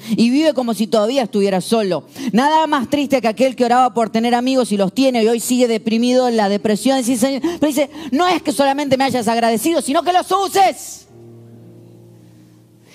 y 0.10 0.30
vive 0.30 0.54
como 0.54 0.74
si 0.74 0.88
todavía 0.88 1.24
estuviera 1.24 1.62
solo. 1.62 2.06
Nada 2.32 2.68
más 2.68 2.90
triste 2.90 3.22
que 3.22 3.28
aquel 3.28 3.56
que 3.56 3.66
oraba 3.66 3.94
por 3.94 4.10
tener 4.10 4.36
amigos 4.36 4.72
y 4.72 4.78
los 4.78 4.94
tiene 4.94 5.24
y 5.24 5.28
hoy 5.28 5.40
sigue 5.40 5.68
deprimido 5.68 6.28
en 6.28 6.38
la 6.38 6.50
depresión. 6.50 7.02
Pero 7.04 7.68
dice, 7.68 7.90
no 8.12 8.28
es 8.28 8.42
que 8.42 8.52
solamente 8.52 8.98
me 8.98 9.04
hayas 9.04 9.28
agradecido, 9.28 9.82
sino 9.82 10.04
que 10.04 10.14
los 10.14 10.32
uses. 10.32 11.08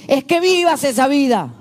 Es 0.09 0.25
que 0.25 0.41
vivas 0.41 0.85
esa 0.85 1.09
vida. 1.09 1.55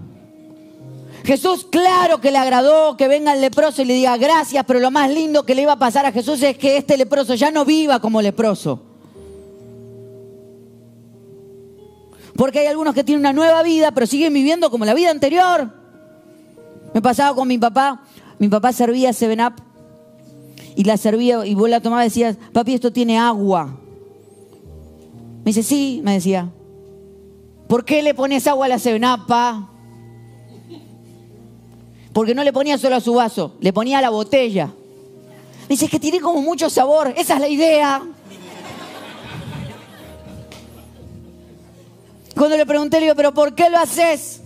Jesús, 1.23 1.67
claro 1.69 2.19
que 2.19 2.31
le 2.31 2.37
agradó 2.37 2.97
que 2.97 3.07
venga 3.07 3.33
el 3.33 3.41
leproso 3.41 3.81
y 3.81 3.85
le 3.85 3.93
diga 3.93 4.17
gracias, 4.17 4.65
pero 4.65 4.79
lo 4.79 4.89
más 4.89 5.09
lindo 5.09 5.45
que 5.45 5.53
le 5.53 5.61
iba 5.61 5.73
a 5.73 5.79
pasar 5.79 6.05
a 6.05 6.11
Jesús 6.11 6.41
es 6.41 6.57
que 6.57 6.77
este 6.77 6.97
leproso 6.97 7.35
ya 7.35 7.51
no 7.51 7.63
viva 7.63 7.99
como 7.99 8.21
leproso. 8.21 8.90
Porque 12.41 12.57
hay 12.57 12.65
algunos 12.65 12.95
que 12.95 13.03
tienen 13.03 13.19
una 13.19 13.33
nueva 13.33 13.61
vida, 13.61 13.91
pero 13.91 14.07
siguen 14.07 14.33
viviendo 14.33 14.71
como 14.71 14.83
la 14.83 14.95
vida 14.95 15.11
anterior. 15.11 15.71
Me 16.91 16.99
pasaba 16.99 17.35
con 17.35 17.47
mi 17.47 17.59
papá. 17.59 18.01
Mi 18.39 18.47
papá 18.47 18.73
servía 18.73 19.13
Seven 19.13 19.41
Up 19.41 19.53
y 20.75 20.83
la 20.83 20.97
servía 20.97 21.45
y 21.45 21.53
vos 21.53 21.69
la 21.69 21.81
tomabas 21.81 22.05
y 22.05 22.09
decías, 22.09 22.37
papi, 22.51 22.73
esto 22.73 22.91
tiene 22.91 23.19
agua. 23.19 23.77
Me 25.43 25.51
dice, 25.51 25.61
sí, 25.61 26.01
me 26.03 26.13
decía. 26.13 26.49
¿Por 27.67 27.85
qué 27.85 28.01
le 28.01 28.15
pones 28.15 28.47
agua 28.47 28.65
a 28.65 28.69
la 28.69 28.79
Seven 28.79 29.05
Up, 29.05 29.31
porque 32.11 32.33
no 32.33 32.43
le 32.43 32.51
ponía 32.51 32.79
solo 32.79 32.95
a 32.95 33.01
su 33.01 33.13
vaso, 33.13 33.55
le 33.59 33.71
ponía 33.71 33.99
a 33.99 34.01
la 34.01 34.09
botella. 34.09 34.73
Dice, 35.69 35.85
es 35.85 35.91
que 35.91 35.99
tiene 35.99 36.19
como 36.19 36.41
mucho 36.41 36.71
sabor, 36.71 37.13
esa 37.15 37.35
es 37.35 37.39
la 37.39 37.47
idea. 37.49 38.01
Cuando 42.35 42.57
le 42.57 42.65
pregunté, 42.65 42.97
le 42.97 43.03
digo, 43.03 43.15
¿pero 43.15 43.33
por 43.33 43.53
qué 43.55 43.69
lo 43.69 43.77
haces? 43.77 44.41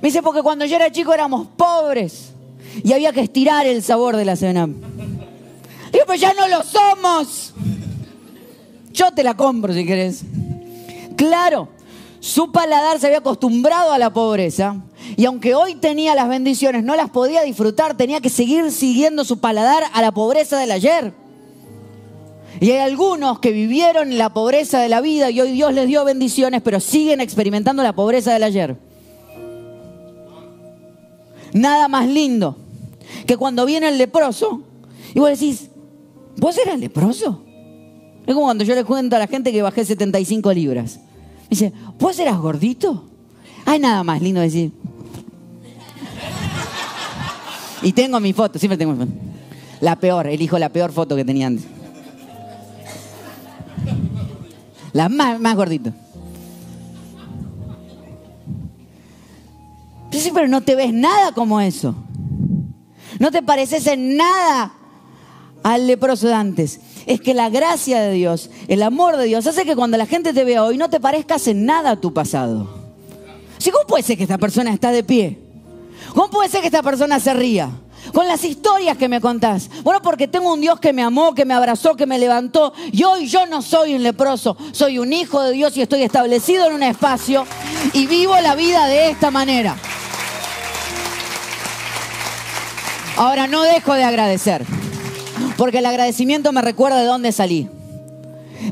Me 0.00 0.08
dice, 0.08 0.22
porque 0.22 0.42
cuando 0.42 0.64
yo 0.64 0.76
era 0.76 0.90
chico 0.90 1.12
éramos 1.12 1.46
pobres 1.56 2.32
y 2.82 2.92
había 2.92 3.12
que 3.12 3.20
estirar 3.20 3.66
el 3.66 3.82
sabor 3.82 4.16
de 4.16 4.24
la 4.24 4.36
cena. 4.36 4.66
Digo, 4.66 6.04
pues 6.06 6.20
ya 6.20 6.32
no 6.32 6.48
lo 6.48 6.62
somos. 6.62 7.52
Yo 8.92 9.12
te 9.12 9.22
la 9.22 9.34
compro 9.34 9.72
si 9.74 9.84
querés. 9.84 10.22
Claro, 11.16 11.68
su 12.20 12.50
paladar 12.50 12.98
se 12.98 13.06
había 13.06 13.18
acostumbrado 13.18 13.92
a 13.92 13.98
la 13.98 14.12
pobreza 14.12 14.76
y 15.16 15.24
aunque 15.24 15.54
hoy 15.54 15.74
tenía 15.74 16.14
las 16.14 16.28
bendiciones, 16.28 16.84
no 16.84 16.96
las 16.96 17.10
podía 17.10 17.42
disfrutar, 17.42 17.96
tenía 17.96 18.20
que 18.20 18.30
seguir 18.30 18.70
siguiendo 18.70 19.24
su 19.24 19.38
paladar 19.38 19.84
a 19.92 20.02
la 20.02 20.12
pobreza 20.12 20.58
del 20.58 20.70
ayer. 20.70 21.12
Y 22.58 22.72
hay 22.72 22.78
algunos 22.78 23.38
que 23.38 23.52
vivieron 23.52 24.18
la 24.18 24.32
pobreza 24.32 24.80
de 24.80 24.88
la 24.88 25.00
vida 25.00 25.30
y 25.30 25.40
hoy 25.40 25.52
Dios 25.52 25.72
les 25.72 25.86
dio 25.86 26.04
bendiciones, 26.04 26.62
pero 26.62 26.80
siguen 26.80 27.20
experimentando 27.20 27.82
la 27.82 27.92
pobreza 27.92 28.32
del 28.32 28.42
ayer. 28.42 28.76
Nada 31.52 31.88
más 31.88 32.08
lindo 32.08 32.56
que 33.26 33.36
cuando 33.36 33.66
viene 33.66 33.88
el 33.88 33.98
leproso 33.98 34.62
y 35.14 35.20
vos 35.20 35.30
decís, 35.30 35.68
¿vos 36.36 36.56
eras 36.58 36.78
leproso? 36.78 37.42
Es 38.26 38.34
como 38.34 38.46
cuando 38.46 38.64
yo 38.64 38.74
le 38.74 38.84
cuento 38.84 39.16
a 39.16 39.18
la 39.18 39.26
gente 39.26 39.52
que 39.52 39.62
bajé 39.62 39.84
75 39.84 40.52
libras. 40.52 41.00
dice, 41.48 41.72
¿vos 41.98 42.18
eras 42.18 42.38
gordito? 42.38 43.04
Hay 43.64 43.78
nada 43.78 44.02
más 44.04 44.20
lindo 44.20 44.40
decir. 44.40 44.72
Y 47.82 47.92
tengo 47.92 48.20
mi 48.20 48.32
foto, 48.32 48.58
siempre 48.58 48.76
tengo 48.76 48.92
mi 48.92 48.98
foto. 48.98 49.12
La 49.80 49.96
peor, 49.96 50.26
elijo 50.26 50.58
la 50.58 50.68
peor 50.68 50.92
foto 50.92 51.16
que 51.16 51.24
tenía 51.24 51.46
antes. 51.46 51.66
La 54.92 55.08
más, 55.08 55.40
más 55.40 55.56
gordito. 55.56 55.92
Sí, 60.10 60.30
pero 60.34 60.48
no 60.48 60.60
te 60.60 60.74
ves 60.74 60.92
nada 60.92 61.32
como 61.32 61.60
eso. 61.60 61.94
No 63.18 63.30
te 63.30 63.42
pareces 63.42 63.86
en 63.86 64.16
nada 64.16 64.72
al 65.62 65.86
leproso 65.86 66.26
de 66.28 66.34
antes. 66.34 66.80
Es 67.06 67.20
que 67.20 67.34
la 67.34 67.48
gracia 67.48 68.00
de 68.00 68.12
Dios, 68.12 68.50
el 68.68 68.82
amor 68.82 69.16
de 69.16 69.24
Dios, 69.24 69.46
hace 69.46 69.64
que 69.64 69.76
cuando 69.76 69.96
la 69.96 70.06
gente 70.06 70.32
te 70.32 70.44
vea 70.44 70.64
hoy 70.64 70.76
no 70.76 70.90
te 70.90 71.00
parezcas 71.00 71.46
en 71.48 71.64
nada 71.64 71.92
a 71.92 72.00
tu 72.00 72.12
pasado. 72.12 72.68
¿Cómo 73.64 73.86
puede 73.86 74.02
ser 74.02 74.16
que 74.16 74.24
esta 74.24 74.38
persona 74.38 74.72
está 74.72 74.90
de 74.90 75.04
pie? 75.04 75.38
¿Cómo 76.14 76.30
puede 76.30 76.48
ser 76.48 76.60
que 76.60 76.66
esta 76.66 76.82
persona 76.82 77.20
se 77.20 77.34
ría? 77.34 77.70
Con 78.12 78.26
las 78.26 78.44
historias 78.44 78.96
que 78.96 79.08
me 79.08 79.20
contás. 79.20 79.70
Bueno, 79.82 80.02
porque 80.02 80.26
tengo 80.26 80.52
un 80.52 80.60
Dios 80.60 80.80
que 80.80 80.92
me 80.92 81.02
amó, 81.02 81.34
que 81.34 81.44
me 81.44 81.54
abrazó, 81.54 81.94
que 81.96 82.06
me 82.06 82.18
levantó. 82.18 82.72
Y 82.92 83.04
hoy 83.04 83.26
yo 83.26 83.46
no 83.46 83.62
soy 83.62 83.94
un 83.94 84.02
leproso, 84.02 84.56
soy 84.72 84.98
un 84.98 85.12
hijo 85.12 85.42
de 85.42 85.52
Dios 85.52 85.76
y 85.76 85.82
estoy 85.82 86.02
establecido 86.02 86.66
en 86.66 86.74
un 86.74 86.82
espacio 86.82 87.46
y 87.92 88.06
vivo 88.06 88.34
la 88.40 88.54
vida 88.54 88.86
de 88.86 89.10
esta 89.10 89.30
manera. 89.30 89.76
Ahora 93.16 93.46
no 93.46 93.62
dejo 93.62 93.94
de 93.94 94.02
agradecer, 94.02 94.64
porque 95.58 95.78
el 95.78 95.86
agradecimiento 95.86 96.52
me 96.52 96.62
recuerda 96.62 97.00
de 97.00 97.06
dónde 97.06 97.32
salí. 97.32 97.68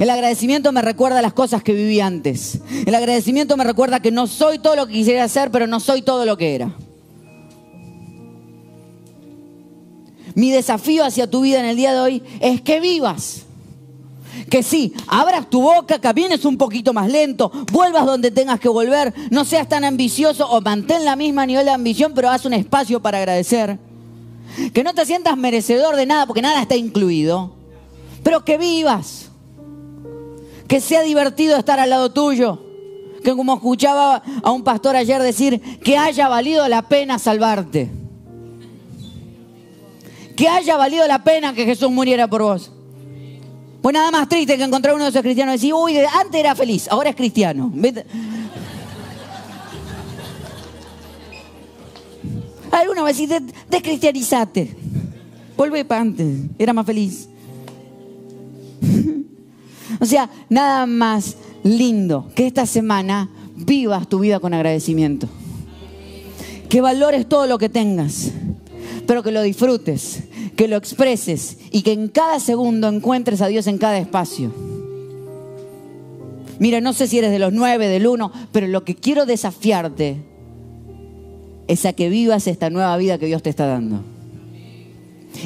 El 0.00 0.10
agradecimiento 0.10 0.72
me 0.72 0.80
recuerda 0.80 1.22
las 1.22 1.32
cosas 1.32 1.62
que 1.62 1.72
viví 1.72 2.00
antes. 2.00 2.60
El 2.86 2.94
agradecimiento 2.94 3.56
me 3.56 3.64
recuerda 3.64 4.00
que 4.00 4.10
no 4.10 4.26
soy 4.26 4.58
todo 4.58 4.76
lo 4.76 4.86
que 4.86 4.94
quisiera 4.94 5.28
ser, 5.28 5.50
pero 5.50 5.66
no 5.66 5.80
soy 5.80 6.02
todo 6.02 6.24
lo 6.24 6.36
que 6.36 6.54
era. 6.54 6.72
Mi 10.38 10.52
desafío 10.52 11.04
hacia 11.04 11.28
tu 11.28 11.40
vida 11.40 11.58
en 11.58 11.64
el 11.64 11.74
día 11.74 11.92
de 11.92 11.98
hoy 11.98 12.22
es 12.38 12.60
que 12.60 12.78
vivas. 12.78 13.42
Que 14.48 14.62
sí, 14.62 14.92
abras 15.08 15.50
tu 15.50 15.60
boca, 15.60 16.00
camines 16.00 16.44
un 16.44 16.56
poquito 16.56 16.92
más 16.92 17.10
lento, 17.10 17.50
vuelvas 17.72 18.06
donde 18.06 18.30
tengas 18.30 18.60
que 18.60 18.68
volver, 18.68 19.12
no 19.32 19.44
seas 19.44 19.68
tan 19.68 19.82
ambicioso 19.82 20.48
o 20.48 20.60
mantén 20.60 21.04
la 21.04 21.16
misma 21.16 21.44
nivel 21.44 21.64
de 21.64 21.72
ambición, 21.72 22.12
pero 22.14 22.30
haz 22.30 22.44
un 22.44 22.54
espacio 22.54 23.02
para 23.02 23.18
agradecer. 23.18 23.80
Que 24.72 24.84
no 24.84 24.94
te 24.94 25.04
sientas 25.06 25.36
merecedor 25.36 25.96
de 25.96 26.06
nada 26.06 26.24
porque 26.24 26.40
nada 26.40 26.62
está 26.62 26.76
incluido, 26.76 27.50
pero 28.22 28.44
que 28.44 28.58
vivas. 28.58 29.30
Que 30.68 30.80
sea 30.80 31.02
divertido 31.02 31.56
estar 31.56 31.80
al 31.80 31.90
lado 31.90 32.12
tuyo. 32.12 32.62
Que 33.24 33.34
como 33.34 33.54
escuchaba 33.54 34.22
a 34.44 34.52
un 34.52 34.62
pastor 34.62 34.94
ayer 34.94 35.20
decir, 35.20 35.80
que 35.80 35.98
haya 35.98 36.28
valido 36.28 36.68
la 36.68 36.82
pena 36.82 37.18
salvarte 37.18 37.90
que 40.38 40.46
haya 40.46 40.76
valido 40.76 41.04
la 41.08 41.24
pena 41.24 41.52
que 41.52 41.64
Jesús 41.64 41.90
muriera 41.90 42.28
por 42.28 42.42
vos. 42.42 42.70
Pues 43.82 43.92
nada 43.92 44.12
más 44.12 44.28
triste 44.28 44.56
que 44.56 44.62
encontrar 44.62 44.94
uno 44.94 45.02
de 45.02 45.10
esos 45.10 45.20
cristianos 45.22 45.54
y 45.54 45.56
decir, 45.56 45.74
uy, 45.74 45.96
antes 45.98 46.38
era 46.38 46.54
feliz, 46.54 46.86
ahora 46.88 47.10
es 47.10 47.16
cristiano. 47.16 47.72
Alguno 52.70 53.02
va 53.02 53.08
a 53.08 53.12
decir, 53.12 53.28
descristianizate. 53.68 54.76
Vuelve 55.56 55.84
para 55.84 56.02
antes, 56.02 56.36
era 56.56 56.72
más 56.72 56.86
feliz. 56.86 57.28
o 60.00 60.06
sea, 60.06 60.30
nada 60.48 60.86
más 60.86 61.36
lindo 61.64 62.30
que 62.36 62.46
esta 62.46 62.64
semana 62.64 63.28
vivas 63.56 64.08
tu 64.08 64.20
vida 64.20 64.38
con 64.38 64.54
agradecimiento. 64.54 65.28
Que 66.68 66.80
valores 66.80 67.28
todo 67.28 67.48
lo 67.48 67.58
que 67.58 67.68
tengas 67.68 68.30
pero 69.08 69.22
que 69.22 69.32
lo 69.32 69.40
disfrutes, 69.40 70.24
que 70.54 70.68
lo 70.68 70.76
expreses 70.76 71.56
y 71.70 71.80
que 71.80 71.92
en 71.92 72.08
cada 72.08 72.38
segundo 72.40 72.88
encuentres 72.88 73.40
a 73.40 73.46
Dios 73.46 73.66
en 73.66 73.78
cada 73.78 73.96
espacio. 73.96 74.52
Mira, 76.58 76.82
no 76.82 76.92
sé 76.92 77.06
si 77.06 77.16
eres 77.16 77.30
de 77.30 77.38
los 77.38 77.54
nueve, 77.54 77.88
del 77.88 78.06
uno, 78.06 78.30
pero 78.52 78.66
lo 78.66 78.84
que 78.84 78.94
quiero 78.94 79.24
desafiarte 79.24 80.18
es 81.68 81.86
a 81.86 81.94
que 81.94 82.10
vivas 82.10 82.46
esta 82.46 82.68
nueva 82.68 82.94
vida 82.98 83.16
que 83.16 83.24
Dios 83.24 83.42
te 83.42 83.48
está 83.48 83.66
dando. 83.66 84.02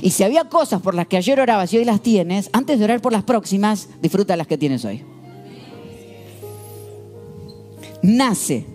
Y 0.02 0.10
si 0.10 0.24
había 0.24 0.48
cosas 0.48 0.82
por 0.82 0.96
las 0.96 1.06
que 1.06 1.18
ayer 1.18 1.38
orabas 1.38 1.72
y 1.72 1.78
hoy 1.78 1.84
las 1.84 2.02
tienes, 2.02 2.50
antes 2.52 2.80
de 2.80 2.84
orar 2.84 3.00
por 3.00 3.12
las 3.12 3.22
próximas, 3.22 3.90
disfruta 4.02 4.36
las 4.36 4.48
que 4.48 4.58
tienes 4.58 4.84
hoy. 4.84 5.04
Nace 8.02 8.66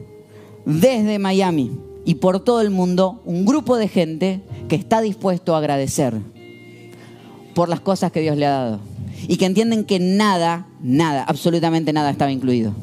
desde 0.66 1.20
Miami 1.20 1.78
y 2.06 2.16
por 2.16 2.40
todo 2.40 2.62
el 2.62 2.70
mundo 2.70 3.22
un 3.26 3.46
grupo 3.46 3.76
de 3.76 3.90
gente 3.90 4.47
que 4.68 4.76
está 4.76 5.02
dispuesto 5.02 5.56
a 5.56 5.60
agradecer 5.60 6.16
por 7.54 7.70
las 7.70 7.80
cosas 7.80 8.12
que 8.12 8.22
Dios 8.22 8.38
le 8.38 8.46
ha 8.46 8.52
dado 8.52 8.80
y 9.28 9.38
que 9.38 9.46
entienden 9.46 9.84
que 9.84 10.00
nada, 10.00 10.68
nada, 10.82 11.24
absolutamente 11.24 11.94
nada 11.94 12.12
estaba 12.12 12.32
incluido. 12.32 12.74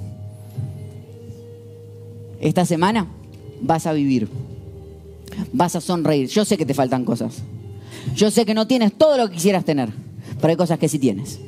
Esta 2.40 2.66
semana 2.66 3.06
vas 3.60 3.86
a 3.86 3.92
vivir, 3.92 4.28
vas 5.52 5.76
a 5.76 5.80
sonreír. 5.80 6.28
Yo 6.28 6.44
sé 6.44 6.56
que 6.56 6.66
te 6.66 6.74
faltan 6.74 7.04
cosas. 7.04 7.42
Yo 8.14 8.30
sé 8.30 8.44
que 8.44 8.54
no 8.54 8.66
tienes 8.66 8.92
todo 8.92 9.16
lo 9.16 9.28
que 9.28 9.36
quisieras 9.36 9.64
tener, 9.64 9.90
pero 10.40 10.50
hay 10.50 10.56
cosas 10.56 10.78
que 10.78 10.88
sí 10.88 10.98
tienes. 10.98 11.38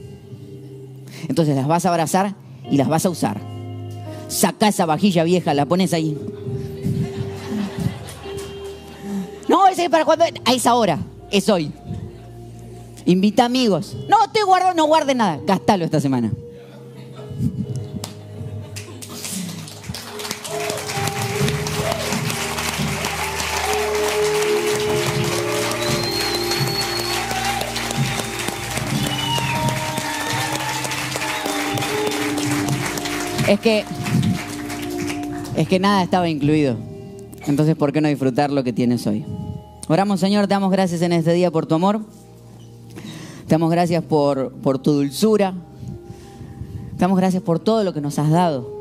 Entonces 1.29 1.57
las 1.57 1.67
vas 1.67 1.85
a 1.85 1.91
abrazar 1.91 2.35
y 2.71 2.77
las 2.77 2.89
vas 2.89 3.05
a 3.07 3.11
usar. 3.11 3.41
Saca 4.29 4.69
esa 4.69 4.87
vajilla 4.87 5.25
vieja, 5.25 5.55
la 5.55 5.67
pones 5.67 5.93
ahí. 5.93 6.17
No, 9.49 9.69
ese 9.69 9.85
es 9.85 9.91
para 9.91 10.05
cuando. 10.05 10.25
A 10.45 10.53
esa 10.53 10.75
hora. 10.75 10.99
Es 11.31 11.49
hoy. 11.49 11.73
Invita 13.05 13.45
amigos. 13.45 13.97
No, 14.09 14.25
estoy 14.25 14.43
guardando, 14.43 14.83
no 14.83 14.87
guarde 14.87 15.15
nada. 15.15 15.39
Gastalo 15.45 15.85
esta 15.85 16.01
semana. 16.01 16.33
Es 33.49 33.61
que. 33.61 33.85
Es 35.57 35.69
que 35.69 35.79
nada 35.79 36.03
estaba 36.03 36.29
incluido. 36.29 36.77
Entonces, 37.47 37.77
¿por 37.77 37.93
qué 37.93 38.01
no 38.01 38.09
disfrutar 38.09 38.51
lo 38.51 38.65
que 38.65 38.73
tienes 38.73 39.07
hoy? 39.07 39.25
Oramos, 39.89 40.19
Señor, 40.19 40.49
te 40.49 40.55
damos 40.55 40.73
gracias 40.73 41.01
en 41.03 41.13
este 41.13 41.33
día 41.33 41.53
por 41.53 41.67
tu 41.67 41.77
amor. 41.77 42.01
Te 43.47 43.55
damos 43.55 43.71
gracias 43.71 44.03
por, 44.03 44.51
por 44.55 44.79
tu 44.79 44.93
dulzura. 44.93 45.55
Te 46.97 46.99
damos 46.99 47.17
gracias 47.17 47.41
por 47.41 47.61
todo 47.61 47.85
lo 47.85 47.95
que 47.95 48.01
nos 48.01 48.19
has 48.19 48.29
dado. 48.31 48.75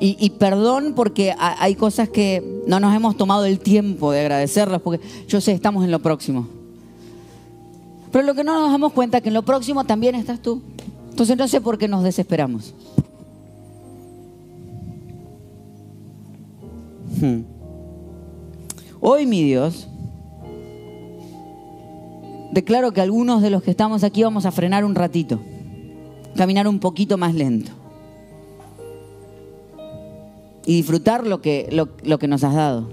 Y, 0.00 0.16
y, 0.18 0.30
perdón 0.30 0.94
porque 0.96 1.34
hay 1.38 1.74
cosas 1.74 2.08
que 2.08 2.62
no 2.66 2.80
nos 2.80 2.94
hemos 2.94 3.16
tomado 3.16 3.44
el 3.44 3.58
tiempo 3.58 4.12
de 4.12 4.20
agradecerlas, 4.20 4.80
porque 4.80 5.04
yo 5.26 5.40
sé, 5.40 5.52
estamos 5.52 5.84
en 5.84 5.90
lo 5.90 5.98
próximo. 5.98 6.46
Pero 8.10 8.24
lo 8.24 8.34
que 8.34 8.44
no 8.44 8.54
nos 8.58 8.70
damos 8.70 8.92
cuenta 8.92 9.18
es 9.18 9.22
que 9.22 9.28
en 9.28 9.34
lo 9.34 9.42
próximo 9.42 9.84
también 9.84 10.14
estás 10.14 10.40
tú. 10.40 10.62
Entonces 11.10 11.36
no 11.36 11.48
sé 11.48 11.60
por 11.60 11.76
qué 11.76 11.86
nos 11.86 12.02
desesperamos. 12.02 12.72
Hmm. 17.20 17.40
Hoy, 19.00 19.26
mi 19.26 19.42
Dios, 19.42 19.88
declaro 22.52 22.92
que 22.92 23.00
algunos 23.00 23.42
de 23.42 23.50
los 23.50 23.62
que 23.62 23.70
estamos 23.70 24.04
aquí 24.04 24.22
vamos 24.22 24.46
a 24.46 24.50
frenar 24.50 24.84
un 24.84 24.94
ratito, 24.94 25.40
caminar 26.36 26.68
un 26.68 26.78
poquito 26.78 27.18
más 27.18 27.34
lento 27.34 27.72
y 30.68 30.76
disfrutar 30.76 31.26
lo 31.26 31.40
que, 31.40 31.66
lo, 31.70 32.18
que 32.18 32.28
nos 32.28 32.44
has 32.44 32.54
dado. 32.54 32.90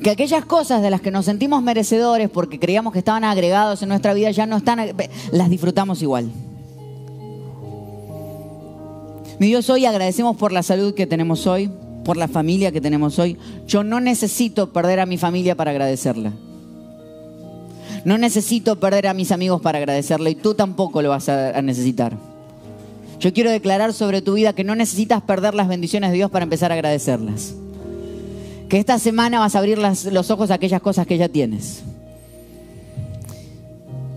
Que 0.00 0.10
aquellas 0.10 0.44
cosas 0.44 0.82
de 0.82 0.90
las 0.90 1.00
que 1.00 1.10
nos 1.10 1.24
sentimos 1.24 1.62
merecedores 1.62 2.30
porque 2.30 2.60
creíamos 2.60 2.92
que 2.92 3.00
estaban 3.00 3.24
agregados 3.24 3.82
en 3.82 3.88
nuestra 3.88 4.14
vida 4.14 4.30
ya 4.30 4.46
no 4.46 4.56
están, 4.56 4.78
las 5.32 5.50
disfrutamos 5.50 6.00
igual. 6.00 6.30
Mi 9.40 9.48
Dios, 9.48 9.68
hoy 9.68 9.84
agradecemos 9.84 10.36
por 10.36 10.52
la 10.52 10.62
salud 10.62 10.94
que 10.94 11.08
tenemos 11.08 11.48
hoy, 11.48 11.68
por 12.04 12.16
la 12.16 12.28
familia 12.28 12.70
que 12.70 12.80
tenemos 12.80 13.18
hoy. 13.18 13.36
Yo 13.66 13.82
no 13.82 13.98
necesito 13.98 14.72
perder 14.72 15.00
a 15.00 15.06
mi 15.06 15.18
familia 15.18 15.56
para 15.56 15.72
agradecerla. 15.72 16.32
No 18.04 18.18
necesito 18.18 18.80
perder 18.80 19.06
a 19.06 19.14
mis 19.14 19.30
amigos 19.30 19.60
para 19.60 19.78
agradecerla 19.78 20.30
y 20.30 20.34
tú 20.34 20.54
tampoco 20.54 21.02
lo 21.02 21.10
vas 21.10 21.28
a, 21.28 21.60
necesitar. 21.62 22.16
Yo 23.20 23.32
quiero 23.32 23.50
declarar 23.50 23.92
sobre 23.92 24.22
tu 24.22 24.34
vida 24.34 24.52
que 24.52 24.64
no 24.64 24.74
necesitas 24.74 25.22
perder 25.22 25.54
las 25.54 25.68
bendiciones 25.68 26.10
de 26.10 26.16
Dios 26.16 26.30
para 26.30 26.42
empezar 26.42 26.72
a 26.72 26.74
agradecerlas. 26.74 27.54
Que 28.68 28.78
esta 28.78 28.98
semana 28.98 29.38
vas 29.38 29.54
a 29.54 29.58
abrir 29.58 29.78
los 29.78 30.30
ojos 30.30 30.50
a 30.50 30.54
aquellas 30.54 30.82
cosas 30.82 31.06
que 31.06 31.18
ya 31.18 31.28
tienes. 31.28 31.82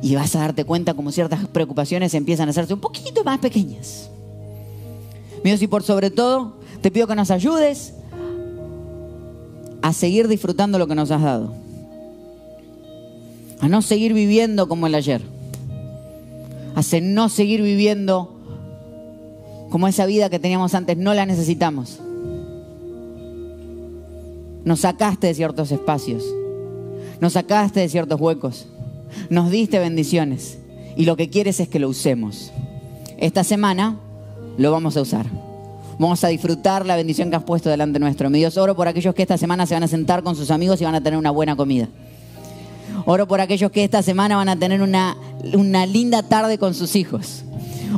Y 0.01 0.15
vas 0.15 0.35
a 0.35 0.39
darte 0.39 0.65
cuenta 0.65 0.93
como 0.93 1.11
ciertas 1.11 1.47
preocupaciones 1.47 2.13
empiezan 2.13 2.47
a 2.47 2.51
hacerse 2.51 2.73
un 2.73 2.79
poquito 2.79 3.23
más 3.23 3.39
pequeñas. 3.39 4.09
Y 5.43 5.67
por 5.67 5.83
sobre 5.83 6.09
todo, 6.09 6.55
te 6.81 6.89
pido 6.89 7.05
que 7.05 7.15
nos 7.15 7.29
ayudes 7.29 7.93
a 9.83 9.93
seguir 9.93 10.27
disfrutando 10.27 10.79
lo 10.79 10.87
que 10.87 10.95
nos 10.95 11.11
has 11.11 11.21
dado. 11.21 11.64
A 13.59 13.67
no 13.67 13.81
seguir 13.81 14.13
viviendo 14.13 14.67
como 14.67 14.87
el 14.87 14.95
ayer. 14.95 15.21
A 16.75 16.81
no 17.01 17.29
seguir 17.29 17.61
viviendo 17.61 18.35
como 19.69 19.87
esa 19.87 20.05
vida 20.05 20.29
que 20.29 20.39
teníamos 20.39 20.73
antes. 20.73 20.97
No 20.97 21.13
la 21.13 21.25
necesitamos. 21.25 21.99
Nos 24.63 24.81
sacaste 24.81 25.27
de 25.27 25.33
ciertos 25.33 25.71
espacios. 25.71 26.23
Nos 27.21 27.33
sacaste 27.33 27.79
de 27.79 27.89
ciertos 27.89 28.19
huecos. 28.19 28.67
Nos 29.29 29.51
diste 29.51 29.79
bendiciones. 29.79 30.57
Y 30.97 31.05
lo 31.05 31.15
que 31.15 31.29
quieres 31.29 31.59
es 31.59 31.69
que 31.69 31.79
lo 31.79 31.89
usemos. 31.89 32.51
Esta 33.17 33.43
semana 33.43 33.97
lo 34.57 34.71
vamos 34.71 34.97
a 34.97 35.01
usar. 35.01 35.27
Vamos 35.97 36.23
a 36.23 36.27
disfrutar 36.27 36.85
la 36.85 36.95
bendición 36.95 37.29
que 37.29 37.37
has 37.37 37.43
puesto 37.43 37.69
delante 37.69 37.99
nuestro. 37.99 38.29
Mi 38.29 38.39
Dios, 38.39 38.57
oro 38.57 38.75
por 38.75 38.87
aquellos 38.87 39.15
que 39.15 39.21
esta 39.21 39.37
semana 39.37 39.65
se 39.65 39.75
van 39.75 39.83
a 39.83 39.87
sentar 39.87 40.23
con 40.23 40.35
sus 40.35 40.51
amigos 40.51 40.81
y 40.81 40.83
van 40.83 40.95
a 40.95 41.01
tener 41.01 41.17
una 41.17 41.31
buena 41.31 41.55
comida. 41.55 41.87
Oro 43.05 43.27
por 43.27 43.41
aquellos 43.41 43.71
que 43.71 43.83
esta 43.83 44.01
semana 44.01 44.35
van 44.35 44.49
a 44.49 44.57
tener 44.57 44.81
una, 44.81 45.15
una 45.53 45.85
linda 45.85 46.23
tarde 46.23 46.57
con 46.57 46.73
sus 46.73 46.95
hijos. 46.95 47.43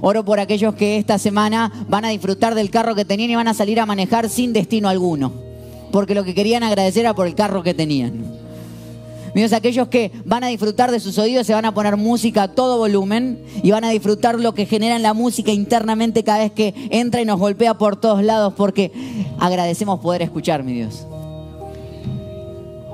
Oro 0.02 0.24
por 0.26 0.40
aquellos 0.40 0.76
que 0.76 0.98
esta 0.98 1.18
semana 1.18 1.72
van 1.88 2.06
a 2.06 2.10
disfrutar 2.10 2.56
del 2.56 2.70
carro 2.70 2.96
que 2.96 3.06
tenían 3.06 3.30
y 3.32 3.36
van 3.36 3.48
a 3.48 3.54
salir 3.54 3.80
a 3.80 3.86
manejar 3.86 4.30
sin 4.30 4.54
destino 4.54 4.90
alguno. 4.90 5.32
Porque 5.92 6.16
lo 6.16 6.24
que 6.24 6.36
querían 6.36 6.64
agradecer 6.64 7.02
era 7.02 7.14
por 7.14 7.28
el 7.28 7.36
carro 7.36 7.64
que 7.64 7.74
tenían. 7.74 8.38
Dios, 9.34 9.54
aquellos 9.54 9.88
que 9.88 10.12
van 10.26 10.44
a 10.44 10.48
disfrutar 10.48 10.90
de 10.92 11.00
sus 11.00 11.18
oídos 11.18 11.46
se 11.46 11.54
van 11.54 11.66
a 11.66 11.74
poner 11.74 11.96
música 11.96 12.44
a 12.44 12.48
todo 12.48 12.78
volumen 12.78 13.40
y 13.62 13.72
van 13.72 13.84
a 13.84 13.90
disfrutar 13.90 14.40
lo 14.40 14.54
que 14.54 14.66
genera 14.66 14.96
en 14.96 15.04
la 15.04 15.14
música 15.14 15.52
internamente 15.52 16.24
cada 16.24 16.40
vez 16.40 16.52
que 16.52 16.74
entra 16.90 17.22
y 17.22 17.26
nos 17.26 17.40
golpea 17.40 17.78
por 17.78 17.98
todos 17.98 18.24
lados 18.24 18.54
porque 18.58 18.92
agradecemos 19.40 20.00
poder 20.00 20.24
escuchar, 20.24 20.64
mi 20.64 20.74
Dios. 20.74 21.06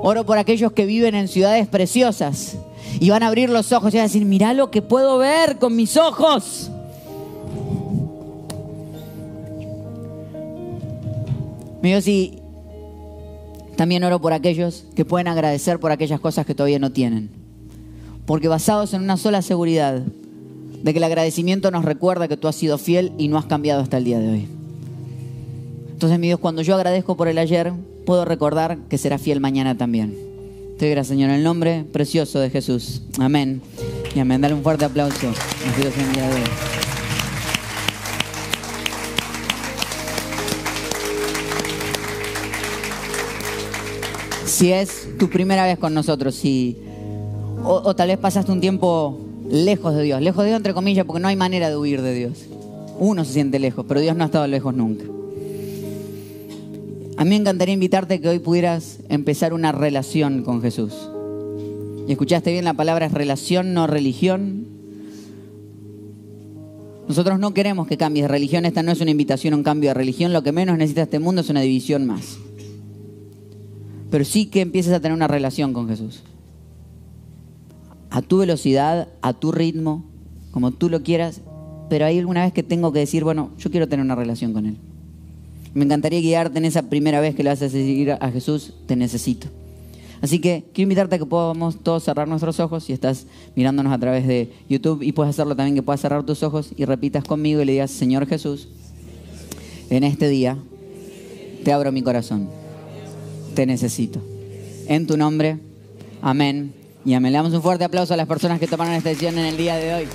Oro 0.06 0.26
por 0.26 0.38
aquellos 0.38 0.74
que 0.74 0.86
viven 0.86 1.16
en 1.16 1.30
ciudades 1.30 1.66
preciosas 1.66 2.58
y 3.00 3.10
van 3.10 3.24
a 3.24 3.28
abrir 3.28 3.50
los 3.50 3.72
ojos 3.72 3.94
y 3.94 3.98
van 3.98 4.02
a 4.02 4.08
decir, 4.08 4.26
mira 4.26 4.54
lo 4.54 4.70
que 4.70 4.82
puedo 4.82 5.18
ver 5.18 5.60
con 5.60 5.78
mis 5.78 5.96
ojos. 5.96 6.70
Mi 11.82 11.92
Dios, 11.92 12.06
y 12.10 12.38
también 13.78 14.04
oro 14.04 14.20
por 14.20 14.34
aquellos 14.34 14.84
que 14.94 15.06
pueden 15.06 15.30
agradecer 15.30 15.80
por 15.80 15.94
aquellas 15.94 16.20
cosas 16.20 16.46
que 16.46 16.54
todavía 16.54 16.80
no 16.80 16.92
tienen. 16.92 17.30
Porque 18.26 18.50
basados 18.50 18.94
en 18.94 19.04
una 19.04 19.16
sola 19.16 19.42
seguridad 19.42 20.02
de 20.84 20.92
que 20.92 20.98
el 20.98 21.04
agradecimiento 21.06 21.72
nos 21.72 21.86
recuerda 21.86 22.28
que 22.28 22.36
tú 22.36 22.50
has 22.50 22.58
sido 22.58 22.78
fiel 22.78 23.14
y 23.18 23.30
no 23.30 23.38
has 23.38 23.46
cambiado 23.46 23.82
hasta 23.82 24.00
el 24.00 24.04
día 24.04 24.20
de 24.20 24.28
hoy. 24.28 24.48
Entonces, 25.94 26.20
mi 26.20 26.28
Dios, 26.28 26.42
cuando 26.42 26.62
yo 26.62 26.76
agradezco 26.76 27.16
por 27.16 27.30
el 27.30 27.38
ayer, 27.38 27.72
puedo 28.06 28.26
recordar 28.26 28.78
que 28.90 28.98
será 28.98 29.18
fiel 29.18 29.40
mañana 29.40 29.78
también. 29.78 30.16
Te 30.78 30.94
doy 30.94 31.06
Señor, 31.06 31.30
en 31.30 31.38
el 31.38 31.44
nombre 31.44 31.86
precioso 31.92 32.40
de 32.40 32.50
Jesús. 32.50 33.04
Amén. 33.20 33.62
Y 34.16 34.20
amén. 34.20 34.42
Dale 34.42 34.54
un 34.54 34.64
fuerte 34.64 34.86
aplauso 34.86 35.32
si 44.46 44.72
es 44.72 45.10
tu 45.18 45.30
primera 45.30 45.66
vez 45.66 45.78
con 45.78 45.94
nosotros, 45.94 46.36
si, 46.36 46.78
o, 47.64 47.96
tal 47.96 48.10
vez 48.10 48.18
pasaste 48.18 48.52
un 48.52 48.62
tiempo 48.62 49.20
lejos 49.50 49.96
de 49.96 50.04
Dios, 50.04 50.22
lejos 50.22 50.44
de 50.44 50.50
Dios 50.52 50.58
entre 50.58 50.74
comillas, 50.74 51.06
porque 51.06 51.22
no 51.22 51.28
hay 51.28 51.36
manera 51.36 51.70
de 51.70 51.78
huir 51.78 52.02
de 52.02 52.14
Dios. 52.14 52.46
Uno 53.00 53.26
se 53.26 53.34
siente 53.34 53.60
lejos, 53.60 53.86
pero 53.88 54.00
Dios 54.00 54.16
no 54.16 54.24
ha 54.24 54.28
estado 54.28 54.48
lejos 54.48 54.74
nunca. 54.74 55.06
A 57.18 57.24
mí 57.24 57.30
me 57.30 57.36
encantaría 57.36 57.74
invitarte 57.74 58.20
que 58.20 58.30
hoy 58.30 58.40
pudieras 58.40 59.00
empezar 59.10 59.54
una 59.54 59.72
relación 59.72 60.44
con 60.44 60.62
Jesús. 60.62 60.94
Y 62.08 62.12
escuchaste 62.12 62.52
bien 62.52 62.66
la 62.66 62.74
palabra 62.74 63.06
es 63.06 63.12
relación, 63.12 63.74
no 63.74 63.88
religión. 63.88 64.68
Nosotros 67.08 67.40
no 67.40 67.54
queremos 67.54 67.88
que 67.88 67.98
cambies 67.98 68.26
de 68.26 68.30
religión, 68.30 68.66
esta 68.66 68.84
no 68.84 68.92
es 68.92 69.02
una 69.02 69.12
invitación 69.12 69.54
a 69.54 69.58
un 69.58 69.64
cambio 69.64 69.90
de 69.90 69.94
religión, 69.94 70.34
lo 70.34 70.44
que 70.44 70.52
menos 70.52 70.78
necesita 70.78 71.04
este 71.04 71.20
mundo 71.20 71.42
es 71.42 71.50
una 71.50 71.62
división 71.62 72.06
más 72.06 72.38
pero 74.14 74.26
sí 74.26 74.46
que 74.46 74.62
empieces 74.62 74.94
a 74.94 75.00
tener 75.00 75.16
una 75.16 75.28
relación 75.28 75.74
con 75.74 75.88
Jesús. 75.88 76.22
A 78.12 78.22
tu 78.22 78.38
velocidad, 78.38 79.08
a 79.24 79.34
tu 79.34 79.52
ritmo, 79.52 80.06
como 80.52 80.70
tú 80.70 80.88
lo 80.88 81.02
quieras, 81.02 81.42
pero 81.90 82.06
hay 82.06 82.20
alguna 82.20 82.44
vez 82.44 82.54
que 82.54 82.62
tengo 82.62 82.94
que 82.94 83.00
decir, 83.00 83.24
bueno, 83.24 83.50
yo 83.58 83.72
quiero 83.72 83.90
tener 83.90 84.06
una 84.06 84.14
relación 84.14 84.54
con 84.54 84.68
Él. 84.68 84.78
Me 85.74 85.86
encantaría 85.86 86.20
guiarte 86.20 86.58
en 86.58 86.66
esa 86.66 86.84
primera 86.84 87.20
vez 87.20 87.36
que 87.36 87.44
le 87.44 87.50
a 87.50 87.56
seguir 87.56 88.12
a 88.12 88.32
Jesús, 88.32 88.74
te 88.86 88.96
necesito. 88.96 89.48
Así 90.22 90.40
que 90.40 90.64
quiero 90.74 90.84
invitarte 90.84 91.16
a 91.16 91.20
que 91.20 91.26
podamos 91.26 91.84
todos 91.84 92.04
cerrar 92.04 92.28
nuestros 92.28 92.60
ojos 92.60 92.86
si 92.86 92.94
estás 92.94 93.28
mirándonos 93.56 93.92
a 93.92 93.98
través 93.98 94.26
de 94.26 94.54
YouTube 94.70 95.02
y 95.02 95.12
puedes 95.12 95.32
hacerlo 95.32 95.56
también, 95.56 95.76
que 95.76 95.84
puedas 95.84 96.00
cerrar 96.00 96.24
tus 96.24 96.44
ojos 96.44 96.72
y 96.78 96.86
repitas 96.86 97.26
conmigo 97.26 97.62
y 97.62 97.66
le 97.66 97.74
digas, 97.74 97.92
Señor 97.92 98.26
Jesús, 98.28 98.70
en 99.90 100.04
este 100.04 100.30
día 100.30 100.58
te 101.64 101.74
abro 101.74 101.92
mi 101.92 102.02
corazón 102.02 102.64
te 103.54 103.66
necesito. 103.66 104.22
En 104.88 105.08
tu 105.08 105.18
nombre, 105.18 105.60
amén. 106.22 106.74
Y 107.06 107.14
amén. 107.14 107.32
Le 107.32 107.38
damos 107.38 107.54
un 107.54 107.62
fuerte 107.62 107.84
aplauso 107.84 108.14
a 108.14 108.18
las 108.18 108.28
personas 108.28 108.60
que 108.60 108.68
tomaron 108.68 108.94
esta 108.94 109.10
decisión 109.10 109.38
en 109.38 109.46
el 109.46 109.58
día 109.58 109.76
de 109.76 109.94
hoy. 109.94 110.08